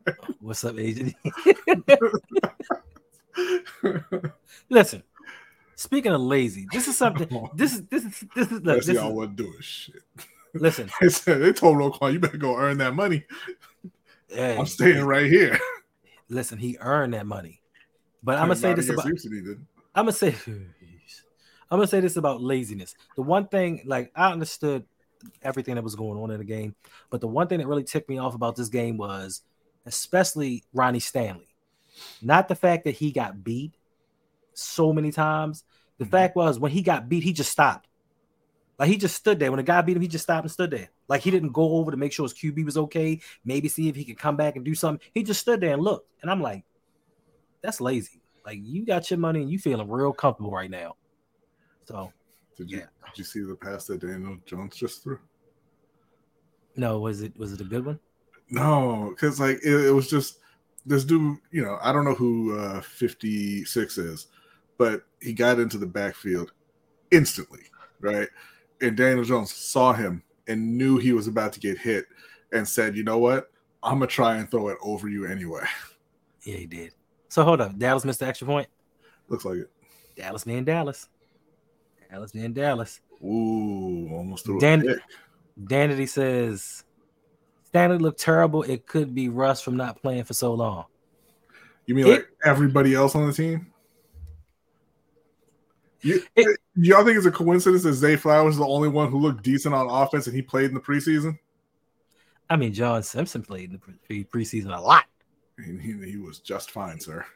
What's 0.40 0.64
up, 0.64 0.78
agent? 0.78 1.14
Listen, 4.68 5.02
speaking 5.76 6.12
of 6.12 6.20
lazy, 6.20 6.66
this 6.72 6.88
is 6.88 6.98
something. 6.98 7.48
This 7.54 7.74
is 7.74 7.86
this 7.86 8.04
is 8.04 8.24
this 8.34 8.50
is 8.50 8.60
look, 8.62 8.82
this 8.82 8.94
y'all 8.94 9.14
wasn't 9.14 9.36
doing 9.36 9.60
shit. 9.60 10.02
listen. 10.54 10.90
They 11.00 11.08
said 11.08 11.42
they 11.42 11.52
told 11.52 11.76
Roquan, 11.76 12.12
you 12.12 12.18
better 12.18 12.36
go 12.36 12.56
earn 12.56 12.78
that 12.78 12.94
money. 12.94 13.24
Hey, 14.28 14.56
I'm 14.56 14.66
staying 14.66 15.04
right 15.04 15.26
here. 15.26 15.58
listen, 16.28 16.58
he 16.58 16.76
earned 16.80 17.14
that 17.14 17.26
money. 17.26 17.60
But 18.22 18.38
I'm 18.38 18.48
gonna 18.48 18.56
say 18.56 18.74
this 18.74 18.88
about. 18.88 19.06
I'm 19.06 19.14
gonna 19.94 20.12
say 20.12 20.34
I'm 21.70 21.78
gonna 21.78 21.86
say 21.86 22.00
this 22.00 22.16
about 22.16 22.40
laziness. 22.40 22.94
The 23.16 23.22
one 23.22 23.48
thing, 23.48 23.82
like 23.84 24.12
I 24.14 24.32
understood 24.32 24.84
everything 25.42 25.74
that 25.74 25.84
was 25.84 25.96
going 25.96 26.18
on 26.18 26.30
in 26.30 26.38
the 26.38 26.44
game, 26.44 26.74
but 27.10 27.20
the 27.20 27.26
one 27.26 27.48
thing 27.48 27.58
that 27.58 27.66
really 27.66 27.84
ticked 27.84 28.08
me 28.08 28.18
off 28.18 28.34
about 28.34 28.56
this 28.56 28.68
game 28.68 28.96
was 28.96 29.42
especially 29.84 30.64
Ronnie 30.72 31.00
Stanley. 31.00 31.48
Not 32.22 32.48
the 32.48 32.54
fact 32.54 32.84
that 32.84 32.94
he 32.96 33.12
got 33.12 33.42
beat 33.42 33.74
so 34.52 34.92
many 34.92 35.12
times. 35.12 35.64
The 35.98 36.04
Mhm. 36.04 36.10
fact 36.10 36.36
was 36.36 36.58
when 36.58 36.72
he 36.72 36.82
got 36.82 37.08
beat, 37.08 37.22
he 37.22 37.32
just 37.32 37.50
stopped. 37.50 37.88
Like 38.78 38.88
he 38.90 38.96
just 38.96 39.16
stood 39.16 39.38
there. 39.38 39.50
When 39.50 39.56
the 39.56 39.62
guy 39.62 39.80
beat 39.80 39.96
him, 39.96 40.02
he 40.02 40.08
just 40.08 40.24
stopped 40.24 40.44
and 40.44 40.52
stood 40.52 40.70
there. 40.70 40.90
Like 41.08 41.22
he 41.22 41.30
didn't 41.30 41.52
go 41.52 41.76
over 41.76 41.90
to 41.90 41.96
make 41.96 42.12
sure 42.12 42.24
his 42.24 42.34
QB 42.34 42.64
was 42.64 42.76
okay, 42.76 43.20
maybe 43.44 43.68
see 43.68 43.88
if 43.88 43.96
he 43.96 44.04
could 44.04 44.18
come 44.18 44.36
back 44.36 44.56
and 44.56 44.64
do 44.64 44.74
something. 44.74 45.04
He 45.14 45.22
just 45.22 45.40
stood 45.40 45.60
there 45.60 45.72
and 45.72 45.82
looked. 45.82 46.10
And 46.20 46.30
I'm 46.30 46.42
like, 46.42 46.64
that's 47.62 47.80
lazy. 47.80 48.20
Like 48.44 48.58
you 48.60 48.84
got 48.84 49.10
your 49.10 49.18
money 49.18 49.40
and 49.40 49.50
you 49.50 49.58
feeling 49.58 49.88
real 49.88 50.12
comfortable 50.12 50.50
right 50.50 50.70
now. 50.70 50.96
So 51.86 52.12
Did 52.56 52.70
you 52.70 52.78
Yeah. 52.78 52.86
did 53.06 53.18
you 53.18 53.24
see 53.24 53.40
the 53.42 53.54
pass 53.54 53.86
that 53.86 54.00
Daniel 54.00 54.36
Jones 54.44 54.76
just 54.76 55.02
threw? 55.02 55.18
no, 56.76 56.98
was 57.00 57.22
it 57.22 57.36
was 57.38 57.52
it 57.52 57.60
a 57.60 57.64
good 57.64 57.84
one? 57.86 57.98
No, 58.50 59.10
because 59.10 59.40
like 59.40 59.56
it, 59.64 59.86
it 59.86 59.92
was 59.92 60.08
just 60.10 60.40
this 60.84 61.04
dude. 61.04 61.38
You 61.50 61.62
know, 61.64 61.78
I 61.80 61.92
don't 61.92 62.04
know 62.04 62.14
who 62.14 62.58
uh, 62.58 62.80
56 62.80 63.98
is, 63.98 64.26
but 64.78 65.02
he 65.20 65.32
got 65.32 65.58
into 65.58 65.78
the 65.78 65.86
backfield 65.86 66.52
instantly, 67.10 67.62
right? 68.00 68.28
And 68.80 68.96
Daniel 68.96 69.24
Jones 69.24 69.52
saw 69.52 69.92
him 69.92 70.22
and 70.48 70.76
knew 70.76 70.98
he 70.98 71.12
was 71.12 71.26
about 71.26 71.52
to 71.54 71.60
get 71.60 71.78
hit, 71.78 72.06
and 72.52 72.66
said, 72.68 72.96
"You 72.96 73.04
know 73.04 73.18
what? 73.18 73.50
I'm 73.82 73.94
gonna 73.98 74.06
try 74.06 74.36
and 74.36 74.50
throw 74.50 74.68
it 74.68 74.78
over 74.82 75.08
you 75.08 75.26
anyway." 75.26 75.64
Yeah, 76.42 76.56
he 76.56 76.66
did. 76.66 76.94
So 77.28 77.42
hold 77.42 77.60
up. 77.60 77.76
Dallas 77.76 78.04
missed 78.04 78.20
the 78.20 78.26
extra 78.26 78.46
point. 78.46 78.68
Looks 79.28 79.44
like 79.44 79.58
it. 79.58 79.70
Dallas 80.16 80.44
being 80.44 80.64
Dallas. 80.64 81.08
Dallas 82.16 82.32
being 82.32 82.54
Dallas. 82.54 83.00
Ooh, 83.22 84.08
almost 84.10 84.46
threw 84.46 84.58
Dan-. 84.58 85.00
Danity 85.62 86.08
says 86.08 86.82
Stanley 87.64 87.98
looked 87.98 88.20
terrible. 88.20 88.62
It 88.62 88.86
could 88.86 89.14
be 89.14 89.28
Russ 89.28 89.60
from 89.60 89.76
not 89.76 90.00
playing 90.00 90.24
for 90.24 90.32
so 90.32 90.54
long. 90.54 90.86
You 91.84 91.94
mean 91.94 92.06
It- 92.06 92.10
like 92.10 92.28
everybody 92.42 92.94
else 92.94 93.14
on 93.14 93.26
the 93.26 93.34
team? 93.34 93.70
You, 96.00 96.22
It- 96.36 96.58
y'all 96.74 97.04
think 97.04 97.18
it's 97.18 97.26
a 97.26 97.30
coincidence 97.30 97.82
that 97.82 97.92
Zay 97.92 98.16
Flowers 98.16 98.54
is 98.54 98.58
the 98.60 98.66
only 98.66 98.88
one 98.88 99.10
who 99.10 99.18
looked 99.18 99.42
decent 99.42 99.74
on 99.74 99.86
offense 99.90 100.26
and 100.26 100.34
he 100.34 100.40
played 100.40 100.66
in 100.70 100.74
the 100.74 100.80
preseason? 100.80 101.38
I 102.48 102.56
mean, 102.56 102.72
John 102.72 103.02
Simpson 103.02 103.42
played 103.42 103.72
in 103.72 103.72
the 103.72 103.78
pre- 104.06 104.24
preseason 104.24 104.74
a 104.74 104.80
lot. 104.80 105.04
He, 105.62 105.92
he 106.04 106.16
was 106.16 106.38
just 106.38 106.70
fine, 106.70 106.98
sir. 106.98 107.26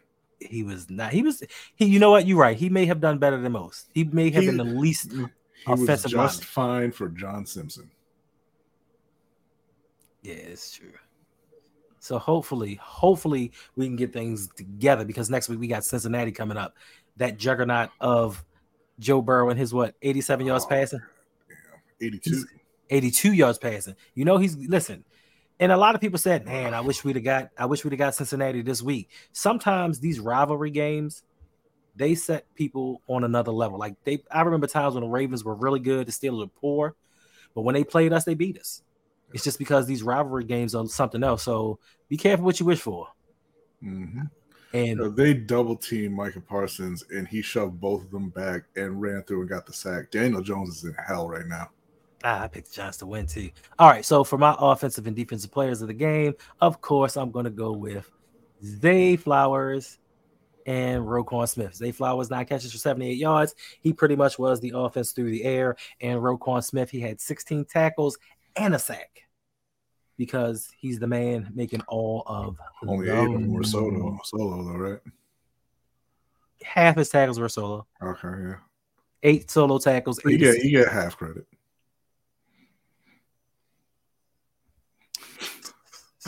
He 0.41 0.63
was 0.63 0.89
not. 0.91 1.13
He 1.13 1.23
was. 1.23 1.43
He. 1.77 1.85
You 1.87 1.99
know 1.99 2.11
what? 2.11 2.27
You're 2.27 2.39
right. 2.39 2.57
He 2.57 2.69
may 2.71 2.87
have 2.87 3.01
done 3.01 3.19
better 3.19 3.39
than 3.41 3.53
most. 3.53 3.91
He 3.93 4.05
may 4.05 4.31
have 4.31 4.43
He- 4.43 4.49
been 4.49 4.57
the 4.57 4.65
least. 4.65 5.13
He 5.13 5.27
was 5.67 5.87
just 5.87 6.15
lineman. 6.15 6.31
fine 6.31 6.93
for 6.93 7.09
John 7.11 7.45
Simpson. 7.45 7.91
Yeah, 10.23 10.35
it's 10.35 10.73
true. 10.73 10.93
So 11.99 12.19
hopefully, 12.19 12.79
hopefully 12.83 13.53
we 13.77 13.87
can 13.87 13.97
get 13.97 14.13
things 14.13 14.49
together 14.57 15.05
because 15.05 15.29
next 15.29 15.49
week 15.49 15.61
we 15.61 15.67
got 15.69 15.85
Cincinnati 15.85 16.33
coming 16.33 16.57
up. 16.57 16.75
That 17.19 17.37
juggernaut 17.39 17.91
of 18.01 18.43
Joe 18.99 19.21
Burrow 19.21 19.51
and 19.51 19.59
his 19.59 19.75
what 19.75 19.95
87 20.01 20.47
yards 20.47 20.65
Oh, 20.65 20.69
passing, 20.69 21.01
82. 22.01 22.45
82 22.89 23.33
yards 23.35 23.59
passing. 23.59 23.97
You 24.15 24.25
know 24.25 24.39
he's 24.39 24.57
listen. 24.57 25.05
And 25.61 25.71
a 25.71 25.77
lot 25.77 25.95
of 25.95 26.01
people 26.01 26.19
said, 26.19 26.47
"Man, 26.47 26.75
I 26.75 26.81
wish 26.81 27.05
we'd 27.05 27.17
have 27.17 27.25
got 27.25 27.51
I 27.57 27.67
wish 27.67 27.85
we'd 27.85 27.93
have 27.93 27.99
got 27.99 28.15
Cincinnati 28.15 28.63
this 28.63 28.83
week." 28.83 29.11
Sometimes 29.33 30.01
these 30.01 30.19
rivalry 30.19 30.71
games 30.71 31.23
they 31.97 32.15
set 32.15 32.53
people 32.55 33.03
on 33.09 33.25
another 33.25 33.53
level. 33.53 33.79
Like 33.79 33.95
they 34.05 34.23
I 34.31 34.43
remember 34.43 34.67
times 34.67 34.95
when 34.95 35.05
the 35.05 35.11
Ravens 35.11 35.45
were 35.45 35.55
really 35.55 35.81
good, 35.81 36.09
the 36.09 36.13
Steelers 36.13 36.41
were 36.41 36.47
poor, 36.47 36.97
but 37.55 37.63
when 37.63 37.75
they 37.75 37.85
played 37.85 38.13
us, 38.13 38.25
they 38.25 38.35
beat 38.35 38.59
us. 38.59 38.83
It's 39.33 39.45
just 39.45 39.59
because 39.59 39.87
these 39.87 40.03
rivalry 40.03 40.45
games 40.45 40.75
are 40.75 40.87
something 40.87 41.23
else. 41.23 41.43
So 41.43 41.79
be 42.09 42.17
careful 42.17 42.45
what 42.47 42.59
you 42.59 42.67
wish 42.67 42.81
for. 42.81 43.09
hmm 43.81 44.23
And 44.73 45.15
they 45.15 45.35
double 45.35 45.77
teamed 45.77 46.15
Micah 46.15 46.41
Parsons, 46.41 47.05
and 47.11 47.29
he 47.29 47.43
shoved 47.43 47.81
both 47.81 48.05
of 48.05 48.11
them 48.11 48.31
back 48.31 48.63
and 48.77 49.01
ran 49.01 49.23
through 49.25 49.43
and 49.43 49.51
got 49.51 49.67
the 49.67 49.73
sack. 49.73 50.11
Daniel 50.11 50.43
Jones 50.43 50.79
is 50.79 50.85
in 50.85 50.95
hell 51.07 51.29
right 51.29 51.47
now. 51.47 51.71
Ah, 52.25 52.43
I 52.43 52.49
picked 52.49 52.71
the 52.71 52.77
Giants 52.77 52.99
to 52.99 53.07
win 53.07 53.27
too. 53.27 53.51
All 53.79 53.89
right. 53.89 54.05
So 54.05 54.25
for 54.25 54.39
my 54.39 54.55
offensive 54.59 55.07
and 55.07 55.17
defensive 55.17 55.51
players 55.51 55.83
of 55.83 55.89
the 55.89 55.95
game, 55.95 56.35
of 56.61 56.81
course, 56.81 57.17
I'm 57.17 57.31
going 57.31 57.45
to 57.45 57.51
go 57.51 57.73
with 57.73 58.11
Zay 58.65 59.17
Flowers 59.17 59.99
and 60.67 61.05
Roquan 61.05 61.49
Smith. 61.49 61.75
Zay 61.75 61.93
Flowers, 61.93 62.31
nine 62.31 62.45
catches 62.45 62.73
for 62.73 62.79
78 62.79 63.17
yards. 63.17 63.55
He 63.81 63.93
pretty 63.93 64.17
much 64.17 64.39
was 64.39 64.61
the 64.61 64.73
offense 64.75 65.13
through 65.13 65.31
the 65.31 65.45
air. 65.45 65.77
And 66.01 66.21
Roquan 66.21 66.63
Smith, 66.63 66.91
he 66.91 67.01
had 67.01 67.21
16 67.21 67.65
tackles 67.65 68.19
and 68.57 68.75
a 68.75 68.79
sack 68.79 69.23
because 70.17 70.69
he's 70.77 70.99
the 70.99 71.07
man 71.07 71.51
making 71.55 71.81
all 71.89 72.23
of 72.27 72.59
Only 72.87 73.09
eight 73.09 73.17
of 73.17 73.33
them 73.33 73.53
were 73.53 73.65
solo, 73.65 74.19
solo 74.25 74.63
though, 74.65 74.79
right? 74.79 75.01
Half 76.63 76.97
his 76.97 77.09
tackles 77.09 77.41
were 77.41 77.49
solo. 77.49 77.87
Okay, 78.03 78.29
yeah. 78.29 78.57
Eight 79.23 79.51
solo 79.51 79.79
tackles. 79.79 80.21
You 80.25 80.37
get 80.37 80.63
you 80.63 80.71
get 80.71 80.93
half 80.93 81.17
credit. 81.17 81.47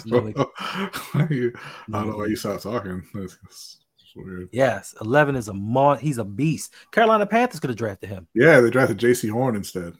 No, 0.11 0.51
I 1.93 1.99
don't 1.99 2.11
know 2.11 2.17
why 2.17 2.27
you 2.27 2.37
stopped 2.37 2.63
talking. 2.63 3.03
That's, 3.15 3.37
that's 3.43 3.79
weird. 4.17 4.49
Yes, 4.53 4.95
11 5.01 5.37
is 5.37 5.49
a 5.49 5.55
mon. 5.55 5.99
He's 5.99 6.19
a 6.19 6.25
beast. 6.25 6.73
Carolina 6.91 7.27
Panthers 7.27 7.61
could 7.61 7.71
have 7.71 7.77
drafted 7.77 8.09
him. 8.09 8.27
Yeah, 8.35 8.61
they 8.61 8.71
drafted 8.71 8.99
Jaycee 8.99 9.31
Horn 9.31 9.57
instead. 9.57 9.95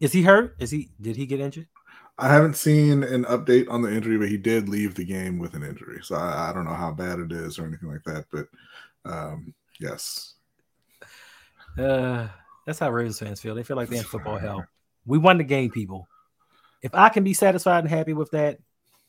Is 0.00 0.12
he 0.12 0.22
hurt? 0.22 0.56
Is 0.58 0.70
he? 0.70 0.90
Did 1.00 1.16
he 1.16 1.26
get 1.26 1.40
injured? 1.40 1.68
I 2.18 2.32
haven't 2.32 2.56
seen 2.56 3.04
an 3.04 3.24
update 3.26 3.68
on 3.70 3.82
the 3.82 3.92
injury, 3.92 4.18
but 4.18 4.28
he 4.28 4.36
did 4.36 4.68
leave 4.68 4.94
the 4.94 5.04
game 5.04 5.38
with 5.38 5.54
an 5.54 5.62
injury. 5.62 6.00
So 6.02 6.16
I, 6.16 6.50
I 6.50 6.52
don't 6.52 6.64
know 6.64 6.74
how 6.74 6.92
bad 6.92 7.20
it 7.20 7.32
is 7.32 7.58
or 7.58 7.66
anything 7.66 7.88
like 7.90 8.02
that. 8.04 8.26
But 8.32 8.48
um, 9.04 9.54
yes, 9.80 10.34
Uh, 11.76 12.28
that's 12.66 12.78
how 12.78 12.90
Ravens 12.90 13.18
fans 13.18 13.40
feel. 13.40 13.54
They 13.54 13.62
feel 13.62 13.76
like 13.76 13.88
they're 13.88 13.98
in 14.00 14.04
football 14.04 14.38
hell. 14.38 14.64
We 15.06 15.18
won 15.18 15.38
the 15.38 15.44
game, 15.44 15.70
people. 15.70 16.08
If 16.82 16.94
I 16.94 17.08
can 17.08 17.24
be 17.24 17.34
satisfied 17.34 17.80
and 17.80 17.88
happy 17.88 18.12
with 18.12 18.30
that, 18.32 18.58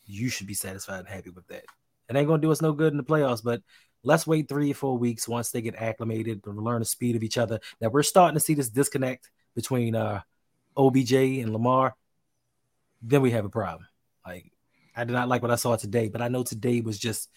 you 0.10 0.30
should 0.30 0.48
be 0.48 0.54
satisfied 0.54 1.00
and 1.00 1.08
happy 1.08 1.30
with 1.30 1.48
that. 1.48 1.64
It 2.10 2.16
ain't 2.16 2.28
gonna 2.28 2.42
do 2.42 2.52
us 2.52 2.62
no 2.62 2.74
good 2.74 2.92
in 2.92 2.98
the 2.98 3.04
playoffs, 3.04 3.44
but 3.44 3.62
let's 4.04 4.26
wait 4.26 4.50
three 4.50 4.72
or 4.72 4.76
four 4.76 4.98
weeks 4.98 5.28
once 5.28 5.52
they 5.52 5.62
get 5.62 5.76
acclimated 5.76 6.42
and 6.46 6.58
learn 6.58 6.80
the 6.80 6.86
speed 6.86 7.16
of 7.16 7.24
each 7.24 7.38
other. 7.38 7.60
Now 7.80 7.90
we're 7.90 8.04
starting 8.04 8.34
to 8.34 8.40
see 8.40 8.56
this 8.56 8.70
disconnect 8.70 9.30
between 9.56 9.96
uh 9.96 10.22
OBJ 10.76 11.14
and 11.14 11.54
Lamar. 11.54 11.96
Then 13.02 13.22
we 13.22 13.32
have 13.32 13.46
a 13.46 13.50
problem. 13.50 13.88
Like 14.26 14.52
I 14.96 15.04
did 15.04 15.14
not 15.14 15.30
like 15.30 15.42
what 15.42 15.52
I 15.52 15.56
saw 15.56 15.76
today, 15.76 16.10
but 16.10 16.22
I 16.22 16.28
know 16.28 16.44
today 16.44 16.82
was 16.82 16.98
just 16.98 17.30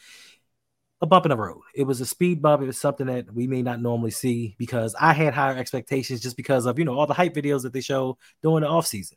a 1.02 1.06
bump 1.06 1.26
in 1.26 1.30
the 1.30 1.36
road. 1.36 1.60
It 1.74 1.84
was 1.84 2.00
a 2.00 2.06
speed 2.06 2.40
bump. 2.40 2.62
It 2.62 2.66
was 2.66 2.78
something 2.78 3.08
that 3.08 3.32
we 3.32 3.46
may 3.46 3.62
not 3.62 3.82
normally 3.82 4.12
see 4.12 4.54
because 4.56 4.94
I 4.98 5.12
had 5.12 5.34
higher 5.34 5.56
expectations 5.56 6.20
just 6.20 6.36
because 6.36 6.64
of 6.64 6.78
you 6.78 6.86
know 6.86 6.98
all 6.98 7.06
the 7.06 7.14
hype 7.14 7.34
videos 7.34 7.62
that 7.62 7.72
they 7.74 7.80
show 7.82 8.16
during 8.42 8.62
the 8.62 8.68
offseason 8.68 9.14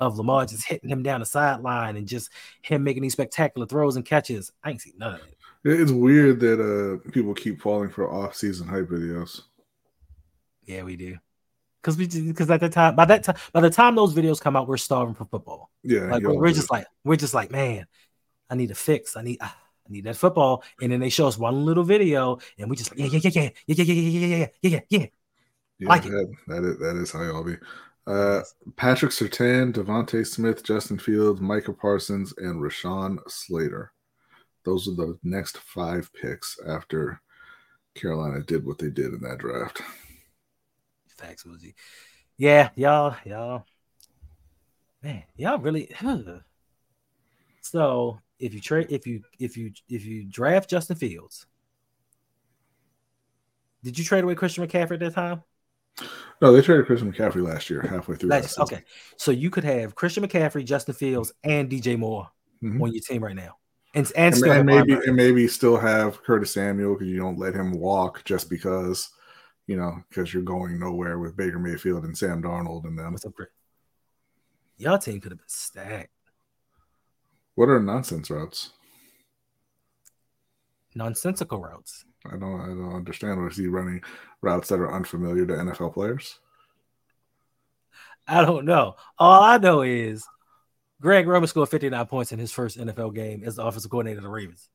of 0.00 0.16
Lamar 0.16 0.46
just 0.46 0.66
hitting 0.66 0.90
him 0.90 1.02
down 1.02 1.20
the 1.20 1.26
sideline 1.26 1.96
and 1.96 2.08
just 2.08 2.30
him 2.62 2.82
making 2.82 3.02
these 3.02 3.12
spectacular 3.12 3.66
throws 3.66 3.96
and 3.96 4.04
catches. 4.04 4.52
I 4.64 4.70
ain't 4.70 4.80
seen 4.80 4.94
none 4.96 5.14
of 5.14 5.20
it. 5.20 5.36
it's 5.64 5.92
weird 5.92 6.40
that 6.40 6.60
uh, 6.60 7.10
people 7.10 7.34
keep 7.34 7.60
falling 7.60 7.90
for 7.90 8.10
off-season 8.10 8.66
hype 8.66 8.88
videos. 8.88 9.42
Yeah, 10.64 10.82
we 10.82 10.96
do. 10.96 11.18
Cause 11.82 11.96
we 11.96 12.06
because 12.06 12.50
at 12.50 12.60
the 12.60 12.68
time 12.68 12.94
by 12.94 13.06
that 13.06 13.24
time 13.24 13.36
by 13.54 13.60
the 13.60 13.70
time 13.70 13.94
those 13.94 14.14
videos 14.14 14.38
come 14.38 14.54
out, 14.54 14.68
we're 14.68 14.76
starving 14.76 15.14
for 15.14 15.24
football. 15.24 15.70
Yeah, 15.82 16.10
Like 16.10 16.22
we're, 16.24 16.52
just 16.52 16.70
like 16.70 16.86
we're 17.04 17.16
just 17.16 17.32
like 17.32 17.50
man, 17.50 17.86
I 18.50 18.54
need 18.54 18.70
a 18.70 18.74
fix. 18.74 19.16
I 19.16 19.22
need 19.22 19.38
ah, 19.40 19.56
I 19.88 19.90
need 19.90 20.04
that 20.04 20.16
football. 20.16 20.62
And 20.82 20.92
then 20.92 21.00
they 21.00 21.08
show 21.08 21.26
us 21.26 21.38
one 21.38 21.64
little 21.64 21.84
video, 21.84 22.38
and 22.58 22.68
we 22.68 22.76
just 22.76 22.90
like 22.90 22.98
yeah 22.98 23.18
yeah 23.18 23.30
yeah 23.32 23.50
yeah 23.66 23.74
yeah 23.74 23.84
yeah 23.84 23.84
yeah 23.84 23.94
yeah 23.94 24.18
yeah 24.20 24.20
yeah 24.20 24.46
yeah 24.60 24.68
yeah. 24.68 24.80
yeah, 24.90 25.06
yeah. 25.78 25.88
like 25.88 26.04
it. 26.04 26.10
that, 26.10 26.36
that 26.48 26.64
is 26.64 26.78
that 26.80 26.96
is 26.96 27.12
how 27.12 27.22
y'all 27.22 27.44
be. 27.44 27.56
Uh, 28.06 28.42
Patrick 28.76 29.12
Surtain, 29.12 29.72
DeVonta 29.72 30.26
Smith, 30.26 30.64
Justin 30.64 30.98
Fields, 30.98 31.40
Micah 31.40 31.72
Parsons, 31.72 32.34
and 32.38 32.60
Rashawn 32.60 33.18
Slater. 33.28 33.92
Those 34.64 34.88
are 34.88 34.94
the 34.94 35.18
next 35.22 35.58
five 35.58 36.10
picks 36.12 36.58
after 36.66 37.20
Carolina 37.94 38.42
did 38.42 38.66
what 38.66 38.78
they 38.78 38.90
did 38.90 39.12
in 39.12 39.20
that 39.20 39.38
draft. 39.38 39.82
Facts, 41.16 41.44
Woozy. 41.44 41.74
Yeah, 42.36 42.70
y'all, 42.74 43.16
y'all, 43.24 43.64
man, 45.02 45.22
y'all 45.36 45.58
really. 45.58 45.90
So 47.60 48.18
if 48.38 48.54
you 48.54 48.60
trade, 48.60 48.86
if 48.90 49.06
you 49.06 49.22
if 49.38 49.56
you 49.56 49.72
if 49.88 50.04
you 50.04 50.24
draft 50.24 50.70
Justin 50.70 50.96
Fields, 50.96 51.46
did 53.84 53.98
you 53.98 54.04
trade 54.04 54.24
away 54.24 54.34
Christian 54.34 54.66
McCaffrey 54.66 54.94
at 54.94 55.00
that 55.00 55.14
time? 55.14 55.42
No, 56.40 56.52
they 56.52 56.62
traded 56.62 56.86
Christian 56.86 57.12
McCaffrey 57.12 57.42
last 57.46 57.68
year, 57.68 57.82
halfway 57.82 58.16
through. 58.16 58.30
Last- 58.30 58.56
last 58.58 58.72
okay, 58.72 58.82
so 59.16 59.30
you 59.30 59.50
could 59.50 59.64
have 59.64 59.94
Christian 59.94 60.26
McCaffrey, 60.26 60.64
Justin 60.64 60.94
Fields, 60.94 61.32
and 61.44 61.68
DJ 61.70 61.96
Moore 61.98 62.28
Mhm. 62.62 62.80
on 62.82 62.92
your 62.92 63.02
team 63.02 63.22
right 63.22 63.36
now, 63.36 63.58
and 63.94 64.06
and 64.16 64.26
And, 64.26 64.36
still 64.36 64.52
and 64.52 64.66
maybe 64.66 64.94
and 64.94 65.14
maybe 65.16 65.46
still 65.48 65.76
have 65.76 66.22
Curtis 66.22 66.52
Samuel 66.52 66.94
because 66.94 67.08
you 67.08 67.18
don't 67.18 67.38
let 67.38 67.54
him 67.54 67.72
walk 67.72 68.24
just 68.24 68.48
because 68.48 69.10
you 69.66 69.76
know 69.76 70.02
because 70.08 70.32
you're 70.32 70.42
going 70.42 70.78
nowhere 70.78 71.18
with 71.18 71.36
Baker 71.36 71.58
Mayfield 71.58 72.04
and 72.04 72.16
Sam 72.16 72.42
Darnold 72.42 72.84
and 72.84 72.98
them. 72.98 73.12
What's 73.12 73.26
up, 73.26 73.34
Chris? 73.34 73.48
Y'all 74.78 74.98
team 74.98 75.20
could 75.20 75.32
have 75.32 75.38
been 75.38 75.48
stacked. 75.48 76.10
What 77.54 77.68
are 77.68 77.78
nonsense 77.78 78.30
routes? 78.30 78.72
Nonsensical 80.94 81.60
routes. 81.60 82.04
I 82.26 82.36
don't 82.36 82.60
I 82.60 82.66
don't 82.66 82.94
understand. 82.94 83.42
Was 83.42 83.56
he 83.56 83.66
running 83.66 84.02
routes 84.42 84.68
that 84.68 84.80
are 84.80 84.92
unfamiliar 84.92 85.46
to 85.46 85.54
NFL 85.54 85.94
players? 85.94 86.38
I 88.28 88.44
don't 88.44 88.64
know. 88.64 88.96
All 89.18 89.42
I 89.42 89.58
know 89.58 89.82
is 89.82 90.24
Greg 91.00 91.26
Roman 91.26 91.48
scored 91.48 91.68
59 91.68 92.06
points 92.06 92.32
in 92.32 92.38
his 92.38 92.52
first 92.52 92.78
NFL 92.78 93.14
game 93.14 93.42
as 93.44 93.56
the 93.56 93.64
offensive 93.64 93.90
coordinator 93.90 94.18
of 94.18 94.24
the 94.24 94.30
Ravens. 94.30 94.68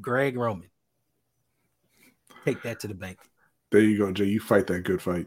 Greg 0.00 0.36
Roman. 0.36 0.68
Take 2.44 2.62
that 2.62 2.80
to 2.80 2.88
the 2.88 2.94
bank. 2.94 3.18
There 3.70 3.80
you 3.80 3.98
go, 3.98 4.12
Jay. 4.12 4.24
You 4.24 4.40
fight 4.40 4.66
that 4.68 4.84
good 4.84 5.02
fight. 5.02 5.26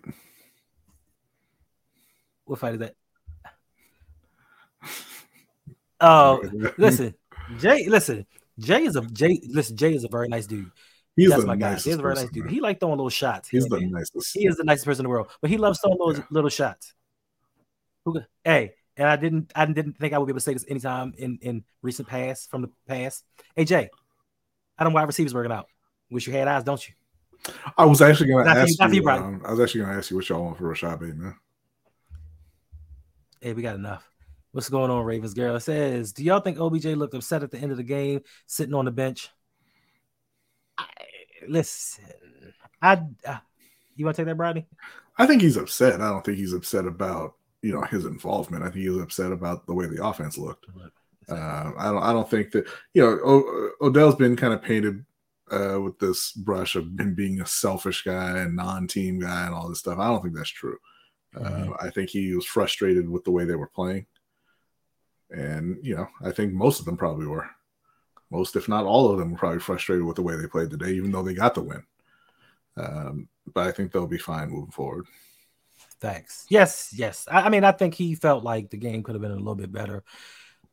What 2.45 2.60
fight 2.60 2.74
is 2.74 2.80
that? 2.80 2.95
Oh, 6.04 6.41
listen, 6.80 7.14
Jay. 7.60 7.88
Listen, 7.88 8.26
Jay 8.62 8.84
is 8.84 8.95
a 8.95 9.01
Jay. 9.01 9.41
Listen, 9.49 9.76
Jay 9.78 9.93
is 9.93 10.03
a 10.03 10.07
very 10.07 10.28
nice 10.28 10.45
dude. 10.47 10.72
he's 11.16 11.30
That's 11.30 11.43
my 11.45 11.55
guy. 11.55 11.74
He's 11.74 11.88
a 11.88 11.97
very 11.97 12.16
nice 12.16 12.30
dude. 12.30 12.45
man. 12.45 12.53
He 12.53 12.62
like 12.62 12.80
throwing 12.80 12.97
little 12.97 13.09
shots. 13.09 13.49
He's 13.49 13.66
the 13.66 13.80
nicest. 13.82 14.34
He 14.34 14.45
is 14.47 14.57
the 14.57 14.64
nicest 14.64 14.86
person 14.86 15.01
in 15.01 15.03
the 15.05 15.09
world, 15.09 15.28
but 15.41 15.49
he 15.49 15.57
loves 15.57 15.80
throwing 15.80 15.97
those 15.97 16.20
Yeah. 16.20 16.26
little 16.30 16.49
shots. 16.49 16.93
Who? 18.05 18.20
Hey, 18.43 18.74
and 18.97 19.07
I 19.07 19.16
didn't, 19.16 19.51
I 19.55 19.66
didn't 19.66 19.97
think 19.99 20.14
I 20.14 20.18
would 20.18 20.26
be 20.26 20.32
able 20.32 20.39
to 20.39 20.43
say 20.43 20.53
this 20.53 20.66
anytime 20.68 21.14
in 21.18 21.38
in 21.41 21.64
recent 21.82 22.07
past 22.07 22.49
from 22.49 22.62
the 22.62 22.70
past. 22.88 23.24
Hey 23.55 23.66
Jay, 23.66 23.89
I 24.78 24.84
don't 24.84 24.93
wide 24.93 25.03
receivers 25.07 25.34
working 25.34 25.51
out. 25.51 25.68
Wish 26.09 26.28
you 26.28 26.34
had 26.34 26.47
eyes, 26.47 26.64
don't 26.64 26.88
you? 26.88 26.93
I 27.78 27.86
was 27.86 28.01
actually 28.01 28.28
going 28.28 28.45
to 28.45 28.53
Not 28.53 28.62
for 28.62 28.68
you, 28.68 28.76
ask 28.82 28.93
you. 28.93 29.01
you, 29.01 29.09
um, 29.09 29.41
I 29.45 29.51
was 29.51 29.59
actually 29.59 29.82
going 29.82 29.93
to 29.93 29.97
ask 29.97 30.12
you 30.12 30.18
what 30.18 30.30
y'all 30.30 30.43
want 30.43 30.57
for 30.57 30.68
Rashod 30.68 30.99
Bateman. 30.99 31.36
Hey, 33.39 33.53
we 33.53 33.64
got 33.64 33.76
enough. 33.76 34.07
What's 34.52 34.70
going 34.70 34.91
on, 34.91 35.06
Ravens 35.06 35.34
girl? 35.34 35.56
It 35.56 35.62
says, 35.62 36.12
do 36.12 36.24
y'all 36.24 36.41
think 36.41 36.60
OBJ 36.60 36.86
looked 36.88 37.14
upset 37.14 37.43
at 37.43 37.52
the 37.52 37.58
end 37.58 37.72
of 37.72 37.78
the 37.78 37.84
game, 37.84 38.22
sitting 38.47 38.74
on 38.74 38.86
the 38.86 38.91
bench? 38.91 39.30
I, 40.78 40.86
listen, 41.47 42.04
I, 42.82 43.02
uh, 43.26 43.38
you 43.95 44.06
want 44.06 44.16
to 44.18 44.22
take 44.22 44.28
that, 44.28 44.36
Brady? 44.36 44.68
I 45.18 45.26
think 45.26 45.41
he's 45.41 45.58
upset. 45.58 46.02
I 46.02 46.10
don't 46.10 46.26
think 46.26 46.38
he's 46.38 46.54
upset 46.54 46.86
about 46.86 47.36
you 47.62 47.72
know 47.74 47.82
his 47.84 48.06
involvement. 48.06 48.64
I 48.64 48.70
think 48.70 48.86
he's 48.88 48.97
upset 48.97 49.32
about 49.32 49.68
the 49.68 49.74
way 49.74 49.86
the 49.86 50.04
offense 50.04 50.38
looked. 50.38 50.66
Um, 51.30 51.76
I 51.78 51.86
don't. 51.91 52.04
I 52.04 52.12
don't 52.12 52.30
think 52.30 52.52
that 52.52 52.68
you 52.93 53.04
know 53.04 53.20
o- 53.24 53.72
Odell's 53.82 54.16
been 54.16 54.36
kind 54.36 54.54
of 54.54 54.62
painted 54.64 55.06
uh, 55.52 55.80
with 55.80 55.99
this 55.99 56.32
brush 56.32 56.76
of 56.76 56.86
him 56.99 57.14
being 57.14 57.39
a 57.41 57.45
selfish 57.45 58.04
guy 58.04 58.39
and 58.39 58.56
non-team 58.56 59.20
guy 59.20 59.45
and 59.45 59.54
all 59.54 59.70
this 59.70 59.80
stuff. 59.80 59.99
I 59.99 60.08
don't 60.08 60.22
think 60.24 60.36
that's 60.36 60.49
true. 60.49 60.78
Uh, 61.36 61.41
Mhm. 61.49 61.76
I 61.84 61.89
think 61.91 62.10
he 62.10 62.34
was 62.34 62.45
frustrated 62.45 63.08
with 63.08 63.24
the 63.24 63.32
way 63.32 63.45
they 63.45 63.56
were 63.56 63.68
playing, 63.68 64.06
and 65.32 65.78
you 65.82 65.96
know, 65.96 66.08
I 66.24 66.32
think 66.32 66.54
most 66.54 66.80
of 66.80 66.86
them 66.86 66.98
probably 66.98 67.28
were. 67.28 67.50
Most, 68.30 68.56
if 68.56 68.70
not 68.70 68.86
all 68.86 69.12
of 69.12 69.18
them, 69.18 69.32
were 69.32 69.38
probably 69.38 69.60
frustrated 69.60 70.06
with 70.06 70.16
the 70.16 70.22
way 70.22 70.36
they 70.36 70.48
played 70.48 70.70
today, 70.70 70.92
even 70.92 71.12
though 71.12 71.24
they 71.24 71.34
got 71.34 71.54
the 71.54 71.62
win. 71.62 71.84
Um, 72.78 73.28
but 73.54 73.68
I 73.68 73.72
think 73.72 73.92
they'll 73.92 74.08
be 74.08 74.18
fine 74.18 74.50
moving 74.50 74.72
forward. 74.72 75.06
Thanks. 76.00 76.46
Yes, 76.50 76.94
yes. 76.96 77.28
I, 77.30 77.42
I 77.42 77.50
mean, 77.50 77.64
I 77.64 77.72
think 77.74 77.94
he 77.94 78.16
felt 78.16 78.44
like 78.44 78.70
the 78.70 78.78
game 78.78 79.04
could 79.04 79.16
have 79.16 79.22
been 79.22 79.32
a 79.32 79.36
little 79.36 79.56
bit 79.56 79.72
better. 79.72 80.04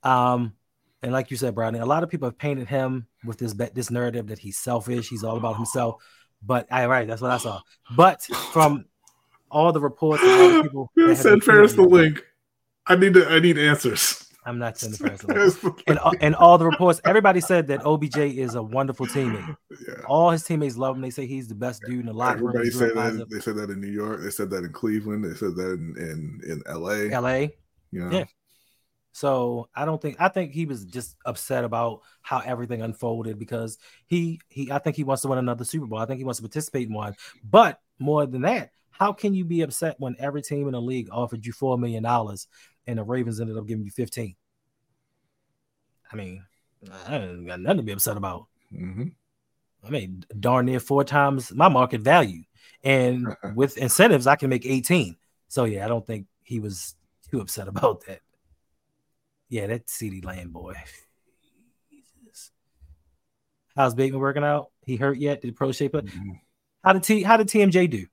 Um, 0.03 0.55
and 1.03 1.13
like 1.13 1.31
you 1.31 1.37
said, 1.37 1.55
Brownie, 1.55 1.81
a 1.81 1.87
lot 1.87 2.03
of 2.03 2.11
people 2.11 2.29
have 2.29 2.39
painted 2.39 2.69
him 2.69 3.07
with 3.25 3.39
this 3.39 3.53
this 3.53 3.91
narrative 3.91 4.29
that 4.29 4.39
he's 4.39 4.59
selfish, 4.59 5.09
he's 5.09 5.25
all 5.25 5.37
about 5.37 5.57
himself. 5.57 6.03
But 6.43 6.67
I 6.71 6.87
right, 6.87 7.07
that's 7.07 7.21
what 7.21 7.31
I 7.31 7.39
saw. 7.39 7.61
But 7.97 8.23
from 8.53 8.85
all 9.51 9.73
the 9.73 9.81
reports, 9.81 10.23
all 10.23 10.49
the 10.49 10.63
people 10.63 10.91
Send 11.15 11.43
Ferris 11.43 11.75
the 11.75 11.83
link. 11.83 12.25
I 12.87 12.97
need 12.97 13.15
to. 13.15 13.29
I 13.29 13.39
need 13.41 13.59
answers. 13.59 14.28
I'm 14.45 14.59
not 14.59 14.79
sending 14.79 14.99
the 14.99 15.27
release. 15.27 15.83
And 15.87 15.99
uh, 15.99 16.13
and 16.21 16.35
all 16.35 16.59
the 16.59 16.67
reports, 16.67 17.01
everybody 17.05 17.41
said 17.41 17.67
that 17.69 17.85
OBJ 17.85 18.17
is 18.17 18.55
a 18.55 18.63
wonderful 18.63 19.07
teammate. 19.07 19.57
yeah. 19.71 19.95
All 20.07 20.31
his 20.31 20.45
teammates 20.45 20.77
love 20.77 20.97
him. 20.97 21.03
They 21.03 21.11
say 21.11 21.27
he's 21.27 21.49
the 21.49 21.55
best 21.55 21.83
dude 21.83 22.01
in 22.01 22.07
the 22.07 22.13
locker 22.13 22.39
room. 22.39 22.49
Everybody 22.49 22.65
He's 22.67 22.79
said 22.79 22.95
that. 22.95 23.31
They 23.31 23.41
said 23.41 23.57
that 23.57 23.71
in 23.71 23.81
New 23.81 23.91
York. 23.91 24.23
They 24.23 24.31
said 24.31 24.51
that 24.51 24.65
in 24.65 24.73
Cleveland. 24.73 25.25
They 25.25 25.35
said 25.35 25.57
that 25.57 25.73
in 25.73 26.41
in, 26.45 26.51
in 26.51 26.63
L.A. 26.67 27.09
LA. 27.09 27.49
You 27.91 28.05
know. 28.05 28.11
Yeah. 28.11 28.25
So 29.13 29.69
I 29.75 29.85
don't 29.85 30.01
think 30.01 30.17
I 30.21 30.29
think 30.29 30.53
he 30.53 30.65
was 30.65 30.85
just 30.85 31.17
upset 31.25 31.65
about 31.65 32.03
how 32.23 32.39
everything 32.39 32.83
unfolded 32.83 33.39
because 33.39 33.79
he 34.07 34.41
he 34.49 34.71
I 34.71 34.79
think 34.79 34.97
he 34.97 35.05
wants 35.05 35.23
to 35.23 35.29
win 35.29 35.39
another 35.39 35.65
Super 35.65 35.87
Bowl. 35.87 35.99
I 35.99 36.07
think 36.07 36.19
he 36.19 36.25
wants 36.25 36.39
to 36.39 36.45
participate 36.45 36.87
in 36.87 36.95
one. 36.95 37.15
But 37.43 37.81
more 37.99 38.27
than 38.27 38.43
that, 38.43 38.71
how 38.91 39.13
can 39.13 39.35
you 39.35 39.45
be 39.45 39.63
upset 39.63 39.97
when 39.99 40.15
every 40.19 40.43
team 40.43 40.69
in 40.69 40.73
the 40.73 40.81
league 40.81 41.09
offered 41.11 41.45
you 41.45 41.53
four 41.53 41.77
million 41.79 42.05
dollars 42.05 42.47
and 42.89 42.99
the 42.99 43.05
Ravens 43.05 43.41
ended 43.41 43.57
up 43.57 43.67
giving 43.67 43.85
you 43.85 43.91
15? 43.93 44.35
I 46.11 46.17
mean, 46.17 46.43
I 47.07 47.17
ain't 47.19 47.47
got 47.47 47.61
nothing 47.61 47.77
to 47.77 47.83
be 47.85 47.93
upset 47.93 48.17
about. 48.17 48.47
hmm 48.71 49.09
I 49.87 49.91
mean, 49.91 50.25
darn 50.41 50.67
near 50.67 50.81
four 50.81 51.05
times 51.05 51.53
my 51.53 51.69
market 51.69 52.01
value. 52.01 52.43
And 52.83 53.29
with 53.55 53.79
incentives, 53.79 54.27
I 54.27 54.35
can 54.35 54.51
make 54.51 54.67
18. 54.67 55.17
So 55.47 55.65
yeah, 55.65 55.85
I 55.85 55.89
don't 55.89 56.05
think 56.05 56.27
he 56.43 56.59
was 56.59 56.97
too 57.31 57.41
upset 57.41 57.69
about 57.75 58.05
that. 58.07 58.21
Yeah, 59.49 59.69
that 59.69 59.87
CeeDee 59.87 60.25
Lamb 60.25 60.51
boy. 60.51 60.75
Jesus. 61.91 62.51
How's 63.77 63.95
Bateman 63.95 64.21
working 64.21 64.45
out? 64.45 64.71
He 64.85 64.97
hurt 64.97 65.19
yet? 65.19 65.43
Did 65.43 65.55
pro 65.57 65.73
shape 65.73 65.95
it? 65.95 66.07
Mhm. 66.07 66.41
How 66.83 66.93
did 66.93 67.03
T 67.03 67.23
how 67.23 67.37
did 67.37 67.49
TMJ 67.49 67.89
do? 67.91 68.07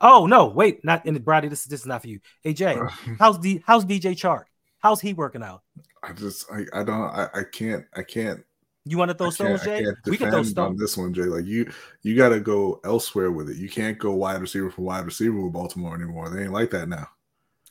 Oh 0.00 0.26
no, 0.26 0.46
wait, 0.46 0.84
not 0.84 1.04
in 1.06 1.14
the 1.14 1.20
Brady. 1.20 1.48
This, 1.48 1.64
this 1.64 1.80
is 1.80 1.86
not 1.86 2.02
for 2.02 2.08
you. 2.08 2.20
Hey 2.42 2.52
Jay, 2.52 2.78
how's 3.18 3.38
D 3.38 3.62
how's 3.66 3.84
DJ 3.84 4.12
Chark? 4.12 4.44
How's 4.78 5.00
he 5.00 5.12
working 5.12 5.42
out? 5.42 5.62
I 6.02 6.12
just 6.12 6.50
I, 6.52 6.64
I 6.72 6.84
don't 6.84 7.02
I, 7.02 7.28
I 7.34 7.42
can't 7.50 7.84
I 7.94 8.02
can't 8.02 8.44
You 8.84 8.98
want 8.98 9.10
to 9.10 9.16
throw 9.16 9.30
stones, 9.30 9.64
Jay? 9.64 9.84
We 10.06 10.16
can 10.16 10.30
throw 10.30 10.42
defend 10.42 10.58
on 10.58 10.76
this 10.76 10.96
one, 10.96 11.12
Jay. 11.12 11.22
Like 11.22 11.44
you, 11.44 11.70
you 12.02 12.16
got 12.16 12.30
to 12.30 12.40
go 12.40 12.80
elsewhere 12.84 13.30
with 13.30 13.50
it. 13.50 13.56
You 13.56 13.68
can't 13.68 13.98
go 13.98 14.14
wide 14.14 14.40
receiver 14.40 14.70
for 14.70 14.82
wide 14.82 15.04
receiver 15.04 15.40
with 15.40 15.52
Baltimore 15.52 15.94
anymore. 15.94 16.30
They 16.30 16.44
ain't 16.44 16.52
like 16.52 16.70
that 16.70 16.88
now. 16.88 17.08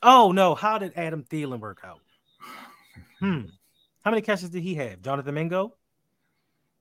Oh 0.02 0.32
no, 0.32 0.54
how 0.54 0.78
did 0.78 0.92
Adam 0.96 1.24
Thielen 1.24 1.60
work 1.60 1.80
out? 1.84 2.00
Hmm. 3.18 3.46
How 4.04 4.12
many 4.12 4.22
catches 4.22 4.50
did 4.50 4.62
he 4.62 4.76
have? 4.76 5.02
Jonathan 5.02 5.34
Mingo? 5.34 5.74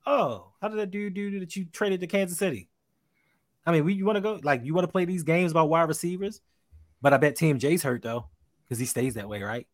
Oh, 0.05 0.53
how 0.61 0.67
did 0.67 0.77
that 0.77 0.91
dude 0.91 1.15
do 1.15 1.39
that 1.39 1.55
you 1.55 1.65
traded 1.65 1.99
to 2.01 2.07
Kansas 2.07 2.37
City? 2.37 2.69
I 3.68 3.72
mean, 3.74 3.84
we 3.84 3.93
you 3.93 4.05
want 4.05 4.15
to 4.15 4.22
go 4.22 4.39
like 4.43 4.63
you 4.63 4.74
want 4.74 4.88
to 4.88 4.91
play 4.91 5.03
these 5.03 5.24
games 5.24 5.51
about 5.51 5.68
wide 5.70 5.89
receivers, 5.89 6.39
but 7.01 7.13
I 7.13 7.18
bet 7.18 7.36
Team 7.36 7.59
J's 7.59 7.84
hurt 7.84 8.01
though, 8.01 8.26
because 8.63 8.80
he 8.80 8.86
stays 8.86 9.15
that 9.15 9.28
way, 9.28 9.43
right? 9.43 9.68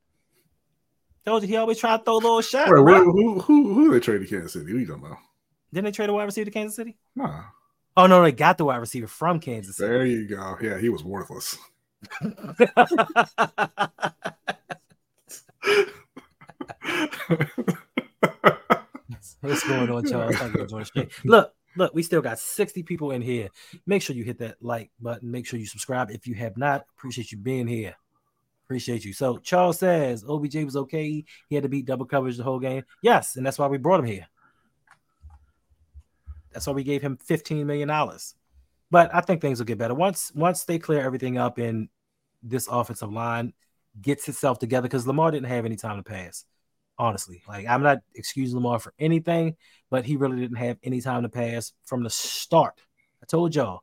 Told 1.26 1.44
you 1.44 1.48
he 1.48 1.56
always 1.56 1.78
try 1.78 1.96
to 1.96 2.04
throw 2.04 2.16
a 2.16 2.18
little 2.18 2.42
shot. 2.42 2.70
Wait, 2.70 2.98
who, 3.04 3.40
who 3.40 3.74
who 3.74 3.94
they 3.94 4.00
traded 4.00 4.28
to 4.28 4.36
Kansas 4.36 4.54
City? 4.54 4.74
We 4.74 4.84
don't 4.84 5.04
know. 5.04 5.16
Didn't 5.72 5.86
they 5.86 5.92
trade 5.92 6.10
a 6.10 6.14
wide 6.14 6.24
receiver 6.24 6.46
to 6.46 6.52
Kansas 6.52 6.76
City? 6.76 6.98
Nah, 7.16 7.44
Oh 7.96 8.08
no, 8.08 8.24
they 8.24 8.32
got 8.32 8.58
the 8.58 8.66
wide 8.66 8.78
receiver 8.78 9.06
from 9.08 9.40
Kansas 9.40 9.78
City. 9.78 9.88
there 9.88 10.06
you 10.06 10.28
go. 10.28 10.58
Yeah, 10.60 10.80
he 10.80 10.90
was 10.90 11.04
worthless. 11.04 11.56
What's 19.42 19.68
going 19.68 19.90
on, 19.92 20.06
Charles? 20.06 20.32
You 20.40 20.50
for 20.50 20.66
joining 20.66 20.68
the 20.80 20.86
stream. 20.86 21.10
Look, 21.26 21.54
look, 21.76 21.94
we 21.94 22.04
still 22.04 22.22
got 22.22 22.40
60 22.40 22.84
people 22.84 23.12
in 23.12 23.22
here. 23.22 23.50
Make 23.86 24.02
sure 24.02 24.16
you 24.16 24.24
hit 24.24 24.40
that 24.40 24.58
like 24.62 24.92
button. 25.00 25.32
Make 25.32 25.46
sure 25.46 25.60
you 25.60 25.66
subscribe 25.66 26.12
if 26.12 26.28
you 26.28 26.36
have 26.36 26.58
not. 26.58 26.86
Appreciate 26.98 27.32
you 27.32 27.38
being 27.38 27.68
here. 27.68 27.96
Appreciate 28.66 29.04
you. 29.06 29.14
So 29.14 29.38
Charles 29.38 29.80
says 29.80 30.24
OBJ 30.28 30.56
was 30.64 30.76
okay. 30.76 31.24
He 31.50 31.56
had 31.56 31.64
to 31.64 31.70
beat 31.70 31.86
double 31.86 32.06
coverage 32.06 32.38
the 32.38 32.44
whole 32.44 32.60
game. 32.60 32.84
Yes, 33.02 33.36
and 33.36 33.46
that's 33.46 33.60
why 33.60 33.68
we 33.68 33.78
brought 33.78 34.00
him 34.00 34.06
here. 34.06 34.28
That's 36.52 36.68
why 36.68 36.74
we 36.74 36.84
gave 36.84 37.02
him 37.02 37.18
15 37.18 37.66
million 37.66 37.88
dollars. 37.88 38.36
But 38.90 39.14
I 39.14 39.22
think 39.22 39.42
things 39.42 39.60
will 39.60 39.66
get 39.66 39.80
better 39.80 39.96
once 39.96 40.32
once 40.36 40.66
they 40.66 40.80
clear 40.80 41.02
everything 41.02 41.38
up 41.38 41.58
and 41.58 41.90
this 42.44 42.68
offensive 42.68 43.12
line 43.12 43.54
gets 44.02 44.28
itself 44.28 44.60
together 44.60 44.88
because 44.88 45.08
Lamar 45.08 45.32
didn't 45.32 45.48
have 45.48 45.66
any 45.66 45.76
time 45.76 45.98
to 45.98 46.04
pass. 46.04 46.46
Honestly, 46.98 47.42
like 47.48 47.66
I'm 47.68 47.82
not 47.82 48.00
excusing 48.16 48.56
Lamar 48.56 48.80
for 48.80 48.94
anything, 49.00 49.56
but 49.90 50.06
he 50.06 50.16
really 50.16 50.40
didn't 50.40 50.58
have 50.58 50.78
any 50.84 51.02
time 51.02 51.24
to 51.24 51.30
pass 51.30 51.74
from 51.86 52.04
the 52.04 52.10
start. 52.10 52.80
I 53.22 53.26
told 53.26 53.56
y'all, 53.56 53.82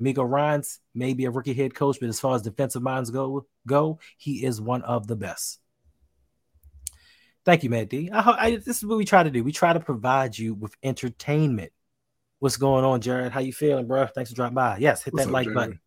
DeMeco 0.00 0.28
Ryans 0.28 0.80
may 0.94 1.12
be 1.12 1.26
a 1.26 1.30
rookie 1.30 1.52
head 1.52 1.74
coach, 1.74 1.98
but 2.00 2.08
as 2.08 2.20
far 2.20 2.34
as 2.34 2.42
defensive 2.42 2.82
minds 2.82 3.10
go, 3.10 3.46
go, 3.66 3.98
he 4.16 4.44
is 4.44 4.60
one 4.60 4.82
of 4.82 5.06
the 5.06 5.16
best. 5.16 5.60
Thank 7.44 7.64
you, 7.64 7.70
Matt 7.70 7.90
D. 7.90 8.10
I, 8.10 8.20
I, 8.20 8.56
this 8.56 8.78
is 8.78 8.86
what 8.86 8.98
we 8.98 9.04
try 9.04 9.22
to 9.22 9.30
do. 9.30 9.44
We 9.44 9.52
try 9.52 9.72
to 9.72 9.80
provide 9.80 10.36
you 10.36 10.54
with 10.54 10.74
entertainment. 10.82 11.72
What's 12.38 12.56
going 12.56 12.84
on, 12.84 13.00
Jared? 13.00 13.32
How 13.32 13.40
you 13.40 13.52
feeling, 13.52 13.86
bro? 13.86 14.06
Thanks 14.06 14.30
for 14.30 14.36
dropping 14.36 14.54
by. 14.54 14.78
Yes, 14.78 15.02
hit 15.02 15.12
What's 15.12 15.24
that 15.24 15.30
up, 15.30 15.34
like 15.34 15.44
Jared? 15.44 15.54
button. 15.54 15.80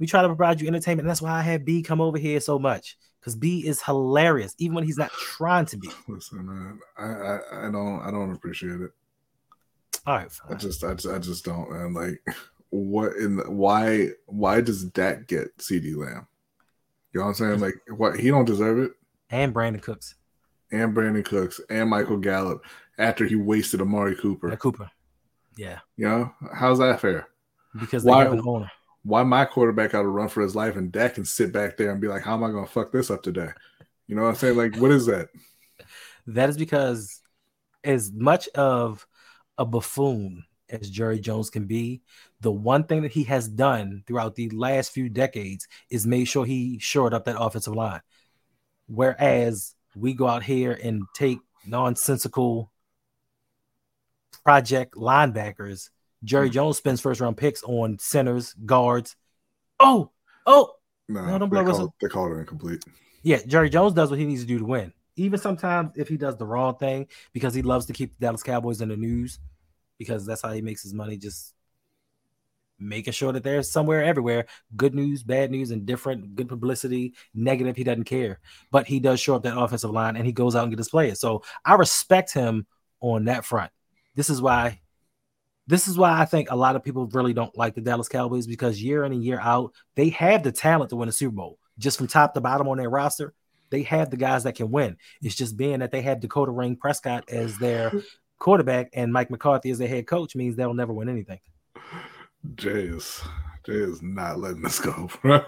We 0.00 0.06
try 0.06 0.22
to 0.22 0.28
provide 0.28 0.60
you 0.60 0.68
entertainment. 0.68 1.06
That's 1.06 1.22
why 1.22 1.32
I 1.32 1.42
have 1.42 1.64
B 1.64 1.82
come 1.82 2.00
over 2.00 2.18
here 2.18 2.40
so 2.40 2.58
much 2.58 2.96
because 3.20 3.34
B 3.36 3.66
is 3.66 3.82
hilarious, 3.82 4.54
even 4.58 4.74
when 4.74 4.84
he's 4.84 4.98
not 4.98 5.10
trying 5.12 5.66
to 5.66 5.76
be. 5.76 5.88
Listen, 6.08 6.46
man, 6.46 6.78
I, 6.98 7.04
I 7.04 7.68
I 7.68 7.70
don't 7.70 8.00
I 8.02 8.10
don't 8.10 8.32
appreciate 8.32 8.80
it. 8.80 8.90
All 10.06 10.14
right, 10.16 10.30
I 10.48 10.54
just 10.54 10.82
I 10.84 10.94
just 10.94 11.14
I 11.14 11.18
just 11.18 11.44
don't, 11.44 11.70
man. 11.70 11.92
Like, 11.94 12.22
what 12.70 13.16
in 13.16 13.36
the, 13.36 13.50
why 13.50 14.10
why 14.26 14.60
does 14.60 14.84
Dak 14.84 15.26
get 15.26 15.56
CeeDee 15.58 15.96
Lamb? 15.96 16.26
You 17.12 17.20
know 17.20 17.26
what 17.26 17.28
I'm 17.28 17.34
saying? 17.34 17.60
Like, 17.60 17.74
what 17.96 18.18
he 18.18 18.28
don't 18.28 18.44
deserve 18.44 18.78
it. 18.78 18.92
and 19.30 19.54
Brandin 19.54 19.82
Cooks, 19.82 20.14
and 20.70 20.94
Brandin 20.94 21.24
Cooks 21.24 21.60
and 21.70 21.90
Michael 21.90 22.18
Gallup 22.18 22.64
after 22.98 23.24
he 23.26 23.34
wasted 23.36 23.80
Amari 23.80 24.14
Cooper. 24.16 24.50
yeah, 24.50 24.56
Cooper. 24.56 24.90
Yeah, 25.56 25.80
You 25.96 26.08
know, 26.08 26.34
how's 26.54 26.78
that 26.78 27.00
fair? 27.00 27.28
because 27.80 28.04
they 28.04 28.10
Why- 28.10 28.24
have 28.24 28.32
an 28.32 28.42
owner. 28.46 28.70
Why 29.08 29.22
my 29.22 29.46
quarterback 29.46 29.92
got 29.92 30.02
to 30.02 30.08
run 30.08 30.28
for 30.28 30.42
his 30.42 30.54
life 30.54 30.76
and 30.76 30.92
Dak 30.92 31.14
can 31.14 31.24
sit 31.24 31.50
back 31.50 31.78
there 31.78 31.90
and 31.90 31.98
be 31.98 32.08
like, 32.08 32.22
how 32.22 32.34
am 32.34 32.44
I 32.44 32.50
going 32.50 32.66
to 32.66 32.70
fuck 32.70 32.92
this 32.92 33.10
up 33.10 33.22
today? 33.22 33.48
You 34.06 34.14
know 34.14 34.22
what 34.22 34.28
I'm 34.28 34.34
saying? 34.34 34.56
Like, 34.58 34.76
what 34.76 34.90
is 34.90 35.06
that? 35.06 35.28
That 36.26 36.50
is 36.50 36.58
because, 36.58 37.22
as 37.82 38.12
much 38.12 38.48
of 38.48 39.06
a 39.56 39.64
buffoon 39.64 40.44
as 40.68 40.90
Jerry 40.90 41.20
Jones 41.20 41.48
can 41.48 41.64
be, 41.64 42.02
the 42.42 42.52
one 42.52 42.84
thing 42.84 43.00
that 43.00 43.12
he 43.12 43.24
has 43.24 43.48
done 43.48 44.04
throughout 44.06 44.34
the 44.34 44.50
last 44.50 44.92
few 44.92 45.08
decades 45.08 45.66
is 45.88 46.06
made 46.06 46.26
sure 46.26 46.44
he 46.44 46.78
shored 46.78 47.14
up 47.14 47.24
that 47.24 47.40
offensive 47.40 47.74
line. 47.74 48.02
Whereas 48.88 49.74
we 49.96 50.12
go 50.12 50.28
out 50.28 50.42
here 50.42 50.78
and 50.82 51.04
take 51.14 51.38
nonsensical 51.66 52.70
project 54.44 54.96
linebackers, 54.96 55.88
Jerry 56.24 56.50
mm. 56.50 56.52
Jones 56.52 56.76
spends 56.76 57.00
first 57.00 57.20
round 57.20 57.36
picks 57.36 57.62
on 57.62 57.98
centers, 57.98 58.54
guards. 58.64 59.16
Oh, 59.80 60.10
oh, 60.46 60.74
No, 61.08 61.24
No, 61.24 61.38
don't 61.38 61.40
they, 61.40 61.46
blow 61.46 61.60
call, 61.60 61.72
whistle. 61.72 61.94
they 62.00 62.08
call 62.08 62.32
it 62.32 62.38
incomplete. 62.38 62.84
Yeah, 63.22 63.38
Jerry 63.46 63.70
Jones 63.70 63.94
does 63.94 64.10
what 64.10 64.18
he 64.18 64.26
needs 64.26 64.42
to 64.42 64.46
do 64.46 64.58
to 64.58 64.64
win. 64.64 64.92
Even 65.16 65.38
sometimes 65.38 65.92
if 65.96 66.08
he 66.08 66.16
does 66.16 66.36
the 66.36 66.46
wrong 66.46 66.76
thing 66.76 67.08
because 67.32 67.54
he 67.54 67.62
loves 67.62 67.86
to 67.86 67.92
keep 67.92 68.18
the 68.18 68.26
Dallas 68.26 68.42
Cowboys 68.42 68.80
in 68.80 68.88
the 68.88 68.96
news 68.96 69.38
because 69.98 70.24
that's 70.24 70.42
how 70.42 70.52
he 70.52 70.62
makes 70.62 70.82
his 70.82 70.94
money 70.94 71.16
just 71.16 71.54
making 72.78 73.12
sure 73.12 73.32
that 73.32 73.42
there's 73.42 73.70
somewhere 73.70 74.04
everywhere 74.04 74.46
good 74.76 74.94
news, 74.94 75.22
bad 75.22 75.50
news, 75.50 75.70
and 75.70 75.84
different 75.84 76.36
good 76.36 76.48
publicity, 76.48 77.14
negative. 77.34 77.76
He 77.76 77.84
doesn't 77.84 78.04
care, 78.04 78.38
but 78.70 78.86
he 78.86 79.00
does 79.00 79.20
show 79.20 79.34
up 79.34 79.42
that 79.42 79.58
offensive 79.58 79.90
line 79.90 80.16
and 80.16 80.24
he 80.24 80.32
goes 80.32 80.54
out 80.54 80.62
and 80.62 80.70
get 80.70 80.78
his 80.78 80.88
players. 80.88 81.20
So 81.20 81.42
I 81.64 81.74
respect 81.74 82.32
him 82.32 82.66
on 83.00 83.24
that 83.26 83.44
front. 83.44 83.72
This 84.14 84.30
is 84.30 84.40
why. 84.40 84.80
This 85.68 85.86
is 85.86 85.98
why 85.98 86.18
I 86.18 86.24
think 86.24 86.50
a 86.50 86.56
lot 86.56 86.76
of 86.76 86.82
people 86.82 87.06
really 87.08 87.34
don't 87.34 87.56
like 87.56 87.74
the 87.74 87.82
Dallas 87.82 88.08
Cowboys 88.08 88.46
because 88.46 88.82
year 88.82 89.04
in 89.04 89.12
and 89.12 89.22
year 89.22 89.38
out, 89.38 89.74
they 89.96 90.08
have 90.08 90.42
the 90.42 90.50
talent 90.50 90.88
to 90.90 90.96
win 90.96 91.10
a 91.10 91.12
Super 91.12 91.36
Bowl. 91.36 91.58
Just 91.78 91.98
from 91.98 92.06
top 92.06 92.32
to 92.34 92.40
bottom 92.40 92.66
on 92.68 92.78
their 92.78 92.88
roster, 92.88 93.34
they 93.68 93.82
have 93.82 94.10
the 94.10 94.16
guys 94.16 94.44
that 94.44 94.54
can 94.54 94.70
win. 94.70 94.96
It's 95.22 95.34
just 95.34 95.58
being 95.58 95.80
that 95.80 95.92
they 95.92 96.00
have 96.00 96.20
Dakota 96.20 96.52
Ring 96.52 96.74
Prescott 96.74 97.28
as 97.28 97.58
their 97.58 97.92
quarterback 98.38 98.88
and 98.94 99.12
Mike 99.12 99.30
McCarthy 99.30 99.70
as 99.70 99.76
their 99.76 99.88
head 99.88 100.06
coach 100.06 100.34
means 100.34 100.56
they'll 100.56 100.72
never 100.72 100.94
win 100.94 101.10
anything. 101.10 101.38
Jay 102.54 102.84
is 102.84 103.20
Jay 103.66 103.74
is 103.74 104.00
not 104.00 104.38
letting 104.38 104.62
this 104.62 104.80
go, 104.80 105.10
bro. 105.20 105.42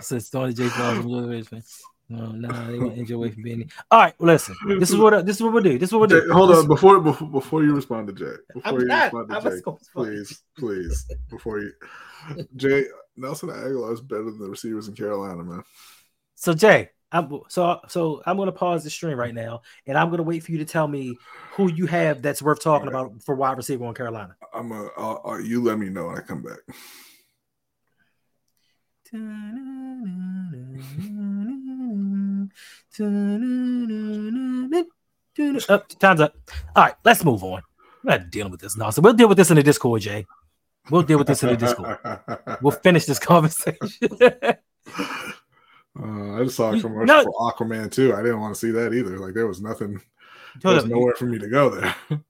So 0.00 0.16
it's 0.16 0.28
Tony 0.28 0.52
J. 0.52 0.68
Claus 0.68 0.98
from 0.98 1.06
Louisville, 1.06 1.46
man. 1.52 1.62
No, 2.08 2.26
no, 2.32 2.70
they 2.70 2.78
want 2.78 2.96
enjoy 2.98 3.16
away 3.16 3.30
from 3.30 3.42
being. 3.42 3.70
All 3.90 4.00
right, 4.00 4.14
listen. 4.20 4.54
This 4.78 4.90
is 4.90 4.96
what 4.96 5.12
uh, 5.14 5.22
this 5.22 5.36
is 5.36 5.42
what 5.42 5.52
we'll 5.52 5.62
do. 5.62 5.78
This 5.78 5.88
is 5.88 5.92
what 5.92 6.08
we'll 6.08 6.20
Jay, 6.20 6.26
do. 6.26 6.32
hold 6.32 6.50
This- 6.50 6.58
on 6.58 6.68
before 6.68 7.00
before 7.00 7.28
before 7.28 7.62
you 7.64 7.74
respond 7.74 8.06
to 8.08 8.12
Jay. 8.12 8.34
Before 8.54 8.72
I'm 8.72 8.80
you 8.80 8.86
not. 8.86 9.12
respond 9.12 9.44
to 9.44 9.50
Jay, 9.50 9.80
please, 9.92 10.42
please, 10.58 11.06
before 11.28 11.60
you, 11.60 11.72
Jay 12.56 12.84
Nelson 13.16 13.48
Agholor 13.48 13.92
is 13.92 14.00
better 14.00 14.24
than 14.24 14.38
the 14.38 14.48
receivers 14.50 14.88
in 14.88 14.94
Carolina, 14.94 15.42
man. 15.42 15.62
So 16.36 16.52
Jay, 16.54 16.90
I'm 17.10 17.40
so 17.48 17.80
so 17.88 18.22
I'm 18.26 18.36
gonna 18.36 18.52
pause 18.52 18.84
the 18.84 18.90
stream 18.90 19.18
right 19.18 19.34
now, 19.34 19.62
and 19.86 19.96
I'm 19.98 20.10
gonna 20.10 20.22
wait 20.22 20.44
for 20.44 20.52
you 20.52 20.58
to 20.58 20.64
tell 20.64 20.86
me 20.86 21.16
who 21.52 21.70
you 21.72 21.86
have 21.86 22.22
that's 22.22 22.42
worth 22.42 22.60
talking 22.60 22.88
about 22.88 23.22
for 23.22 23.34
wide 23.34 23.56
receiver 23.56 23.84
on 23.84 23.94
Carolina. 23.94 24.36
I'm 24.52 24.70
a. 24.70 24.90
I'll, 24.96 25.22
I'll, 25.24 25.40
you 25.40 25.62
let 25.62 25.78
me 25.78 25.88
know 25.88 26.06
when 26.08 26.18
I 26.18 26.20
come 26.20 26.42
back. 26.42 26.58
Oh, 35.68 35.82
time's 35.98 36.20
up. 36.20 36.34
All 36.74 36.84
right, 36.84 36.94
let's 37.04 37.24
move 37.24 37.42
on. 37.44 37.62
We're 38.02 38.18
not 38.18 38.30
dealing 38.30 38.52
with 38.52 38.60
this 38.60 38.76
nonsense. 38.76 39.02
We'll 39.02 39.12
deal 39.12 39.28
with 39.28 39.36
this 39.36 39.50
in 39.50 39.56
the 39.56 39.62
Discord, 39.62 40.02
Jay. 40.02 40.26
We'll 40.90 41.02
deal 41.02 41.18
with 41.18 41.26
this 41.26 41.42
in 41.42 41.50
the 41.50 41.56
Discord. 41.56 41.98
We'll 42.62 42.70
finish 42.82 43.04
this 43.04 43.18
conversation. 43.18 43.78
Uh, 45.98 46.34
I 46.34 46.44
just 46.44 46.56
saw 46.56 46.74
a 46.74 46.80
commercial 46.80 47.06
no. 47.06 47.24
for 47.24 47.52
Aquaman 47.52 47.90
too. 47.90 48.14
I 48.14 48.22
didn't 48.22 48.40
want 48.40 48.54
to 48.54 48.60
see 48.60 48.70
that 48.70 48.92
either. 48.92 49.18
Like 49.18 49.34
there 49.34 49.46
was 49.46 49.62
nothing. 49.62 50.00
There 50.62 50.74
was 50.74 50.84
nowhere 50.84 51.14
for 51.14 51.26
me 51.26 51.38
to 51.38 51.48
go 51.48 51.70
there. 51.70 51.94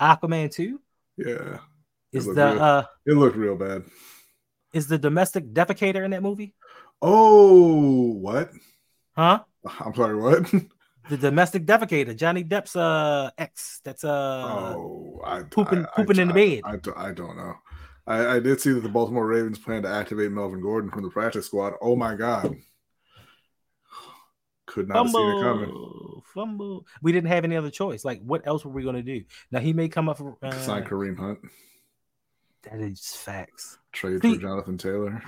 Aquaman 0.00 0.50
2 0.50 0.80
yeah, 1.18 1.58
is 2.12 2.26
the 2.26 2.32
real. 2.32 2.62
uh 2.62 2.84
it 3.06 3.12
looked 3.12 3.36
real 3.36 3.56
bad. 3.56 3.84
Is 4.72 4.86
the 4.86 4.98
domestic 4.98 5.52
defecator 5.52 6.04
in 6.04 6.10
that 6.12 6.22
movie? 6.22 6.54
Oh, 7.00 8.12
what? 8.14 8.50
Huh? 9.16 9.40
I'm 9.80 9.94
sorry. 9.94 10.16
What? 10.16 10.52
The 11.10 11.16
domestic 11.16 11.66
defecator, 11.66 12.16
Johnny 12.16 12.44
Depp's 12.44 12.76
uh 12.76 13.30
ex. 13.36 13.80
That's 13.82 14.04
uh 14.04 14.74
oh, 14.78 15.20
I 15.24 15.42
pooping- 15.42 15.84
I- 15.84 15.96
pooping 15.96 16.20
I, 16.20 16.22
in 16.22 16.28
the 16.28 16.34
bed. 16.34 16.60
I, 16.64 17.08
I 17.08 17.12
don't 17.12 17.36
know. 17.36 17.54
I, 18.06 18.36
I 18.36 18.38
did 18.38 18.60
see 18.60 18.70
that 18.70 18.84
the 18.84 18.88
Baltimore 18.88 19.26
Ravens 19.26 19.58
plan 19.58 19.82
to 19.82 19.88
activate 19.88 20.30
Melvin 20.30 20.60
Gordon 20.62 20.92
from 20.92 21.02
the 21.02 21.10
practice 21.10 21.46
squad. 21.46 21.74
Oh 21.82 21.96
my 21.96 22.14
god! 22.14 22.56
Could 24.66 24.88
not 24.88 24.98
have 24.98 25.10
seen 25.10 25.28
it 25.38 25.42
coming. 25.42 25.66
fumble, 25.70 26.24
fumble. 26.32 26.86
We 27.02 27.10
didn't 27.10 27.30
have 27.30 27.42
any 27.42 27.56
other 27.56 27.70
choice. 27.70 28.04
Like, 28.04 28.22
what 28.22 28.46
else 28.46 28.64
were 28.64 28.70
we 28.70 28.84
gonna 28.84 29.02
do? 29.02 29.24
Now 29.50 29.58
he 29.58 29.72
may 29.72 29.88
come 29.88 30.08
up 30.08 30.18
for 30.18 30.38
uh, 30.40 30.52
Sign 30.60 30.84
Kareem 30.84 31.18
Hunt, 31.18 31.40
that 32.62 32.80
is 32.80 33.14
facts. 33.14 33.78
trade 33.92 34.22
See- 34.22 34.34
for 34.34 34.40
Jonathan 34.40 34.78
Taylor. 34.78 35.22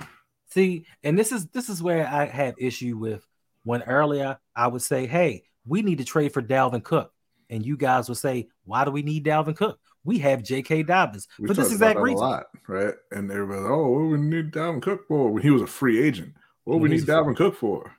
See, 0.47 0.85
and 1.03 1.19
this 1.19 1.31
is 1.31 1.47
this 1.47 1.69
is 1.69 1.83
where 1.83 2.07
I 2.07 2.25
have 2.25 2.55
issue 2.57 2.97
with 2.97 3.25
when 3.63 3.83
earlier 3.83 4.37
I 4.55 4.67
would 4.67 4.81
say, 4.81 5.05
"Hey, 5.05 5.43
we 5.65 5.81
need 5.81 5.97
to 5.97 6.05
trade 6.05 6.33
for 6.33 6.41
Dalvin 6.41 6.83
Cook," 6.83 7.11
and 7.49 7.65
you 7.65 7.75
guys 7.75 8.07
would 8.07 8.17
say, 8.17 8.47
"Why 8.63 8.85
do 8.85 8.91
we 8.91 9.01
need 9.01 9.25
Dalvin 9.25 9.55
Cook? 9.57 9.79
We 10.05 10.19
have 10.19 10.43
J.K. 10.43 10.83
Dobbins 10.83 11.27
We 11.39 11.47
for 11.47 11.55
this 11.55 11.71
exact 11.71 11.97
that 11.97 12.01
reason." 12.01 12.19
a 12.19 12.29
lot, 12.29 12.45
right? 12.67 12.93
And 13.11 13.31
everybody, 13.31 13.65
oh, 13.65 13.89
what 13.89 14.11
we 14.11 14.17
need 14.17 14.51
Dalvin 14.51 14.81
Cook 14.81 15.07
for? 15.07 15.31
When 15.31 15.43
he 15.43 15.49
was 15.49 15.61
a 15.61 15.67
free 15.67 16.01
agent, 16.01 16.35
what 16.63 16.79
we 16.79 16.89
need 16.89 17.01
Dalvin 17.03 17.35
Cook 17.35 17.55
for? 17.55 17.91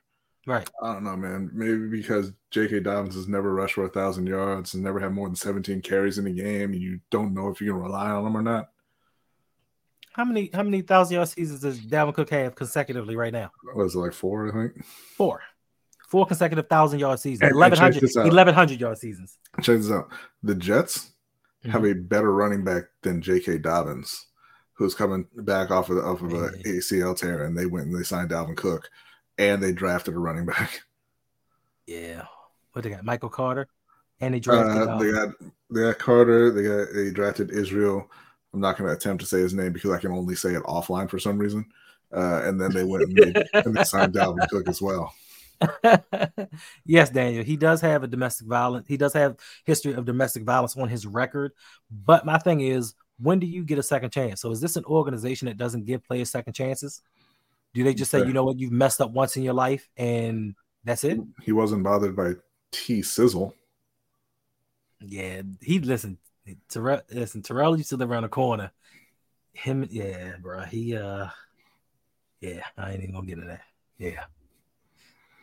Right? 0.46 0.68
I 0.80 0.92
don't 0.94 1.02
know, 1.04 1.16
man. 1.16 1.50
Maybe 1.52 1.88
because 1.88 2.32
J.K. 2.52 2.80
Dobbins 2.80 3.16
has 3.16 3.26
never 3.26 3.52
rushed 3.52 3.74
for 3.74 3.84
a 3.84 3.90
thousand 3.90 4.28
yards 4.28 4.74
and 4.74 4.84
never 4.84 5.00
had 5.00 5.12
more 5.12 5.26
than 5.28 5.34
17 5.34 5.82
carries 5.82 6.18
in 6.18 6.26
a 6.26 6.30
game. 6.30 6.72
and 6.72 6.80
You 6.80 7.00
don't 7.10 7.34
know 7.34 7.48
if 7.48 7.60
you 7.60 7.72
can 7.72 7.82
rely 7.82 8.10
on 8.10 8.24
him 8.24 8.36
or 8.36 8.42
not. 8.42 8.68
How 10.16 10.24
many 10.24 10.48
how 10.54 10.62
many 10.62 10.80
thousand 10.80 11.14
yard 11.16 11.28
seasons 11.28 11.60
does 11.60 11.78
Dalvin 11.78 12.14
Cook 12.14 12.30
have 12.30 12.54
consecutively 12.54 13.16
right 13.16 13.34
now? 13.34 13.50
What 13.74 13.84
is 13.84 13.94
it 13.94 13.98
like 13.98 14.14
four? 14.14 14.48
I 14.48 14.50
think. 14.50 14.82
Four. 15.14 15.42
Four 16.08 16.24
consecutive 16.24 16.68
thousand 16.68 17.00
yard 17.00 17.20
seasons. 17.20 17.52
1100, 17.52 18.00
this 18.00 18.16
out. 18.16 18.22
1100 18.24 18.80
yard 18.80 18.96
seasons. 18.96 19.36
Check 19.60 19.76
this 19.76 19.90
out. 19.90 20.10
The 20.42 20.54
Jets 20.54 21.10
have 21.64 21.82
Mhm. 21.82 21.90
a 21.90 21.94
better 21.96 22.32
running 22.32 22.64
back 22.64 22.84
than 23.02 23.20
J.K. 23.20 23.58
Dobbins, 23.58 24.28
who's 24.72 24.94
coming 24.94 25.26
back 25.34 25.70
off 25.70 25.90
of 25.90 25.98
off 25.98 26.22
of 26.22 26.32
a 26.32 26.50
Man. 26.52 26.62
ACL 26.64 27.14
tear, 27.14 27.44
and 27.44 27.54
they 27.58 27.66
went 27.66 27.88
and 27.88 27.94
they 27.98 28.02
signed 28.02 28.30
Dalvin 28.30 28.56
Cook, 28.56 28.88
and 29.36 29.62
they 29.62 29.72
drafted 29.72 30.14
a 30.14 30.18
running 30.18 30.46
back. 30.54 30.80
Yeah. 31.86 32.24
What 32.72 32.84
they 32.84 32.90
got? 32.90 33.04
Michael 33.04 33.28
Carter. 33.28 33.68
And 34.20 34.32
they 34.32 34.40
drafted 34.40 34.88
Uh, 34.88 34.98
they 34.98 35.10
um, 35.10 35.14
got 35.14 35.34
they 35.70 35.80
got 35.82 35.98
Carter. 35.98 36.50
They 36.52 36.62
got 36.62 36.94
they 36.94 37.10
drafted 37.10 37.50
Israel. 37.50 38.10
I'm 38.52 38.60
not 38.60 38.76
going 38.76 38.88
to 38.88 38.96
attempt 38.96 39.22
to 39.22 39.26
say 39.28 39.38
his 39.38 39.54
name 39.54 39.72
because 39.72 39.90
I 39.90 39.98
can 39.98 40.12
only 40.12 40.34
say 40.34 40.54
it 40.54 40.62
offline 40.62 41.10
for 41.10 41.18
some 41.18 41.38
reason. 41.38 41.66
Uh, 42.12 42.42
and 42.44 42.60
then 42.60 42.72
they 42.72 42.84
went 42.84 43.04
and 43.04 43.16
they, 43.16 43.44
and 43.52 43.74
they 43.76 43.84
signed 43.84 44.14
Dalvin 44.14 44.48
Cook 44.48 44.68
as 44.68 44.80
well. 44.80 45.12
yes, 46.86 47.10
Daniel. 47.10 47.44
He 47.44 47.56
does 47.56 47.80
have 47.80 48.02
a 48.02 48.06
domestic 48.06 48.46
violence. 48.46 48.86
He 48.86 48.96
does 48.96 49.12
have 49.12 49.36
history 49.64 49.92
of 49.94 50.04
domestic 50.04 50.44
violence 50.44 50.76
on 50.76 50.88
his 50.88 51.06
record. 51.06 51.52
But 51.90 52.24
my 52.24 52.38
thing 52.38 52.60
is, 52.60 52.94
when 53.18 53.38
do 53.38 53.46
you 53.46 53.64
get 53.64 53.78
a 53.78 53.82
second 53.82 54.10
chance? 54.10 54.40
So 54.40 54.50
is 54.50 54.60
this 54.60 54.76
an 54.76 54.84
organization 54.84 55.46
that 55.46 55.56
doesn't 55.56 55.84
give 55.86 56.04
players 56.04 56.30
second 56.30 56.52
chances? 56.52 57.02
Do 57.74 57.82
they 57.84 57.94
just 57.94 58.10
say, 58.10 58.18
Okay. 58.18 58.28
you 58.28 58.34
know 58.34 58.44
what, 58.44 58.58
you've 58.58 58.72
messed 58.72 59.00
up 59.00 59.10
once 59.10 59.36
in 59.36 59.42
your 59.42 59.54
life 59.54 59.88
and 59.96 60.54
that's 60.84 61.04
it? 61.04 61.18
He 61.42 61.52
wasn't 61.52 61.82
bothered 61.82 62.14
by 62.16 62.32
T 62.70 63.02
Sizzle. 63.02 63.54
Yeah, 65.00 65.42
he 65.60 65.78
listen. 65.78 66.18
Terrell, 66.68 67.00
listen. 67.10 67.42
Terrell 67.42 67.76
used 67.76 67.90
to 67.90 67.96
live 67.96 68.10
around 68.10 68.22
the 68.22 68.28
corner. 68.28 68.70
Him, 69.52 69.86
yeah, 69.90 70.34
bro. 70.40 70.60
He, 70.62 70.96
uh, 70.96 71.28
yeah. 72.40 72.62
I 72.76 72.92
ain't 72.92 73.02
even 73.02 73.14
gonna 73.14 73.26
get 73.26 73.38
into 73.38 73.48
that. 73.48 73.62
Yeah, 73.98 74.24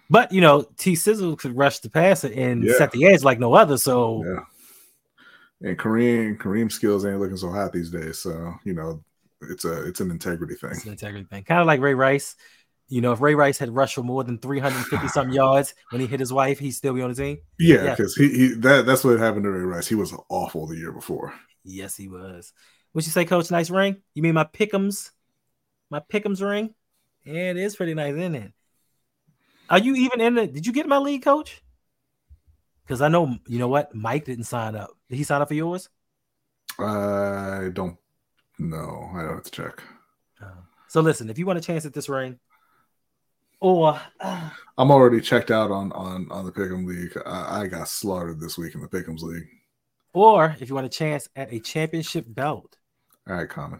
but 0.09 0.31
you 0.31 0.41
know, 0.41 0.61
T 0.77 0.95
Sizzle 0.95 1.35
could 1.35 1.57
rush 1.57 1.79
the 1.79 1.89
passer 1.89 2.31
and 2.31 2.63
Yeah. 2.63 2.77
set 2.77 2.91
the 2.91 3.05
edge 3.07 3.23
like 3.23 3.39
no 3.39 3.53
other. 3.55 3.77
So 3.77 4.23
Yeah. 4.23 5.69
And 5.69 5.77
Kareem 5.77 6.37
Kareem's 6.37 6.75
skills 6.75 7.05
ain't 7.05 7.19
looking 7.19 7.37
so 7.37 7.49
hot 7.49 7.71
these 7.73 7.89
days. 7.89 8.19
So 8.19 8.53
you 8.63 8.73
know, 8.73 9.03
it's 9.41 9.65
a 9.65 9.83
it's 9.87 10.01
an 10.01 10.11
integrity 10.11 10.55
thing. 10.55 10.71
it's 10.71 10.85
an 10.85 10.91
integrity 10.91 11.25
thing. 11.25 11.43
Kind 11.43 11.61
of 11.61 11.67
like 11.67 11.81
Ray 11.81 11.95
Rice. 11.95 12.35
You 12.89 13.01
know, 13.01 13.13
if 13.13 13.21
Ray 13.21 13.33
Rice 13.33 13.57
had 13.57 13.73
rushed 13.73 13.95
for 13.95 14.03
more 14.03 14.23
than 14.23 14.37
350 14.37 15.07
something 15.07 15.33
yards 15.35 15.73
when 15.89 16.01
he 16.01 16.07
hit 16.07 16.19
his 16.19 16.33
wife, 16.33 16.59
he'd 16.59 16.71
still 16.71 16.93
be 16.93 17.01
on 17.01 17.09
the 17.09 17.15
team. 17.15 17.37
Yeah, 17.57 17.83
Yeah. 17.83 17.89
because 17.95 18.15
he, 18.15 18.29
he 18.29 18.47
that 18.55 18.85
that's 18.85 19.03
what 19.03 19.17
happened 19.19 19.43
to 19.45 19.51
Ray 19.51 19.63
Rice. 19.65 19.87
He 19.87 19.95
was 19.95 20.13
awful 20.29 20.67
the 20.67 20.77
year 20.77 20.91
before. 20.91 21.33
Yes, 21.63 21.95
he 21.95 22.07
was. 22.07 22.53
What 22.91 23.05
you 23.05 23.11
say, 23.11 23.25
Coach? 23.25 23.49
Nice 23.49 23.69
ring. 23.69 24.01
You 24.13 24.21
mean 24.21 24.35
my 24.35 24.43
Pickums? 24.43 25.11
My 25.89 25.99
Pickums 26.01 26.47
ring? 26.47 26.75
Yeah, 27.25 27.51
it 27.51 27.57
is 27.57 27.75
pretty 27.75 27.93
nice, 27.93 28.13
isn't 28.15 28.35
it? 28.35 28.51
Are 29.69 29.79
you 29.79 29.95
even 29.95 30.19
in 30.21 30.35
the? 30.35 30.45
Did 30.47 30.67
you 30.67 30.73
get 30.73 30.87
my 30.87 30.97
league, 30.97 31.23
Coach? 31.23 31.63
Because 32.85 33.01
I 33.01 33.07
know 33.07 33.37
you 33.47 33.59
know 33.59 33.69
what 33.69 33.95
Mike 33.95 34.25
didn't 34.25 34.43
sign 34.43 34.75
up. 34.75 34.91
Did 35.09 35.15
he 35.15 35.23
sign 35.23 35.41
up 35.41 35.47
for 35.47 35.53
yours? 35.53 35.87
I 36.79 37.69
don't 37.73 37.97
know. 38.59 39.09
I 39.15 39.21
don't 39.21 39.35
have 39.35 39.43
to 39.43 39.51
check. 39.51 39.81
Oh. 40.41 40.47
So 40.89 41.01
listen, 41.01 41.29
if 41.29 41.37
you 41.39 41.45
want 41.45 41.59
a 41.59 41.61
chance 41.61 41.85
at 41.85 41.93
this 41.93 42.09
ring, 42.09 42.39
or 43.63 43.97
uh, 44.19 44.49
I'm 44.77 44.91
already 44.91 45.21
checked 45.21 45.49
out 45.49 45.71
on 45.71 45.91
on 45.93 46.27
on 46.29 46.45
the 46.45 46.51
Pick'em 46.51 46.85
League. 46.85 47.17
I, 47.25 47.61
I 47.61 47.67
got 47.67 47.87
slaughtered 47.87 48.39
this 48.41 48.57
week 48.57 48.75
in 48.75 48.81
the 48.81 48.87
Pick'em's 48.89 49.23
League. 49.23 49.47
or 50.13 50.55
if 50.59 50.67
you 50.67 50.75
want 50.75 50.85
a 50.85 50.89
chance 50.89 51.29
at 51.37 51.51
a 51.53 51.59
championship 51.59 52.25
belt, 52.27 52.77
All 53.27 53.35
right, 53.35 53.47
common. 53.49 53.79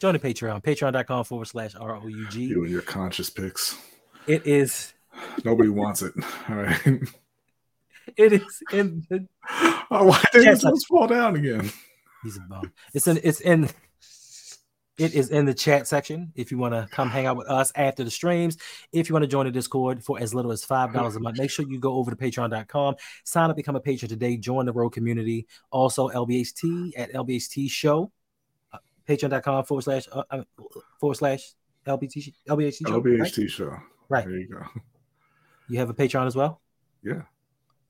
join 0.00 0.12
the 0.14 0.20
Patreon. 0.20 0.62
Patreon.com 0.62 1.24
forward 1.24 1.46
slash 1.46 1.74
R 1.74 1.96
O 1.96 2.06
U 2.06 2.28
G. 2.30 2.44
You 2.44 2.62
and 2.62 2.70
your 2.70 2.82
conscious 2.82 3.28
picks. 3.30 3.76
It 4.28 4.46
is. 4.46 4.94
Nobody 5.44 5.68
wants 5.68 6.02
it. 6.02 6.12
All 6.48 6.56
right. 6.56 6.80
It 8.16 8.32
is 8.34 8.62
in 8.72 9.04
the 9.10 9.26
oh, 9.90 10.04
why 10.06 10.22
did 10.32 10.44
just 10.44 10.86
fall 10.86 11.06
down 11.08 11.34
again? 11.36 11.70
He's 12.22 12.36
a 12.36 12.40
bum. 12.40 12.72
It's 12.92 13.08
in 13.08 13.18
it's 13.24 13.40
in 13.40 13.68
it 14.96 15.12
is 15.14 15.30
in 15.30 15.44
the 15.44 15.54
chat 15.54 15.88
section 15.88 16.32
if 16.36 16.50
you 16.52 16.58
want 16.58 16.72
to 16.74 16.86
come 16.90 17.10
hang 17.10 17.26
out 17.26 17.36
with 17.36 17.48
us 17.48 17.72
after 17.74 18.04
the 18.04 18.10
streams. 18.10 18.56
If 18.92 19.08
you 19.08 19.12
want 19.12 19.24
to 19.24 19.28
join 19.28 19.46
the 19.46 19.52
Discord 19.52 20.04
for 20.04 20.20
as 20.20 20.34
little 20.34 20.52
as 20.52 20.64
five 20.64 20.92
dollars 20.92 21.16
a 21.16 21.20
month, 21.20 21.38
make 21.38 21.50
sure 21.50 21.64
you 21.68 21.78
go 21.80 21.94
over 21.94 22.10
to 22.10 22.16
patreon.com, 22.16 22.94
sign 23.24 23.50
up, 23.50 23.56
become 23.56 23.74
a 23.76 23.80
patron 23.80 24.08
today, 24.08 24.36
join 24.36 24.66
the 24.66 24.72
road 24.72 24.90
community. 24.90 25.46
Also, 25.70 26.08
LBHT 26.08 26.92
at 26.96 27.12
LBHT 27.12 27.68
show, 27.70 28.12
uh, 28.72 28.78
patreon.com 29.08 29.64
forward 29.64 29.82
slash 29.82 30.06
uh, 30.12 30.22
uh, 30.30 30.42
forward 31.00 31.14
slash 31.16 31.52
LBT 31.86 32.32
LBHT 32.48 32.86
show. 32.86 32.98
right? 33.00 33.04
LBHT 33.04 33.48
show. 33.50 33.76
Right. 34.08 34.24
There 34.26 34.36
you 34.38 34.48
go. 34.48 34.62
You 35.68 35.78
have 35.78 35.90
a 35.90 35.94
Patreon 35.94 36.26
as 36.26 36.36
well. 36.36 36.60
Yeah. 37.02 37.22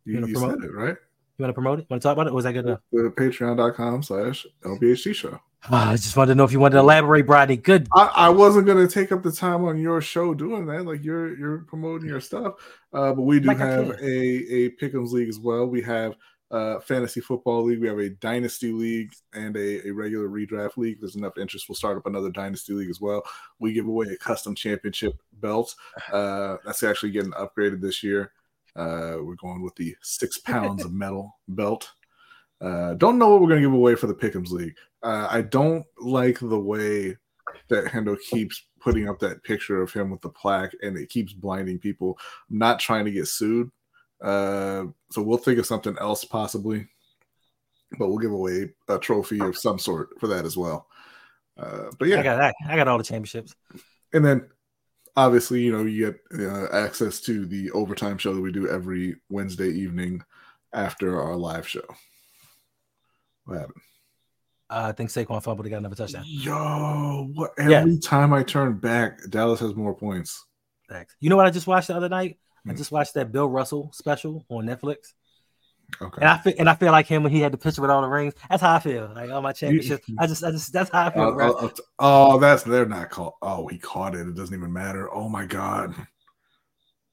You 0.04 0.14
You, 0.14 0.14
wanna 0.14 0.26
you 0.28 0.34
promote? 0.34 0.60
said 0.60 0.70
it, 0.70 0.72
right? 0.72 0.96
You 1.38 1.42
want 1.42 1.50
to 1.50 1.54
promote 1.54 1.78
it? 1.80 1.86
Want 1.90 2.00
to 2.00 2.06
talk 2.08 2.12
about 2.14 2.28
it? 2.28 2.30
Or 2.30 2.34
was 2.34 2.44
that 2.44 2.52
good 2.52 2.66
enough? 2.66 2.80
Patreon.com 2.92 4.02
slash 4.04 4.46
LBHT 4.62 5.14
show. 5.14 5.40
Ah, 5.70 5.92
I 5.92 5.96
just 5.96 6.16
wanted 6.16 6.32
to 6.32 6.34
know 6.34 6.44
if 6.44 6.52
you 6.52 6.60
wanted 6.60 6.74
to 6.74 6.80
elaborate, 6.80 7.26
Brodney. 7.26 7.62
Good. 7.62 7.88
I, 7.94 8.10
I 8.14 8.28
wasn't 8.28 8.66
gonna 8.66 8.86
take 8.86 9.12
up 9.12 9.22
the 9.22 9.32
time 9.32 9.64
on 9.64 9.78
your 9.78 10.00
show 10.00 10.34
doing 10.34 10.66
that. 10.66 10.84
Like 10.84 11.02
you're 11.02 11.36
you're 11.38 11.58
promoting 11.58 12.08
your 12.08 12.20
stuff. 12.20 12.54
Uh, 12.92 13.14
but 13.14 13.22
we 13.22 13.40
do 13.40 13.48
Like 13.48 13.58
have 13.58 13.90
a 13.90 13.94
a 14.02 14.70
Pick'ems 14.72 15.12
league 15.12 15.28
as 15.28 15.38
well. 15.38 15.66
We 15.66 15.80
have 15.82 16.16
uh 16.50 16.80
fantasy 16.80 17.20
football 17.20 17.64
league. 17.64 17.80
We 17.80 17.88
have 17.88 17.98
a 17.98 18.10
dynasty 18.10 18.72
league 18.72 19.12
and 19.32 19.56
a, 19.56 19.88
a 19.88 19.90
regular 19.90 20.28
redraft 20.28 20.76
league. 20.76 20.96
If 20.96 21.00
there's 21.00 21.16
enough 21.16 21.38
interest. 21.38 21.66
We'll 21.68 21.76
start 21.76 21.96
up 21.96 22.06
another 22.06 22.30
dynasty 22.30 22.74
league 22.74 22.90
as 22.90 23.00
well. 23.00 23.22
We 23.58 23.72
give 23.72 23.86
away 23.86 24.08
a 24.08 24.18
custom 24.18 24.54
championship 24.54 25.18
belt. 25.40 25.74
Uh, 26.12 26.58
that's 26.66 26.82
actually 26.82 27.12
getting 27.12 27.32
upgraded 27.32 27.80
this 27.80 28.02
year. 28.02 28.32
Uh, 28.76 29.16
we're 29.22 29.36
going 29.36 29.62
with 29.62 29.76
the 29.76 29.96
six 30.02 30.38
pounds 30.38 30.84
of 30.84 30.92
metal 30.92 31.38
belt. 31.48 31.90
Uh, 32.64 32.94
don't 32.94 33.18
know 33.18 33.28
what 33.28 33.42
we're 33.42 33.48
going 33.48 33.60
to 33.60 33.68
give 33.68 33.74
away 33.74 33.94
for 33.94 34.06
the 34.06 34.14
Pick'ems 34.14 34.50
League. 34.50 34.74
Uh, 35.02 35.28
I 35.30 35.42
don't 35.42 35.84
like 35.98 36.38
the 36.40 36.58
way 36.58 37.16
that 37.68 37.84
Hendo 37.84 38.16
keeps 38.30 38.64
putting 38.80 39.08
up 39.08 39.18
that 39.18 39.42
picture 39.42 39.82
of 39.82 39.92
him 39.92 40.10
with 40.10 40.22
the 40.22 40.30
plaque 40.30 40.74
and 40.82 40.96
it 40.96 41.10
keeps 41.10 41.34
blinding 41.34 41.78
people. 41.78 42.18
I'm 42.50 42.58
not 42.58 42.80
trying 42.80 43.04
to 43.04 43.10
get 43.10 43.28
sued. 43.28 43.70
Uh, 44.22 44.84
so 45.10 45.20
we'll 45.20 45.36
think 45.36 45.58
of 45.58 45.66
something 45.66 45.96
else 46.00 46.24
possibly, 46.24 46.88
but 47.98 48.08
we'll 48.08 48.18
give 48.18 48.32
away 48.32 48.70
a 48.88 48.98
trophy 48.98 49.40
of 49.40 49.58
some 49.58 49.78
sort 49.78 50.18
for 50.18 50.26
that 50.28 50.46
as 50.46 50.56
well. 50.56 50.86
Uh, 51.58 51.90
but 51.98 52.08
yeah, 52.08 52.20
I 52.20 52.22
got 52.22 52.40
I, 52.40 52.52
I 52.68 52.76
got 52.76 52.88
all 52.88 52.98
the 52.98 53.04
championships. 53.04 53.54
and 54.14 54.24
then 54.24 54.48
obviously, 55.16 55.60
you 55.60 55.72
know, 55.72 55.84
you 55.84 56.12
get 56.30 56.40
uh, 56.40 56.66
access 56.72 57.20
to 57.20 57.44
the 57.44 57.70
overtime 57.72 58.16
show 58.16 58.34
that 58.34 58.40
we 58.40 58.50
do 58.50 58.68
every 58.68 59.16
Wednesday 59.28 59.68
evening 59.68 60.22
after 60.72 61.20
our 61.20 61.36
live 61.36 61.68
show. 61.68 61.84
What 63.44 63.58
happened? 63.58 63.80
Uh, 64.70 64.86
I 64.88 64.92
think 64.92 65.10
Saquon 65.10 65.42
fumbled. 65.42 65.66
He 65.66 65.70
got 65.70 65.78
another 65.78 65.94
touchdown. 65.94 66.24
Yo, 66.26 67.28
what? 67.34 67.52
Yeah. 67.58 67.80
Every 67.80 67.98
time 67.98 68.32
I 68.32 68.42
turn 68.42 68.78
back, 68.78 69.18
Dallas 69.28 69.60
has 69.60 69.74
more 69.74 69.94
points. 69.94 70.42
Thanks. 70.88 71.14
You 71.20 71.30
know 71.30 71.36
what 71.36 71.46
I 71.46 71.50
just 71.50 71.66
watched 71.66 71.88
the 71.88 71.96
other 71.96 72.08
night? 72.08 72.38
I 72.66 72.70
Hmm. 72.70 72.76
just 72.76 72.90
watched 72.92 73.14
that 73.14 73.30
Bill 73.30 73.48
Russell 73.48 73.90
special 73.92 74.46
on 74.48 74.64
Netflix, 74.64 75.12
Okay. 76.00 76.18
and 76.22 76.28
I 76.30 76.38
feel 76.38 76.54
and 76.58 76.68
I 76.70 76.74
feel 76.74 76.92
like 76.92 77.06
him 77.06 77.22
when 77.22 77.30
he 77.32 77.40
had 77.40 77.52
the 77.52 77.58
picture 77.58 77.82
with 77.82 77.90
all 77.90 78.00
the 78.00 78.08
rings. 78.08 78.32
That's 78.48 78.62
how 78.62 78.74
I 78.74 78.78
feel. 78.78 79.12
Like 79.14 79.30
all 79.30 79.42
my 79.42 79.52
championships. 79.52 80.06
I 80.18 80.26
just 80.26 80.42
I 80.42 80.50
just 80.50 80.72
that's 80.72 80.88
how 80.90 81.06
I 81.06 81.10
feel. 81.10 81.22
Uh, 81.38 81.52
uh, 81.66 81.68
oh, 81.98 82.38
that's 82.38 82.62
they're 82.62 82.86
not 82.86 83.10
called. 83.10 83.34
Oh, 83.42 83.66
he 83.68 83.76
caught 83.78 84.14
it. 84.14 84.26
It 84.26 84.34
doesn't 84.34 84.54
even 84.56 84.72
matter. 84.72 85.12
Oh 85.12 85.28
my 85.28 85.44
god. 85.44 85.94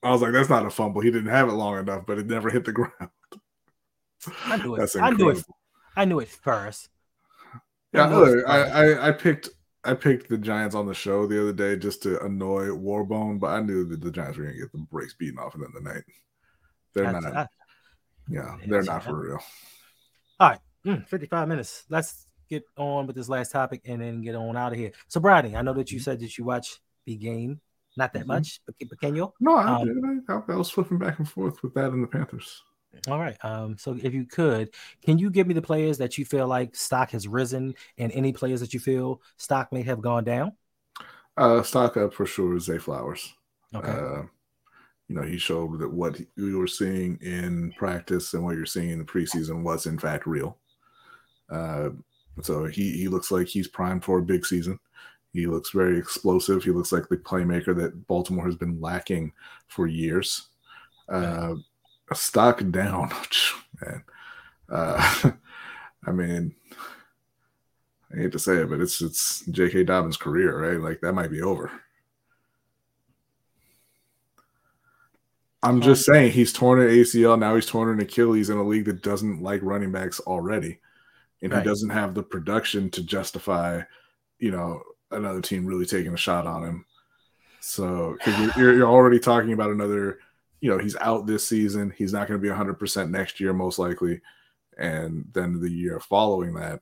I 0.03 0.11
was 0.11 0.21
like, 0.21 0.31
that's 0.31 0.49
not 0.49 0.65
a 0.65 0.69
fumble. 0.69 1.01
He 1.01 1.11
didn't 1.11 1.29
have 1.29 1.47
it 1.49 1.51
long 1.53 1.77
enough, 1.77 2.05
but 2.07 2.17
it 2.17 2.25
never 2.27 2.49
hit 2.49 2.63
the 2.65 2.71
ground. 2.71 2.93
I 4.45 4.55
knew 4.57 4.75
it. 4.75 4.79
That's 4.79 4.95
I 4.95 5.09
knew 5.11 5.29
it. 5.29 5.43
I 5.95 6.05
knew 6.05 6.19
it 6.19 6.29
first. 6.29 6.89
Yeah, 7.93 8.05
I 8.07 8.15
look, 8.15 8.47
I. 8.47 8.59
I 8.61 9.07
I 9.09 9.11
picked 9.11 9.49
I 9.83 9.93
picked 9.95 10.29
the 10.29 10.37
Giants 10.37 10.75
on 10.75 10.85
the 10.85 10.93
show 10.93 11.25
the 11.27 11.41
other 11.41 11.53
day 11.53 11.75
just 11.75 12.03
to 12.03 12.23
annoy 12.23 12.67
Warbone, 12.67 13.39
but 13.39 13.47
I 13.47 13.61
knew 13.61 13.83
that 13.85 13.99
the 14.01 14.11
Giants 14.11 14.37
were 14.37 14.45
gonna 14.45 14.57
get 14.57 14.71
the 14.71 14.77
brakes 14.77 15.13
beaten 15.15 15.39
off 15.39 15.55
of 15.55 15.61
them 15.61 15.73
tonight. 15.73 16.03
They're 16.93 17.07
I- 17.07 17.11
not. 17.19 17.25
I- 17.35 17.47
yeah, 18.29 18.55
they're 18.67 18.83
not 18.83 19.03
for 19.03 19.15
real. 19.19 19.39
Mm, 20.85 21.07
55 21.07 21.47
minutes. 21.47 21.83
Let's 21.89 22.25
get 22.49 22.63
on 22.75 23.05
with 23.05 23.15
this 23.15 23.29
last 23.29 23.51
topic 23.51 23.81
and 23.85 24.01
then 24.01 24.21
get 24.23 24.33
on 24.33 24.57
out 24.57 24.71
of 24.71 24.79
here. 24.79 24.91
So, 25.07 25.19
Brady, 25.19 25.55
I 25.55 25.61
know 25.61 25.73
that 25.73 25.91
you 25.91 25.97
Mm-hmm. 25.99 26.03
said 26.03 26.19
that 26.21 26.35
you 26.39 26.43
watch 26.43 26.79
the 27.05 27.15
game, 27.17 27.61
not 27.97 28.13
that 28.13 28.23
Mhm. 28.23 28.27
much, 28.27 28.61
but 28.65 28.75
pequeño. 28.79 29.31
No, 29.39 29.57
I, 29.57 29.81
Um, 29.81 29.87
did. 29.87 30.23
I, 30.27 30.41
I 30.53 30.55
was 30.55 30.71
flipping 30.71 30.97
back 30.97 31.19
and 31.19 31.29
forth 31.29 31.61
with 31.61 31.75
that 31.75 31.91
and 31.91 32.01
the 32.03 32.07
Panthers. 32.07 32.63
All 33.07 33.19
right. 33.19 33.37
Um, 33.43 33.77
so 33.77 33.97
if 34.01 34.13
you 34.13 34.25
could, 34.25 34.73
can 35.03 35.17
you 35.17 35.29
give 35.29 35.47
me 35.47 35.53
the 35.53 35.61
players 35.61 35.97
that 35.99 36.17
you 36.17 36.25
feel 36.25 36.47
like 36.47 36.75
stock 36.75 37.11
has 37.11 37.27
risen 37.27 37.73
and 37.97 38.11
any 38.11 38.33
players 38.33 38.59
that 38.59 38.73
you 38.73 38.79
feel 38.79 39.21
stock 39.37 39.71
may 39.71 39.81
have 39.83 40.01
gone 40.01 40.23
down? 40.23 40.53
Uh, 41.37 41.63
stock 41.63 41.97
up 41.97 42.13
for 42.13 42.25
sure. 42.25 42.55
Is 42.55 42.65
Zay 42.65 42.77
Flowers. 42.77 43.33
Okay. 43.73 43.89
Uh, 43.89 44.23
you 45.07 45.15
know, 45.15 45.23
he 45.23 45.37
showed 45.37 45.79
that 45.79 45.91
what 45.91 46.19
we 46.37 46.55
were 46.55 46.67
seeing 46.67 47.17
in 47.21 47.73
practice 47.77 48.33
and 48.33 48.43
what 48.43 48.55
you're 48.55 48.65
seeing 48.65 48.91
in 48.91 48.99
the 48.99 49.05
preseason 49.05 49.63
was 49.63 49.85
in 49.85 49.97
fact 49.97 50.25
real. 50.25 50.57
Uh, 51.49 51.89
so 52.41 52.65
he 52.65 52.91
he 52.93 53.07
looks 53.07 53.31
like 53.31 53.47
he's 53.47 53.67
primed 53.67 54.03
for 54.03 54.19
a 54.19 54.23
big 54.23 54.45
season. 54.45 54.79
He 55.33 55.47
looks 55.47 55.71
very 55.71 55.97
explosive. 55.97 56.63
He 56.63 56.71
looks 56.71 56.91
like 56.91 57.07
the 57.07 57.17
playmaker 57.17 57.75
that 57.77 58.07
Baltimore 58.07 58.45
has 58.45 58.55
been 58.55 58.79
lacking 58.79 59.31
for 59.67 59.87
years. 59.87 60.49
Uh, 61.09 61.55
stock 62.15 62.59
down, 62.71 63.11
man. 63.81 64.03
Uh, 64.69 65.31
I 66.07 66.11
mean, 66.11 66.55
I 68.13 68.17
hate 68.17 68.31
to 68.33 68.39
say 68.39 68.55
it, 68.57 68.69
but 68.69 68.79
it's 68.81 69.01
it's 69.01 69.45
J.K. 69.51 69.83
Dobbins' 69.85 70.17
career, 70.17 70.57
right? 70.59 70.79
Like 70.81 71.01
that 71.01 71.13
might 71.13 71.31
be 71.31 71.41
over. 71.41 71.71
I'm 75.63 75.81
just 75.81 76.05
saying 76.05 76.31
he's 76.31 76.51
torn 76.53 76.81
an 76.81 76.87
ACL. 76.87 77.37
Now 77.37 77.53
he's 77.55 77.67
torn 77.67 77.89
an 77.89 77.99
Achilles 77.99 78.49
in 78.49 78.57
a 78.57 78.63
league 78.63 78.85
that 78.85 79.03
doesn't 79.03 79.43
like 79.43 79.61
running 79.61 79.91
backs 79.91 80.19
already, 80.21 80.79
and 81.41 81.51
Right. 81.51 81.63
he 81.63 81.69
doesn't 81.69 81.89
have 81.91 82.15
the 82.15 82.23
production 82.23 82.89
to 82.91 83.03
justify, 83.03 83.81
you 84.39 84.51
know, 84.51 84.81
another 85.11 85.41
team 85.41 85.65
really 85.65 85.85
taking 85.85 86.13
a 86.13 86.17
shot 86.17 86.47
on 86.47 86.63
him. 86.63 86.85
So 87.59 88.13
because 88.13 88.39
you're, 88.39 88.51
you're 88.57 88.77
you're 88.79 88.89
already 88.89 89.19
talking 89.19 89.53
about 89.53 89.71
another, 89.71 90.19
you 90.61 90.69
know, 90.69 90.77
he's 90.77 90.95
out 90.97 91.27
this 91.27 91.47
season. 91.47 91.93
He's 91.97 92.13
not 92.13 92.27
going 92.27 92.39
to 92.39 92.41
be 92.41 92.49
100 92.49 92.75
percent 92.75 93.11
next 93.11 93.39
year, 93.39 93.51
most 93.51 93.79
likely, 93.79 94.21
and 94.77 95.25
then 95.33 95.59
the 95.59 95.69
year 95.69 95.99
following 95.99 96.53
that, 96.53 96.79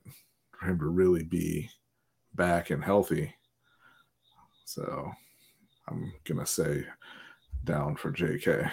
for 0.52 0.66
him 0.66 0.78
to 0.78 0.86
really 0.86 1.24
be 1.24 1.68
back 2.34 2.70
and 2.70 2.84
healthy. 2.84 3.34
So 4.64 5.10
I'm 5.88 6.12
gonna 6.24 6.46
say 6.46 6.84
down 7.64 7.96
for 7.96 8.12
JK. 8.12 8.70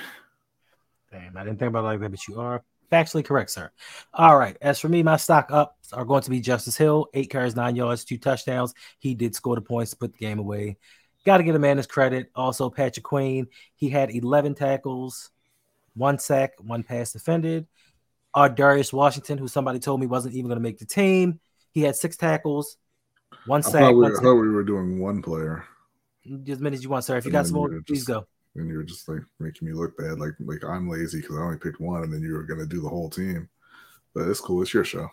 Damn, 1.12 1.38
I 1.38 1.43
didn't 1.43 1.58
think 1.60 1.70
about 1.70 1.86
it 1.86 1.88
like 1.88 1.99
that, 2.01 2.12
but 2.12 2.28
you 2.28 2.39
are 2.39 2.64
factually 2.91 3.26
correct, 3.26 3.49
sir. 3.49 3.72
All 4.14 4.38
right. 4.38 4.58
As 4.62 4.80
for 4.80 4.89
me, 4.89 5.03
my 5.03 5.18
stock 5.18 5.47
ups 5.51 5.93
are 5.93 6.05
going 6.05 6.24
to 6.24 6.30
be 6.30 6.39
Justice 6.39 6.78
Hill, 6.78 7.08
eight 7.14 7.30
carries, 7.30 7.55
nine 7.55 7.76
yards, 7.76 8.03
two 8.03 8.18
touchdowns. 8.18 8.74
He 8.99 9.16
did 9.16 9.36
score 9.36 9.55
the 9.55 9.62
points 9.62 9.91
to 9.91 9.97
put 9.97 10.14
the 10.14 10.20
game 10.20 10.39
away. 10.39 10.78
Got 11.28 11.39
to 11.39 11.43
get 11.43 11.55
a 11.55 11.59
man 11.59 11.78
his 11.78 11.88
credit. 11.88 12.32
Also, 12.36 12.71
Patrick 12.71 13.05
Queen, 13.05 13.49
he 13.75 13.89
had 13.91 14.11
11 14.11 14.55
tackles, 14.55 15.32
one 15.95 16.19
sack, 16.19 16.53
one 16.59 16.84
pass 16.84 17.13
defended. 17.13 17.67
Our 18.34 18.49
Darius 18.49 18.93
Washington, 18.93 19.38
who 19.39 19.49
somebody 19.49 19.80
told 19.80 20.01
me 20.01 20.07
wasn't 20.07 20.36
even 20.36 20.47
going 20.49 20.59
to 20.59 20.63
make 20.63 20.80
the 20.80 20.86
team, 20.86 21.41
he 21.71 21.84
had 21.84 21.95
six 21.97 22.17
tackles, 22.17 22.78
one 23.45 23.63
I 23.65 23.71
sack. 23.71 23.73
thought, 23.73 23.93
we, 23.95 24.05
one 24.05 24.13
I 24.17 24.19
thought 24.21 24.36
we 24.41 24.49
were 24.49 24.63
doing 24.63 24.99
one 24.99 25.21
player, 25.21 25.65
As 26.49 26.59
many 26.59 26.75
as 26.75 26.84
you 26.84 26.89
want, 26.89 27.05
sir. 27.05 27.17
If 27.17 27.25
you 27.25 27.32
And 27.32 27.34
got 27.34 27.47
some 27.47 27.55
more, 27.55 27.69
were 27.69 27.82
please 27.88 28.03
go. 28.03 28.28
and 28.55 28.69
you 28.69 28.78
were 28.78 28.84
just 28.84 29.07
like 29.07 29.21
making 29.39 29.67
me 29.67 29.73
look 29.73 29.97
bad, 29.97 30.19
like 30.19 30.34
like 30.39 30.63
I'm 30.65 30.89
lazy 30.89 31.21
because 31.21 31.38
I 31.38 31.41
only 31.41 31.57
picked 31.59 31.80
one, 31.80 32.03
and 32.03 32.13
then 32.13 32.21
you 32.21 32.34
were 32.34 32.43
gonna 32.43 32.65
do 32.65 32.82
the 32.82 32.89
whole 32.89 33.09
team. 33.09 33.49
But 34.15 34.30
it's 34.30 34.41
cool. 34.41 34.61
It's 34.63 34.73
your 34.73 34.86
show. 34.86 35.11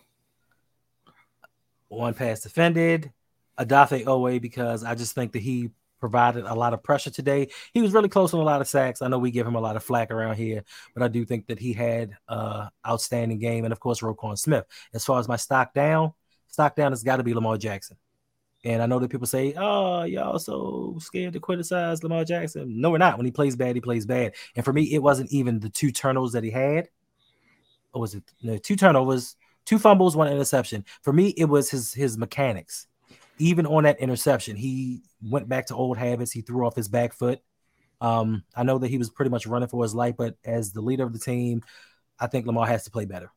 one 1.88 2.14
pass 2.14 2.40
defended. 2.40 3.12
Odafe 3.58 4.04
Oweh 4.04 4.40
because 4.42 4.82
I 4.82 4.94
just 4.96 5.14
think 5.14 5.32
that 5.32 5.42
he 5.42 5.70
provided 6.04 6.44
a 6.44 6.54
lot 6.54 6.74
of 6.74 6.82
pressure 6.82 7.08
today. 7.08 7.48
He 7.72 7.80
was 7.80 7.92
really 7.92 8.10
close 8.10 8.34
on 8.34 8.40
a 8.40 8.44
lot 8.44 8.60
of 8.60 8.68
sacks. 8.68 9.00
I 9.00 9.08
know 9.08 9.18
we 9.18 9.30
give 9.30 9.46
him 9.46 9.54
a 9.54 9.60
lot 9.60 9.74
of 9.74 9.82
flack 9.82 10.10
around 10.10 10.36
here, 10.36 10.62
but 10.92 11.02
I 11.02 11.08
do 11.08 11.24
think 11.24 11.46
that 11.46 11.58
he 11.58 11.72
had 11.72 12.10
uh 12.28 12.68
outstanding 12.86 13.38
game. 13.38 13.64
And 13.64 13.72
of 13.72 13.80
course, 13.80 14.02
Roquan 14.02 14.38
Smith. 14.38 14.66
As 14.92 15.02
far 15.02 15.18
as 15.18 15.28
my 15.28 15.36
stock 15.36 15.72
down, 15.72 16.12
stock 16.48 16.76
down 16.76 16.92
has 16.92 17.02
got 17.02 17.16
to 17.16 17.22
be 17.22 17.32
Lamar 17.32 17.56
Jackson. 17.56 17.96
And 18.64 18.82
I 18.82 18.86
know 18.86 18.98
that 18.98 19.10
people 19.10 19.26
say, 19.26 19.54
"Oh, 19.56 20.02
y'all 20.02 20.38
so 20.38 20.98
scared 21.00 21.32
to 21.32 21.40
criticize 21.40 22.02
Lamar 22.02 22.26
Jackson." 22.26 22.82
No, 22.82 22.90
we're 22.90 22.98
not. 22.98 23.16
When 23.16 23.24
he 23.24 23.32
plays 23.32 23.56
bad, 23.56 23.76
he 23.76 23.80
plays 23.80 24.04
bad. 24.04 24.34
And 24.56 24.62
for 24.62 24.74
me, 24.74 24.82
it 24.92 25.02
wasn't 25.02 25.32
even 25.32 25.58
the 25.58 25.70
two 25.70 25.90
turnovers 25.90 26.32
that 26.32 26.44
he 26.44 26.50
had. 26.50 26.90
Or 27.94 28.02
was 28.02 28.14
it 28.14 28.24
no 28.42 28.58
two 28.58 28.76
turnovers, 28.76 29.36
two 29.64 29.78
fumbles, 29.78 30.16
one 30.16 30.30
interception? 30.30 30.84
For 31.00 31.14
me, 31.14 31.28
it 31.28 31.46
was 31.46 31.70
his 31.70 31.94
his 31.94 32.18
mechanics. 32.18 32.88
Even 33.38 33.66
on 33.66 33.84
that 33.84 34.00
interception, 34.00 34.56
he 34.56 35.02
went 35.22 35.48
back 35.48 35.66
to 35.66 35.74
old 35.74 35.98
habits. 35.98 36.30
He 36.32 36.42
threw 36.42 36.66
off 36.66 36.76
his 36.76 36.88
back 36.88 37.12
foot. 37.12 37.40
Um, 38.00 38.44
I 38.54 38.62
know 38.62 38.78
that 38.78 38.88
he 38.88 38.98
was 38.98 39.10
pretty 39.10 39.30
much 39.30 39.46
running 39.46 39.68
for 39.68 39.82
his 39.82 39.94
life, 39.94 40.14
but 40.16 40.36
as 40.44 40.72
the 40.72 40.80
leader 40.80 41.04
of 41.04 41.12
the 41.12 41.18
team, 41.18 41.62
I 42.18 42.26
think 42.26 42.46
Lamar 42.46 42.66
has 42.66 42.84
to 42.84 42.90
play 42.90 43.06
better. 43.06 43.30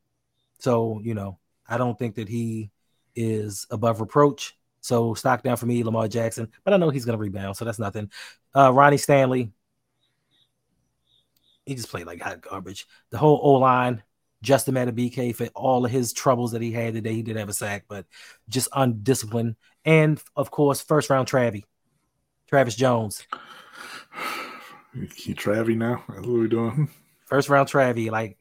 So, 0.59 0.99
you 1.03 1.13
know, 1.13 1.39
I 1.67 1.77
don't 1.77 1.97
think 1.97 2.15
that 2.15 2.29
he 2.29 2.71
is 3.15 3.65
above 3.71 4.01
reproach. 4.01 4.55
So 4.81 5.13
stock 5.13 5.43
down 5.43 5.57
for 5.57 5.65
me, 5.65 5.83
Lamar 5.83 6.07
Jackson, 6.07 6.49
but 6.63 6.73
I 6.73 6.77
know 6.77 6.89
he's 6.89 7.05
going 7.05 7.17
to 7.17 7.21
rebound, 7.21 7.57
so 7.57 7.65
that's 7.65 7.79
nothing. 7.79 8.11
Uh, 8.55 8.71
Ronnie 8.71 8.97
Stanley, 8.97 9.51
he 11.65 11.75
just 11.75 11.89
played 11.89 12.05
like 12.05 12.21
hot 12.21 12.41
garbage. 12.41 12.87
The 13.09 13.17
whole 13.17 13.39
O 13.41 13.53
line, 13.53 14.03
Justin 14.47 14.75
BK 14.75 15.35
for 15.35 15.47
all 15.47 15.83
of 15.83 15.91
his 15.91 16.13
troubles 16.13 16.53
that 16.53 16.61
he 16.61 16.71
had 16.71 16.93
today. 16.93 17.11
He 17.13 17.21
did 17.21 17.35
have 17.35 17.49
a 17.49 17.53
sack, 17.53 17.83
but 17.89 18.05
just 18.47 18.69
undisciplined. 18.73 19.57
And 19.83 20.21
of 20.37 20.51
course, 20.51 20.79
first 20.79 21.09
round 21.09 21.27
Travie, 21.27 21.65
Travis 22.47 22.77
Jones, 22.77 23.27
He 25.15 25.33
Travie 25.33 25.75
now. 25.75 26.01
That's 26.07 26.25
what 26.25 26.39
we 26.39 26.47
doing. 26.47 26.89
first 27.25 27.49
round 27.49 27.67
Travie. 27.67 28.09
Like 28.09 28.37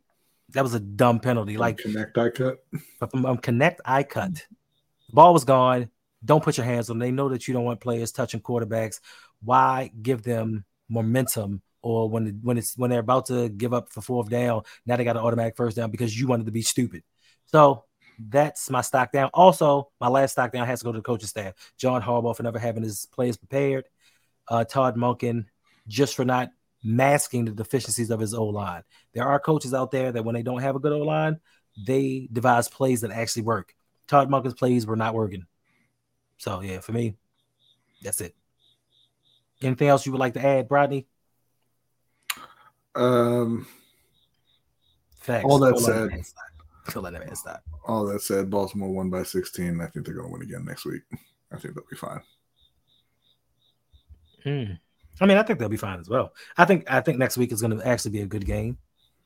that 0.50 0.62
was 0.62 0.74
a 0.74 0.80
dumb 0.80 1.18
penalty. 1.18 1.57
Like 1.57 1.78
connect 1.78 2.16
I 2.16 2.30
cut. 2.30 2.64
from 3.11 3.26
um, 3.26 3.38
connect, 3.38 3.80
I 3.84 4.04
cut. 4.04 4.34
The 5.09 5.12
ball 5.12 5.32
was 5.34 5.44
gone. 5.44 5.90
Don't 6.24 6.44
put 6.44 6.57
your 6.57 6.66
hands 6.66 6.88
on. 6.88 6.98
them. 7.00 7.04
They 7.04 7.11
know 7.11 7.30
that 7.30 7.48
you 7.48 7.54
don't 7.54 7.64
want 7.64 7.80
players 7.80 8.12
touching 8.12 8.40
quarterbacks. 8.40 9.00
Why 9.42 9.90
give 10.00 10.22
them 10.22 10.64
momentum? 10.88 11.62
Or 11.87 12.11
when 12.11 12.41
when 12.43 12.59
it's 12.59 12.76
when 12.76 12.91
they're 12.91 12.99
about 12.99 13.26
to 13.26 13.49
give 13.49 13.72
up 13.72 13.93
for 13.93 14.01
fourth 14.01 14.28
down, 14.28 14.62
now 14.87 14.97
they 14.97 15.05
got 15.05 15.16
an 15.16 15.22
automatic 15.22 15.57
first 15.57 15.76
down 15.76 15.93
because 15.93 16.18
you 16.18 16.26
wanted 16.26 16.47
to 16.47 16.51
be 16.53 16.62
stupid. 16.62 17.05
So 17.45 17.84
that's 18.18 18.68
my 18.70 18.80
stock 18.80 19.12
down. 19.12 19.30
Also, 19.32 19.93
my 20.01 20.09
last 20.09 20.32
stock 20.32 20.51
down 20.51 20.66
has 20.66 20.80
to 20.80 20.84
go 20.84 20.91
to 20.91 20.99
the 20.99 21.03
coaching 21.03 21.28
staff. 21.28 21.55
John 21.78 22.03
Harbaugh 22.03 22.37
for 22.37 22.43
never 22.43 22.59
having 22.59 22.82
his 22.82 23.07
players 23.07 23.37
prepared. 23.37 23.84
Uh, 24.49 24.64
Todd 24.64 24.97
Monken 24.97 25.45
just 25.87 26.16
for 26.16 26.24
not 26.24 26.51
masking 26.82 27.45
the 27.45 27.53
deficiencies 27.53 28.11
of 28.11 28.18
his 28.18 28.34
O 28.34 28.47
line. 28.47 28.82
There 29.14 29.24
are 29.24 29.39
coaches 29.39 29.72
out 29.72 29.93
there 29.93 30.11
that 30.11 30.24
when 30.24 30.34
they 30.34 30.43
don't 30.43 30.62
have 30.62 30.74
a 30.74 30.80
good 30.80 30.93
O 30.93 31.03
line, 31.03 31.39
they 31.87 32.28
devise 32.32 32.66
plays 32.66 33.03
that 33.03 33.12
actually 33.12 33.43
work. 33.43 33.76
Todd 34.09 34.28
Monken's 34.28 34.55
plays 34.55 34.89
were 34.89 34.97
not 34.97 35.14
working. 35.14 35.47
So 36.39 36.62
yeah, 36.62 36.80
for 36.80 36.91
me, 36.91 37.14
that's 38.03 38.20
it. 38.20 38.34
Anything 39.62 39.87
else 39.87 40.05
you 40.05 40.11
would 40.11 40.20
like 40.20 40.34
to 40.34 40.45
add, 40.45 40.66
Rodney? 40.68 41.07
Um, 42.97 43.66
Facts. 45.20 45.44
All 45.44 45.59
that 45.61 45.78
said- 45.78 46.11
the 46.92 47.01
let 47.01 47.12
the 47.14 47.18
man 47.18 47.34
stop. 47.34 47.62
all 47.84 48.07
that 48.07 48.22
said, 48.22 48.49
Baltimore 48.49 48.92
won 48.92 49.11
by 49.11 49.24
16. 49.24 49.80
I 49.80 49.86
think 49.88 50.07
they're 50.07 50.14
going 50.14 50.28
to 50.28 50.32
win 50.32 50.42
again 50.42 50.64
next 50.64 50.84
week. 50.84 51.03
I 51.53 51.59
think 51.59 51.74
they'll 51.74 51.84
be 51.90 51.97
fine. 51.97 52.20
Hmm. 54.44 54.72
I 55.20 55.26
mean, 55.26 55.36
I 55.36 55.42
think 55.42 55.59
they'll 55.59 55.68
be 55.68 55.76
fine 55.76 55.99
as 55.99 56.09
well. 56.09 56.32
I 56.57 56.64
think 56.64 56.90
I 56.90 57.01
think 57.01 57.18
next 57.18 57.36
week 57.38 57.51
is 57.51 57.61
going 57.61 57.76
to 57.76 57.86
actually 57.86 58.12
be 58.12 58.20
a 58.20 58.26
good 58.26 58.44
game, 58.47 58.78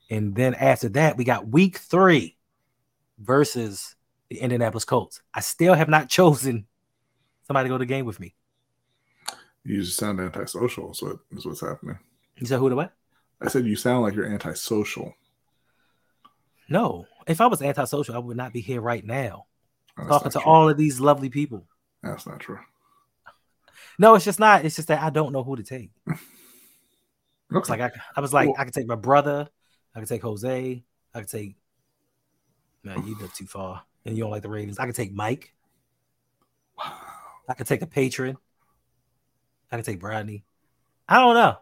and 0.09 0.35
then 0.35 0.55
after 0.55 0.89
that, 0.91 1.17
we 1.17 1.25
got 1.25 1.49
Week 1.49 1.77
Three 1.79 2.37
versus 3.19 3.97
the 4.31 4.39
Indianapolis 4.39 4.85
Colts. 4.85 5.21
I 5.35 5.41
still 5.41 5.75
have 5.75 5.89
not 5.89 6.09
chosen 6.19 6.67
somebody 7.43 7.69
to 7.69 7.75
go 7.75 7.79
to 7.79 7.83
the 7.83 7.87
game 7.87 8.07
with 8.07 8.21
me. 8.21 8.35
You 9.65 9.83
just 9.83 9.99
sound 9.99 10.21
antisocial. 10.21 10.95
So 10.95 11.07
Is 11.07 11.13
what 11.13 11.39
is 11.39 11.47
what's 11.47 11.61
happening. 11.61 11.99
You 12.37 12.47
said 12.47 12.59
who 12.59 12.71
to 12.71 12.77
what? 12.77 12.95
I 13.43 13.49
said 13.49 13.67
you 13.67 13.77
sound 13.77 14.03
like 14.03 14.15
you're 14.15 14.27
antisocial. 14.27 15.15
No. 16.69 17.07
If 17.27 17.41
I 17.41 17.47
was 17.47 17.63
antisocial, 17.63 18.15
I 18.15 18.19
would 18.19 18.37
not 18.37 18.53
be 18.53 18.61
here 18.61 18.81
right 18.81 19.05
now 19.05 19.47
oh, 19.99 20.03
That's 20.05 20.09
talking 20.11 20.31
to 20.33 20.39
true. 20.41 20.51
all 20.51 20.69
of 20.69 20.77
these 20.77 21.01
lovely 21.01 21.29
people. 21.29 21.67
That's 22.03 22.27
not 22.27 22.41
true. 22.41 22.59
No, 23.99 24.15
it's 24.15 24.25
just 24.25 24.41
not. 24.41 24.65
It's 24.65 24.77
just 24.77 24.89
that 24.89 25.03
I 25.03 25.11
don't 25.11 25.33
know 25.33 25.43
who 25.43 25.57
to 25.57 25.63
take. 25.63 25.91
Okay. 27.53 27.59
It's 27.59 27.69
like 27.69 27.81
I, 27.81 27.91
I 28.15 28.21
was 28.21 28.33
like, 28.33 28.47
Well- 28.47 28.55
I 28.61 28.65
could 28.65 28.75
take 28.75 28.87
my 28.87 28.95
brother, 28.95 29.49
I 29.93 29.99
could 29.99 30.09
take 30.09 30.23
Jose, 30.23 30.85
I 31.13 31.19
could 31.19 31.29
take. 31.29 31.57
No, 32.85 32.95
you 33.05 33.19
live 33.19 33.35
too 33.35 33.47
far, 33.47 33.83
and 34.07 34.17
you 34.17 34.23
don't 34.23 34.31
like 34.31 34.43
the 34.43 34.49
Ravens. 34.49 34.79
I 34.79 34.87
could 34.87 34.95
take 34.95 35.13
Mike. 35.13 35.53
Wow. 36.79 36.93
I 37.49 37.55
could 37.55 37.67
take 37.67 37.83
a 37.83 37.89
patron. 37.89 38.37
I 39.73 39.77
could 39.77 39.85
take 39.85 39.99
Bradley. 39.99 40.45
I 41.09 41.19
don't 41.19 41.35
know. 41.35 41.57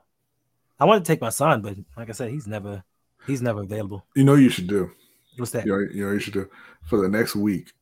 I 0.81 0.85
want 0.85 1.05
to 1.05 1.13
take 1.13 1.21
my 1.21 1.31
son, 1.31 1.61
but 1.63 1.77
like 1.97 2.09
I 2.09 2.13
said, 2.13 2.31
he's 2.31 2.47
never, 2.47 2.85
he's 3.27 3.43
never 3.43 3.63
available. 3.63 4.07
you 4.15 4.25
know 4.25 4.35
you 4.35 4.49
should 4.51 4.69
do. 4.69 4.91
What's 5.37 5.53
that? 5.53 5.67
You 5.67 5.73
know, 5.73 5.79
you 5.93 6.07
know 6.07 6.13
you 6.13 6.19
should 6.19 6.35
do 6.35 6.49
for 6.85 7.01
the 7.01 7.09
next 7.09 7.35
week. 7.37 7.73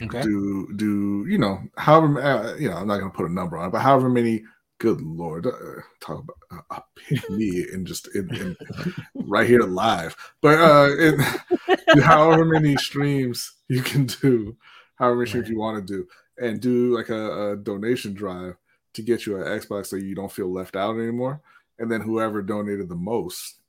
Okay. 0.00 0.22
Do 0.22 0.68
do 0.74 1.24
you 1.28 1.38
know 1.38 1.60
however 1.76 2.20
uh, 2.20 2.54
you 2.56 2.68
know 2.68 2.76
I'm 2.76 2.88
not 2.88 2.98
gonna 2.98 3.10
put 3.10 3.30
a 3.30 3.32
number 3.32 3.56
on 3.56 3.68
it, 3.68 3.72
but 3.72 3.80
however 3.82 4.08
many. 4.08 4.42
Good 4.78 5.00
lord, 5.00 5.46
uh, 5.46 5.52
talk 6.00 6.24
about 6.24 6.36
uh, 6.50 6.78
uh, 6.78 7.20
me 7.30 7.64
and 7.72 7.86
just 7.86 8.12
in, 8.16 8.34
in, 8.34 8.56
right 9.14 9.46
here 9.46 9.60
live. 9.60 10.16
But 10.40 10.58
uh, 10.58 10.96
in, 10.98 11.20
however 12.02 12.44
many 12.44 12.74
streams 12.76 13.52
you 13.68 13.80
can 13.80 14.06
do, 14.06 14.56
however 14.96 15.18
many 15.18 15.28
streams 15.28 15.44
Right. 15.46 15.52
you 15.52 15.58
want 15.60 15.86
to 15.86 15.92
do, 15.94 16.08
and 16.36 16.60
do 16.60 16.96
like 16.96 17.10
a, 17.10 17.52
a 17.52 17.56
donation 17.58 18.12
drive 18.12 18.56
to 18.94 19.02
get 19.02 19.24
you 19.24 19.36
an 19.36 19.44
Xbox 19.44 19.86
so 19.86 19.94
you 19.94 20.16
don't 20.16 20.32
feel 20.32 20.52
left 20.52 20.74
out 20.74 20.96
anymore. 20.96 21.40
And 21.78 21.90
then 21.90 22.00
whoever 22.00 22.42
donated 22.42 22.88
the 22.88 22.94
most, 22.94 23.60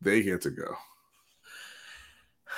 they 0.00 0.22
get 0.22 0.42
to 0.42 0.50
go. 0.50 0.76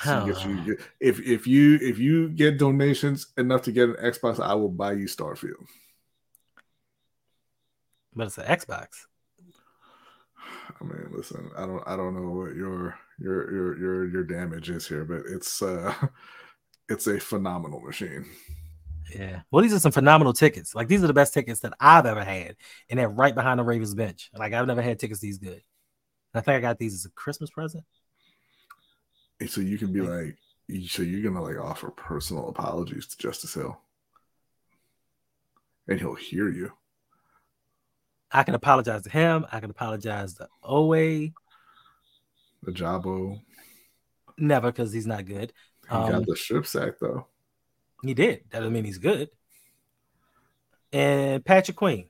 So 0.05 0.27
you 0.27 0.35
you 0.51 0.65
get- 0.77 0.87
if 1.01 1.21
if 1.21 1.47
you 1.47 1.79
if 1.81 1.99
you 1.99 2.29
get 2.29 2.59
donations 2.59 3.29
enough 3.37 3.63
to 3.63 3.73
get 3.73 3.89
an 3.89 3.97
Xbox, 3.97 4.39
I 4.41 4.55
will 4.55 4.69
buy 4.69 4.93
you 4.93 5.07
Starfield. 5.07 5.67
But 8.15 8.27
it's 8.29 8.39
an 8.39 8.47
Xbox. 8.47 8.89
I 10.81 10.85
mean, 10.85 11.09
listen, 11.11 11.51
I 11.57 11.67
don't 11.67 11.83
I 11.87 11.97
don't 11.97 12.15
know 12.15 12.31
what 12.31 12.55
your 12.55 12.97
your 13.19 13.53
your 13.53 13.79
your 13.79 14.09
your 14.09 14.25
damage 14.25 14.71
is 14.71 14.87
here, 14.87 15.05
but 15.05 15.23
it's 15.27 15.63
uh 15.63 15.93
it's 16.89 17.07
a 17.07 17.19
phenomenal 17.19 17.81
machine. 17.81 18.27
Yeah. 19.15 19.41
Well, 19.51 19.63
these 19.63 19.73
are 19.73 19.79
some 19.79 19.93
phenomenal 19.93 20.33
tickets. 20.33 20.75
Like 20.75 20.89
these 20.89 21.03
are 21.03 21.07
the 21.07 21.15
best 21.15 21.33
tickets 21.35 21.61
that 21.61 21.73
I've 21.81 22.07
ever 22.07 22.25
had, 22.25 22.57
and 22.91 22.99
they're 22.99 23.09
right 23.09 23.35
behind 23.35 23.59
the 23.59 23.65
Ravens 23.65 23.95
bench. 23.95 24.31
Like 24.37 24.53
I've 24.53 24.67
never 24.67 24.83
had 24.83 24.99
tickets 24.99 25.21
these 25.21 25.39
good. 25.39 25.63
I 26.35 26.41
think 26.41 26.57
I 26.57 26.61
got 26.61 26.79
these 26.79 26.95
as 26.95 27.05
a 27.07 27.11
Christmas 27.11 27.51
present. 27.51 27.85
And 29.41 29.51
so 29.51 29.61
you 29.61 29.79
can 29.79 29.93
be 29.93 30.01
like, 30.01 30.37
so 30.89 31.03
you're 31.03 31.23
gonna 31.23 31.43
like 31.43 31.59
offer 31.59 31.91
personal 31.91 32.49
apologies 32.49 33.07
to 33.09 33.19
Justice 33.19 33.55
Hill, 33.55 33.81
and 35.89 35.99
he'll 36.01 36.15
hear 36.15 36.49
you. 36.49 36.73
I 38.31 38.43
can 38.43 38.55
apologize 38.55 39.03
to 39.03 39.11
him. 39.11 39.47
I 39.53 39.61
can 39.61 39.71
apologize 39.71 40.35
to 40.35 40.49
Owe. 40.63 40.93
The 42.63 42.71
Jabo, 42.73 43.41
Never 44.39 44.71
because 44.73 44.93
he's 44.93 45.07
not 45.07 45.27
good. 45.27 45.53
he 45.91 45.97
Um, 45.97 46.11
got 46.11 46.27
the 46.27 46.37
strip 46.37 46.67
sack 46.67 46.99
though. 47.01 47.27
He 48.03 48.15
did. 48.15 48.45
That 48.51 48.61
doesn't 48.61 48.73
mean 48.73 48.85
he's 48.85 48.99
good. 48.99 49.31
And 50.93 51.45
Patrick 51.45 51.77
Queen. 51.77 52.09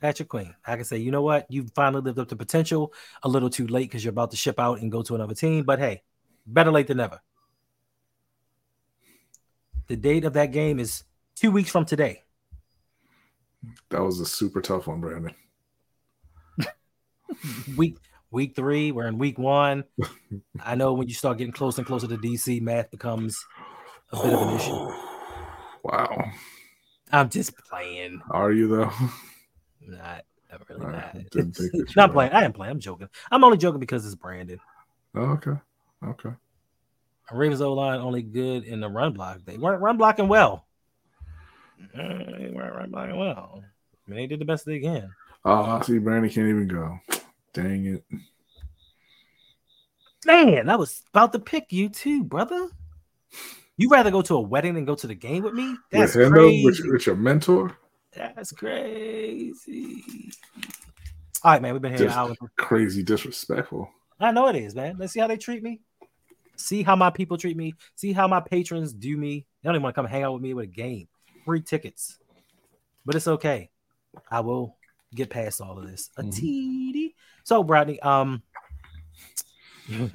Patrick 0.00 0.28
Queen. 0.28 0.54
I 0.66 0.76
can 0.76 0.84
say, 0.84 0.98
you 0.98 1.10
know 1.10 1.22
what? 1.22 1.46
You've 1.48 1.72
finally 1.74 2.02
lived 2.02 2.18
up 2.18 2.28
to 2.28 2.36
potential. 2.36 2.92
A 3.22 3.28
little 3.28 3.48
too 3.48 3.66
late 3.66 3.88
because 3.88 4.04
you're 4.04 4.10
about 4.10 4.32
to 4.32 4.36
ship 4.36 4.58
out 4.58 4.80
and 4.80 4.92
go 4.92 5.02
to 5.02 5.14
another 5.14 5.34
team. 5.34 5.64
But 5.64 5.78
hey, 5.78 6.02
better 6.46 6.70
late 6.70 6.88
than 6.88 6.98
never. 6.98 7.20
The 9.86 9.96
date 9.96 10.24
of 10.24 10.32
that 10.34 10.52
game 10.52 10.78
is 10.78 11.04
two 11.36 11.50
weeks 11.50 11.70
from 11.70 11.84
today. 11.84 12.22
That 13.90 14.02
was 14.02 14.20
a 14.20 14.26
super 14.26 14.60
tough 14.60 14.86
one, 14.86 15.00
Brandon. 15.00 15.34
Week 17.76 17.96
week 18.34 18.54
three. 18.54 18.92
We're 18.92 19.06
in 19.06 19.16
week 19.16 19.38
one. 19.38 19.84
I 20.62 20.74
know 20.74 20.92
when 20.92 21.08
you 21.08 21.14
start 21.14 21.38
getting 21.38 21.52
closer 21.52 21.80
and 21.80 21.86
closer 21.86 22.08
to 22.08 22.18
DC, 22.18 22.60
math 22.60 22.90
becomes 22.90 23.42
a 24.18 24.22
bit 24.22 24.32
of 24.32 24.48
an 24.48 24.56
issue. 24.56 24.92
Wow, 25.82 26.24
I'm 27.12 27.28
just 27.28 27.56
playing. 27.56 28.20
are 28.30 28.52
you 28.52 28.68
though? 28.68 28.90
Not, 29.86 30.24
not 30.50 30.68
really 30.68 30.86
not. 30.86 31.12
didn't 31.30 31.52
think 31.52 31.72
that 31.72 31.72
you 31.74 31.86
no, 31.96 32.04
I'm 32.04 32.12
playing. 32.12 32.32
I 32.32 32.42
am 32.44 32.52
playing. 32.52 32.72
I'm 32.72 32.80
joking. 32.80 33.08
I'm 33.30 33.44
only 33.44 33.58
joking 33.58 33.80
because 33.80 34.06
it's 34.06 34.14
Brandon. 34.14 34.58
Oh, 35.14 35.20
okay, 35.32 35.52
okay. 36.06 36.30
Ravens 37.32 37.60
O 37.60 37.72
line 37.72 38.00
only 38.00 38.22
good 38.22 38.64
in 38.64 38.80
the 38.80 38.88
run 38.88 39.12
block. 39.12 39.40
They 39.44 39.56
weren't 39.56 39.80
run 39.82 39.96
blocking 39.96 40.28
well. 40.28 40.66
Uh, 41.94 41.98
They 42.38 42.50
weren't 42.54 42.74
run 42.74 42.90
blocking 42.90 43.16
well. 43.16 43.62
I 44.06 44.10
mean, 44.10 44.18
they 44.20 44.26
did 44.26 44.40
the 44.40 44.44
best 44.44 44.64
they 44.66 44.80
can. 44.80 45.10
Oh, 45.44 45.62
I 45.62 45.82
see, 45.82 45.98
Brandon 45.98 46.30
can't 46.30 46.48
even 46.48 46.68
go. 46.68 46.98
Dang 47.52 47.86
it. 47.86 48.04
Man, 50.26 50.68
I 50.70 50.76
was 50.76 51.02
about 51.12 51.32
to 51.32 51.38
pick 51.38 51.72
you 51.72 51.88
too, 51.88 52.24
brother. 52.24 52.68
You 53.76 53.88
rather 53.88 54.10
go 54.10 54.22
to 54.22 54.36
a 54.36 54.40
wedding 54.40 54.74
than 54.74 54.84
go 54.84 54.94
to 54.94 55.06
the 55.06 55.14
game 55.14 55.42
with 55.42 55.54
me? 55.54 55.76
That's 55.90 56.14
with 56.14 56.30
crazy. 56.32 56.64
with, 56.64 56.80
with 56.92 57.06
your 57.06 57.16
mentor, 57.16 57.76
That's 58.14 58.52
crazy. 58.52 60.04
All 61.42 61.50
right, 61.52 61.60
man. 61.60 61.72
We've 61.72 61.82
been 61.82 61.92
here 61.92 62.02
an 62.02 62.06
Just- 62.08 62.16
hour. 62.18 62.34
crazy 62.56 63.02
disrespectful. 63.02 63.90
I 64.20 64.30
know 64.30 64.46
it 64.48 64.56
is, 64.56 64.74
man. 64.76 64.96
Let's 64.98 65.12
see 65.12 65.18
how 65.20 65.26
they 65.26 65.36
treat 65.36 65.62
me. 65.62 65.80
See 66.56 66.84
how 66.84 66.94
my 66.94 67.10
people 67.10 67.36
treat 67.36 67.56
me. 67.56 67.74
See 67.96 68.12
how 68.12 68.28
my 68.28 68.38
patrons 68.40 68.92
do 68.92 69.16
me. 69.16 69.44
They 69.62 69.66
don't 69.68 69.74
even 69.74 69.82
want 69.82 69.94
to 69.96 69.98
come 70.00 70.06
hang 70.06 70.22
out 70.22 70.34
with 70.34 70.42
me 70.42 70.54
with 70.54 70.64
a 70.64 70.68
game. 70.68 71.08
Free 71.44 71.60
tickets. 71.60 72.18
But 73.04 73.16
it's 73.16 73.26
okay. 73.26 73.70
I 74.30 74.38
will 74.40 74.76
get 75.14 75.30
past 75.30 75.60
all 75.60 75.76
of 75.78 75.86
this. 75.90 76.10
A 76.16 76.22
Mhm. 76.22 76.32
teeny. 76.36 77.14
So, 77.42 77.64
Bradley, 77.64 77.98
um, 78.00 78.42
want 79.90 80.12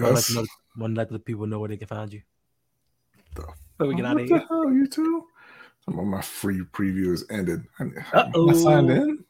Yes. 0.00 0.26
to 0.28 0.40
let, 0.40 0.48
wanna 0.76 0.94
let 0.94 1.10
the 1.10 1.18
people 1.18 1.46
know 1.46 1.58
where 1.58 1.68
they 1.68 1.76
can 1.76 1.88
find 1.88 2.12
you. 2.12 2.22
The 3.34 3.46
So 3.78 3.86
we 3.86 3.94
get 3.94 4.04
out 4.06 4.14
what 4.14 4.22
of 4.24 4.28
the 4.28 4.34
here. 4.38 4.46
hell, 4.48 4.72
you 4.72 4.86
two? 4.86 5.24
Some 5.84 5.98
of 5.98 6.06
my 6.06 6.20
free 6.20 6.60
preview 6.72 7.10
has 7.10 7.24
ended. 7.30 7.64
I, 7.78 7.84
I 8.14 8.52
signed 8.52 8.90
in. 8.90 9.24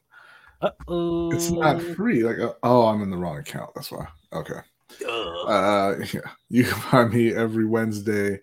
Uh-oh. 0.61 1.31
It's 1.31 1.49
not 1.49 1.81
free. 1.81 2.23
Like, 2.23 2.39
uh, 2.39 2.53
oh, 2.63 2.85
I'm 2.87 3.01
in 3.01 3.09
the 3.09 3.17
wrong 3.17 3.37
account. 3.37 3.71
That's 3.73 3.91
why. 3.91 4.07
Okay. 4.33 4.59
Ugh. 5.07 5.49
Uh, 5.49 5.95
yeah. 6.13 6.19
You 6.49 6.63
can 6.65 6.79
find 6.79 7.13
me 7.13 7.33
every 7.33 7.65
Wednesday 7.65 8.39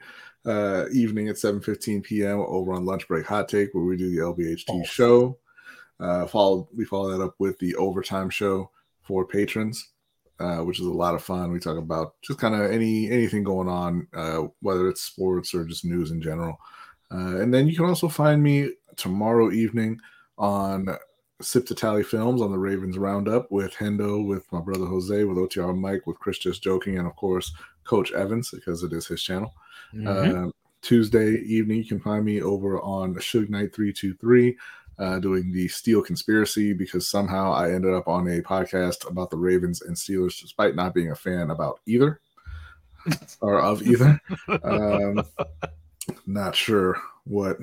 uh, 0.47 0.87
evening 0.93 1.29
at 1.29 1.37
7:15 1.37 2.03
p.m. 2.03 2.41
over 2.41 2.73
on 2.73 2.85
Lunch 2.85 3.07
Break 3.07 3.27
Hot 3.27 3.49
Take, 3.49 3.73
where 3.75 3.85
we 3.85 3.97
do 3.97 4.11
the 4.11 4.23
LBHT 4.23 4.65
Oh. 4.71 4.83
show. 4.85 5.39
Uh, 6.01 6.27
follow 6.27 6.69
we 6.75 6.85
follow 6.85 7.11
that 7.17 7.23
up 7.23 7.35
with 7.39 7.59
the 7.59 7.75
overtime 7.77 8.31
show 8.31 8.71
for 9.03 9.25
patrons, 9.27 9.89
uh, 10.41 10.59
which 10.59 10.81
is 10.81 10.87
a 10.87 10.91
lot 10.91 11.15
of 11.15 11.23
fun. 11.23 11.53
We 11.53 11.59
talk 11.59 11.79
about 11.79 12.15
just 12.23 12.39
kind 12.39 12.55
of 12.55 12.71
any 12.71 13.11
anything 13.11 13.43
going 13.43 13.69
on, 13.69 14.07
uh, 14.15 14.45
whether 14.61 14.89
it's 14.89 15.03
sports 15.03 15.55
or 15.55 15.65
just 15.65 15.85
news 15.85 16.11
in 16.11 16.21
general. 16.21 16.59
Uh, 17.11 17.41
and 17.41 17.53
then 17.53 17.67
you 17.67 17.75
can 17.75 17.87
also 17.87 18.09
find 18.09 18.43
me 18.43 18.71
tomorrow 18.97 19.51
evening 19.51 20.01
on 20.37 20.89
Sip 21.41 21.67
to 21.67 21.75
Tally 21.75 22.03
Films 22.03 22.43
on 22.43 22.51
the 22.51 22.59
Ravens 22.59 22.99
Roundup 22.99 23.51
with 23.51 23.73
Hendo, 23.75 24.27
with 24.27 24.51
my 24.53 24.61
brother 24.61 24.87
Jose, 24.87 25.25
with 25.25 25.39
OTR 25.39 25.77
Mike, 25.77 26.07
with 26.07 26.19
Chris 26.19 26.39
Just 26.39 26.63
Joking, 26.63 26.99
and 26.99 27.07
of 27.07 27.17
course 27.17 27.53
Coach 27.85 28.13
Evans 28.13 28.51
because 28.51 28.83
it 28.83 28.93
is 28.93 29.07
his 29.07 29.23
channel. 29.23 29.55
Mhm. 29.95 30.49
Uh, 30.49 30.53
Tuesday 30.81 31.37
evening, 31.41 31.79
you 31.79 31.85
can 31.85 32.01
find 32.01 32.25
me 32.25 32.41
over 32.41 32.81
on 32.81 33.15
Suge 33.17 33.49
Knight 33.49 33.75
323 33.75 34.57
uh, 34.99 35.19
doing 35.19 35.53
the 35.53 35.69
Steel 35.69 36.03
Conspiracy 36.03 36.73
because 36.73 37.09
somehow 37.09 37.53
I 37.53 37.73
ended 37.73 37.95
up 37.95 38.09
on 38.09 38.27
a 38.29 38.41
podcast 38.41 39.09
about 39.09 39.31
the 39.31 39.37
Ravens 39.37 39.83
and 39.83 39.97
Steelers 39.97 40.41
despite 40.41 40.75
not 40.75 40.95
being 40.95 41.11
a 41.11 41.17
fan 41.17 41.51
about 41.51 41.81
either 41.87 42.21
or 43.41 43.61
of 43.61 43.83
either. 43.83 44.21
Um, 44.63 45.23
not 46.27 46.55
sure 46.57 47.01
what 47.25 47.59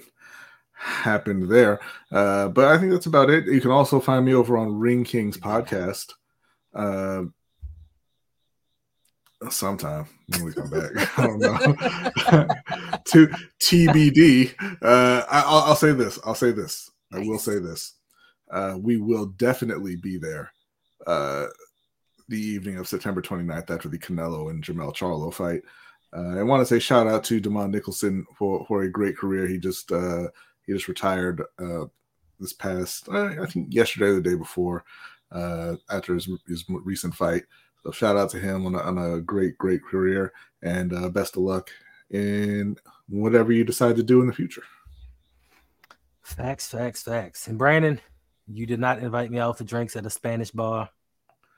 happened 0.74 1.50
there. 1.50 1.80
Uh, 2.12 2.48
but 2.50 2.66
I 2.66 2.78
think 2.78 2.92
that's 2.92 3.06
about 3.06 3.30
it. 3.30 3.46
You 3.48 3.62
can 3.62 3.72
also 3.72 4.00
find 4.00 4.26
me 4.26 4.34
over 4.34 4.58
on 4.58 4.80
Ring 4.80 5.04
Kings 5.04 5.38
podcast. 5.38 6.14
Uh, 6.74 7.24
sometime 9.50 10.08
when 10.30 10.46
we 10.46 10.54
come 10.54 10.70
back. 10.70 10.92
I 11.20 11.28
don't 11.28 11.40
know. 11.40 11.58
to 13.06 13.28
TBD. 13.60 14.54
Uh, 14.82 15.26
I, 15.30 15.42
will 15.42 15.60
I'll 15.60 15.76
say 15.76 15.92
this. 15.92 16.20
I'll 16.26 16.36
say 16.36 16.52
this. 16.52 16.92
I 17.16 17.26
will 17.26 17.40
say 17.40 17.60
this. 17.60 17.94
Uh, 18.52 18.78
we 18.80 18.98
will 18.98 19.26
definitely 19.26 19.96
be 19.96 20.18
there 20.18 20.52
uh, 21.08 21.48
the 22.30 22.40
evening 22.40 22.78
of 22.78 22.88
September 22.88 23.22
29th 23.22 23.70
after 23.70 23.90
the 23.90 23.98
Canelo 23.98 24.50
and 24.50 24.64
Jermell 24.64 24.96
Charlo 24.96 25.34
fight. 25.34 25.62
Uh, 26.16 26.40
I 26.40 26.44
want 26.44 26.62
to 26.62 26.66
say 26.66 26.80
shout 26.80 27.08
out 27.08 27.24
to 27.26 27.42
Demond 27.42 27.72
Nicholson 27.72 28.26
for, 28.38 28.66
for 28.68 28.84
a 28.84 28.92
great 28.92 29.18
career. 29.18 29.48
He 29.48 29.58
just 29.58 29.92
uh, 29.92 30.28
he 30.66 30.74
just 30.74 30.88
retired 30.88 31.42
uh, 31.60 31.86
this 32.40 32.54
past 32.54 33.10
uh, 33.10 33.42
I 33.42 33.46
think 33.46 33.74
yesterday 33.74 34.08
or 34.08 34.16
the 34.16 34.22
day 34.22 34.36
before 34.36 34.86
uh, 35.32 35.76
after 35.90 36.14
his, 36.14 36.30
his 36.48 36.64
recent 36.70 37.16
fight. 37.16 37.44
So 37.84 37.92
shout 37.92 38.18
out 38.18 38.30
to 38.32 38.40
him 38.40 38.66
on 38.66 38.76
a, 38.76 38.80
on 38.80 38.98
a 38.98 39.22
great 39.22 39.58
great 39.58 39.84
career 39.84 40.32
and 40.64 40.94
uh, 40.94 41.10
best 41.10 41.38
of 41.38 41.44
luck 41.44 41.70
in 42.10 42.78
whatever 43.10 43.52
you 43.52 43.64
decide 43.64 43.96
to 43.98 44.04
do 44.04 44.22
in 44.22 44.28
the 44.28 44.34
future. 44.34 44.64
Facts, 46.26 46.68
facts, 46.68 47.04
facts. 47.04 47.48
And 47.48 47.58
Brandon, 47.58 48.02
you 48.48 48.66
did 48.66 48.80
not 48.80 48.98
invite 48.98 49.30
me 49.30 49.38
out 49.38 49.60
for 49.60 49.64
drinks 49.64 49.96
at 49.96 50.08
a 50.08 50.10
Spanish 50.10 50.50
bar. 50.50 50.90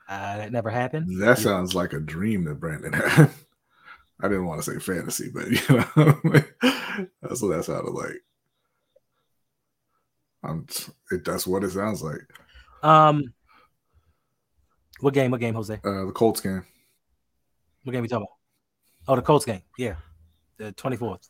Uh, 0.06 0.36
that 0.36 0.52
never 0.52 0.68
happened. 0.68 1.22
That 1.22 1.38
sounds 1.38 1.74
like 1.74 1.94
a 1.94 2.00
dream 2.00 2.44
that 2.44 2.60
Brandon 2.60 2.92
had. 2.92 3.30
I 4.20 4.28
didn't 4.28 4.46
want 4.46 4.62
to 4.62 4.70
say 4.70 4.78
fantasy, 4.78 5.30
but 5.32 5.48
you 5.48 5.76
know, 5.76 6.32
that's 7.22 7.40
what 7.40 7.56
that 7.56 7.64
sounded 7.64 7.92
like. 7.92 8.20
I'm, 10.42 10.66
it, 11.12 11.24
that's 11.24 11.46
what 11.46 11.64
it 11.64 11.70
sounds 11.70 12.02
like. 12.02 12.20
Um, 12.82 13.32
what 15.00 15.14
game? 15.14 15.30
What 15.30 15.40
game, 15.40 15.54
Jose? 15.54 15.80
Uh, 15.82 16.04
the 16.04 16.12
Colts 16.12 16.40
game. 16.42 16.64
What 17.84 17.92
game 17.92 18.02
we 18.02 18.08
talking 18.08 18.26
about? 18.26 19.12
Oh, 19.12 19.16
the 19.16 19.22
Colts 19.22 19.46
game. 19.46 19.62
Yeah, 19.78 19.94
the 20.58 20.72
twenty 20.72 20.96
fourth, 20.96 21.28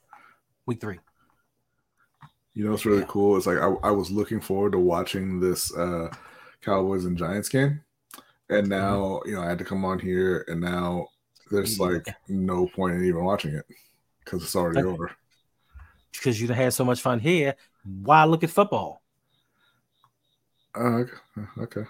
week 0.67 0.81
three. 0.81 0.99
You 2.59 2.65
know 2.65 2.73
what's 2.73 2.87
really 2.87 3.05
Yeah. 3.05 3.07
cool? 3.07 3.37
It's 3.37 3.47
like 3.47 3.59
I, 3.59 3.69
I 3.85 3.93
was 3.93 4.11
looking 4.11 4.41
forward 4.41 4.73
to 4.73 4.81
watching 4.81 5.39
this 5.39 5.73
uh, 5.77 6.11
Cowboys 6.61 7.05
and 7.05 7.17
Giants 7.17 7.49
game, 7.49 7.83
and 8.51 8.69
Mm-hmm. 8.81 8.99
now 8.99 9.21
you 9.27 9.35
know 9.37 9.43
I 9.43 9.49
had 9.49 9.59
to 9.61 9.65
come 9.65 9.85
on 9.85 10.01
here, 10.01 10.45
and 10.49 10.61
now 10.61 11.07
there's 11.53 11.79
Yeah. 11.79 11.87
like 11.87 12.17
no 12.29 12.67
point 12.67 12.97
in 12.97 13.05
even 13.05 13.25
watching 13.25 13.55
it 13.55 13.65
because 14.25 14.43
it's 14.43 14.57
already 14.57 14.81
Okay. 14.81 14.89
over. 14.89 15.13
Because 16.13 16.41
you 16.41 16.49
had 16.49 16.73
so 16.75 16.85
much 16.85 17.01
fun 17.01 17.21
here. 17.21 17.55
Why 17.85 18.25
look 18.25 18.43
at 18.43 18.51
football? 18.51 19.03
Uh, 20.75 21.05
okay. 21.59 21.85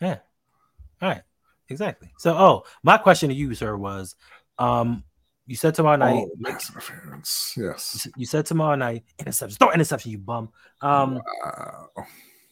Yeah. 0.00 0.18
All 1.02 1.08
right. 1.08 1.22
Exactly. 1.68 2.10
So, 2.18 2.36
oh, 2.36 2.64
my 2.82 2.98
question 2.98 3.28
to 3.28 3.34
you, 3.34 3.54
sir, 3.54 3.76
was, 3.76 4.16
um, 4.58 5.04
you 5.50 5.56
said 5.56 5.74
tomorrow 5.74 5.96
night. 5.96 6.28
Oh, 6.28 6.48
interference. 6.48 7.54
Yes. 7.56 8.06
You 8.16 8.24
said 8.24 8.46
tomorrow 8.46 8.76
night 8.76 9.02
Interception. 9.18 9.56
Don't 9.58 9.74
interception, 9.74 10.12
you 10.12 10.18
bum. 10.18 10.50
Um, 10.80 11.20
Wow. 11.44 11.88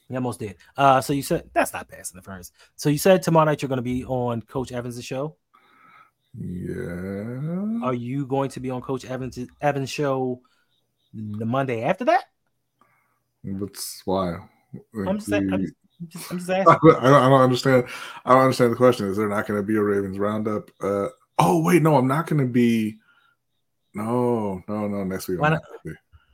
you 0.09 0.17
almost 0.17 0.41
did. 0.41 0.57
Uh, 0.77 1.01
so 1.01 1.13
you 1.13 1.23
said 1.23 1.49
that's 1.53 1.73
not 1.73 1.89
pass 1.89 2.13
interference. 2.13 2.51
So 2.75 2.89
you 2.89 2.99
said 2.99 3.23
tomorrow 3.23 3.45
night 3.45 3.63
you're 3.63 3.69
going 3.69 3.77
to 3.77 3.83
be 3.83 4.05
on 4.05 4.43
Coach 4.43 4.73
Evans' 4.73 5.05
show. 5.05 5.37
Yeah. 6.37 7.87
Are 7.87 7.95
you 7.95 8.27
going 8.27 8.51
to 8.51 8.59
be 8.59 8.69
on 8.71 8.81
Coach 8.83 9.05
Evans' 9.05 9.39
Evans' 9.61 9.91
show 9.91 10.41
the 11.15 11.47
Monday 11.47 11.85
after 11.85 12.05
that? 12.07 12.25
That's 13.45 14.03
why. 14.05 14.39
I'm 15.07 15.19
just, 15.19 15.29
saying, 15.29 15.51
I'm 15.53 15.61
just, 15.63 16.33
I'm 16.33 16.39
just, 16.39 16.51
I'm 16.51 16.57
I 16.69 16.73
asking. 16.73 16.91
don't, 16.91 17.05
I 17.05 17.29
don't 17.29 17.41
understand. 17.43 17.85
I 18.25 18.33
don't 18.35 18.43
understand 18.43 18.73
the 18.73 18.77
question. 18.77 19.07
Is 19.07 19.17
there 19.17 19.29
not 19.29 19.47
going 19.47 19.61
to 19.61 19.65
be 19.67 19.77
a 19.77 19.83
Ravens 19.83 20.19
roundup? 20.19 20.69
Uh, 20.83 21.07
oh 21.39 21.63
wait, 21.63 21.83
no, 21.83 21.97
I'm 21.97 22.09
not 22.09 22.27
going 22.27 22.41
to 22.41 22.51
be. 22.53 22.99
No, 23.95 24.63
no, 24.69 24.87
no. 24.89 25.05
Next 25.05 25.29
week, 25.29 25.41
Why 25.41 25.49
I'm 25.49 25.53
not? 25.55 25.63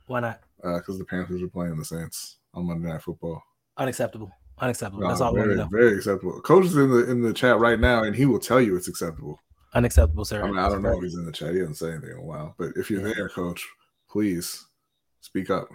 Why 0.07 0.19
not? 0.19 0.41
because 0.57 0.95
uh, 0.95 0.99
the 0.99 1.05
Panthers 1.05 1.41
are 1.41 1.47
playing 1.47 1.77
the 1.77 1.85
Saints 1.85 2.37
on 2.53 2.67
Monday 2.67 2.89
Night 2.89 3.01
Football. 3.01 3.41
Unacceptable. 3.77 4.31
Unacceptable. 4.59 5.01
No, 5.03 5.09
That's 5.09 5.21
all 5.21 5.33
very, 5.33 5.55
very 5.69 5.97
acceptable. 5.97 6.39
Coach 6.41 6.65
is 6.65 6.75
in 6.75 6.89
the 6.89 7.09
in 7.09 7.21
the 7.21 7.33
chat 7.33 7.59
right 7.59 7.79
now, 7.79 8.03
and 8.03 8.15
he 8.15 8.25
will 8.25 8.39
tell 8.39 8.61
you 8.61 8.75
it's 8.75 8.87
acceptable. 8.87 9.39
Unacceptable, 9.73 10.23
sir. 10.23 10.41
I 10.41 10.47
mean, 10.47 10.57
I 10.57 10.69
don't 10.69 10.81
know 10.81 10.97
if 10.97 11.03
he's 11.03 11.15
in 11.15 11.25
the 11.25 11.31
chat. 11.31 11.53
He 11.53 11.59
hasn't 11.59 11.77
said 11.77 11.91
anything 11.91 12.11
in 12.11 12.17
a 12.17 12.23
while, 12.23 12.55
but 12.57 12.71
if 12.77 12.89
you're 12.89 13.05
Yeah. 13.05 13.13
there, 13.15 13.29
Coach, 13.29 13.67
please 14.09 14.65
speak 15.21 15.49
up. 15.49 15.67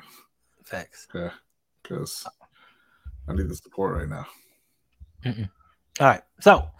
Facts. 0.65 1.07
Okay, 1.15 1.35
because 1.83 2.27
I 3.29 3.35
need 3.35 3.49
the 3.49 3.57
support 3.57 3.97
right 3.97 4.09
now. 4.09 4.27
All 6.01 6.07
right. 6.07 6.23
So 6.41 6.71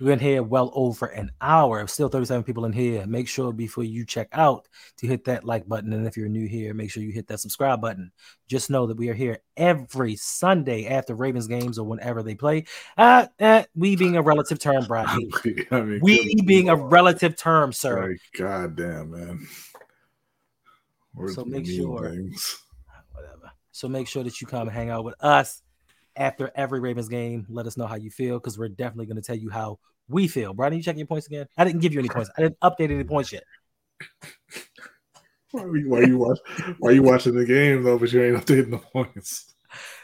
we're 0.00 0.12
in 0.12 0.18
here 0.18 0.42
well 0.42 0.70
over 0.74 1.06
an 1.06 1.30
hour. 1.40 1.86
Still 1.86 2.08
37 2.08 2.44
people 2.44 2.64
in 2.66 2.72
here. 2.72 3.06
Make 3.06 3.28
sure 3.28 3.52
before 3.52 3.84
you 3.84 4.04
check 4.04 4.28
out 4.32 4.68
to 4.98 5.06
hit 5.06 5.24
that 5.24 5.44
like 5.44 5.66
button. 5.66 5.92
And 5.92 6.06
if 6.06 6.16
you're 6.16 6.28
new 6.28 6.46
here, 6.46 6.74
make 6.74 6.90
sure 6.90 7.02
you 7.02 7.12
hit 7.12 7.26
that 7.28 7.40
subscribe 7.40 7.80
button. 7.80 8.12
Just 8.48 8.68
know 8.70 8.86
that 8.86 8.96
we 8.96 9.08
are 9.08 9.14
here 9.14 9.38
every 9.56 10.16
Sunday 10.16 10.86
after 10.86 11.14
Ravens 11.14 11.46
games 11.46 11.78
or 11.78 11.86
whenever 11.86 12.22
they 12.22 12.34
play. 12.34 12.64
Uh, 12.96 13.26
uh 13.40 13.62
we 13.74 13.96
being 13.96 14.16
a 14.16 14.22
relative 14.22 14.58
term, 14.58 14.84
Bradley. 14.84 15.30
I 15.70 15.80
mean, 15.80 16.00
We 16.02 16.36
being 16.42 16.68
a 16.68 16.76
relative 16.76 17.36
term, 17.36 17.72
sir. 17.72 18.10
Like, 18.10 18.20
goddamn, 18.36 19.10
man. 19.10 19.46
Words 21.14 21.34
So 21.34 21.44
make 21.44 21.66
sure- 21.66 22.10
things. 22.10 22.58
Whatever. 23.12 23.50
So 23.72 23.88
make 23.88 24.08
sure 24.08 24.24
that 24.24 24.40
you 24.40 24.46
come 24.46 24.68
hang 24.68 24.90
out 24.90 25.04
with 25.04 25.14
us 25.20 25.62
after 26.16 26.50
every 26.54 26.80
Ravens 26.80 27.08
game. 27.08 27.46
Let 27.48 27.66
us 27.66 27.76
know 27.76 27.86
how 27.86 27.96
you 27.96 28.10
feel 28.10 28.38
because 28.38 28.58
we're 28.58 28.68
definitely 28.68 29.06
going 29.06 29.16
to 29.16 29.22
tell 29.22 29.36
you 29.36 29.50
how 29.50 29.78
we 30.08 30.28
feel. 30.28 30.52
Brandon, 30.54 30.78
you 30.78 30.82
checking 30.84 30.98
your 31.00 31.06
points 31.06 31.26
again? 31.26 31.46
I 31.56 31.64
didn't 31.64 31.80
give 31.80 31.92
you 31.92 31.98
any 32.00 32.08
points. 32.08 32.30
I 32.36 32.42
didn't 32.42 32.58
update 32.60 32.90
any 32.90 33.04
points 33.04 33.32
yet. 33.32 33.44
Why, 35.52 35.62
are 35.62 35.76
you- 35.76 35.88
why 35.90 36.00
you 36.00 36.18
watch? 36.18 36.38
Why 36.78 36.90
you 36.92 37.02
watching 37.02 37.34
the 37.34 37.44
game 37.44 37.82
though? 37.82 37.98
But 37.98 38.12
you 38.12 38.22
ain't 38.22 38.36
updating 38.36 38.70
the 38.70 38.78
points. 38.78 39.54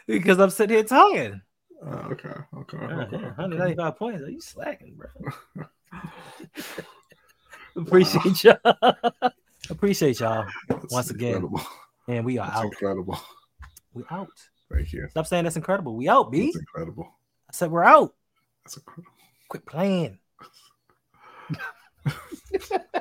Because 0.07 0.39
I'm 0.39 0.51
sitting 0.51 0.77
here 0.77 0.85
talking. 0.85 1.41
Uh, 1.85 2.09
okay, 2.13 2.29
okay, 2.59 2.77
okay. 2.77 2.77
yeah, 2.77 3.03
okay. 3.05 3.17
195 3.17 3.97
points. 3.97 4.23
Are 4.23 4.31
you 4.31 4.41
slacking, 4.41 4.95
bro? 4.97 5.65
Appreciate 7.77 8.45
y'all. 8.45 8.57
Appreciate 9.71 10.21
y'all. 10.21 10.47
That's 10.69 10.93
Once 10.93 11.11
again. 11.11 11.49
And 12.09 12.25
we 12.25 12.39
are 12.39 12.47
That's 12.47 12.59
out. 12.59 12.65
incredible. 12.67 13.19
We 13.95 14.03
out. 14.11 14.28
Thank 14.73 14.93
you. 14.93 15.09
Stop 15.11 15.27
saying 15.27 15.44
that's 15.44 15.57
incredible. 15.57 15.97
We 15.97 16.09
out, 16.09 16.31
B. 16.31 16.47
That's 16.47 16.57
incredible. 16.57 17.12
I 17.49 17.53
said 17.53 17.70
we're 17.70 17.85
out. 17.85 18.15
That's 18.65 18.77
incredible. 18.77 19.12
Quit 19.49 19.66
playing. 19.66 20.19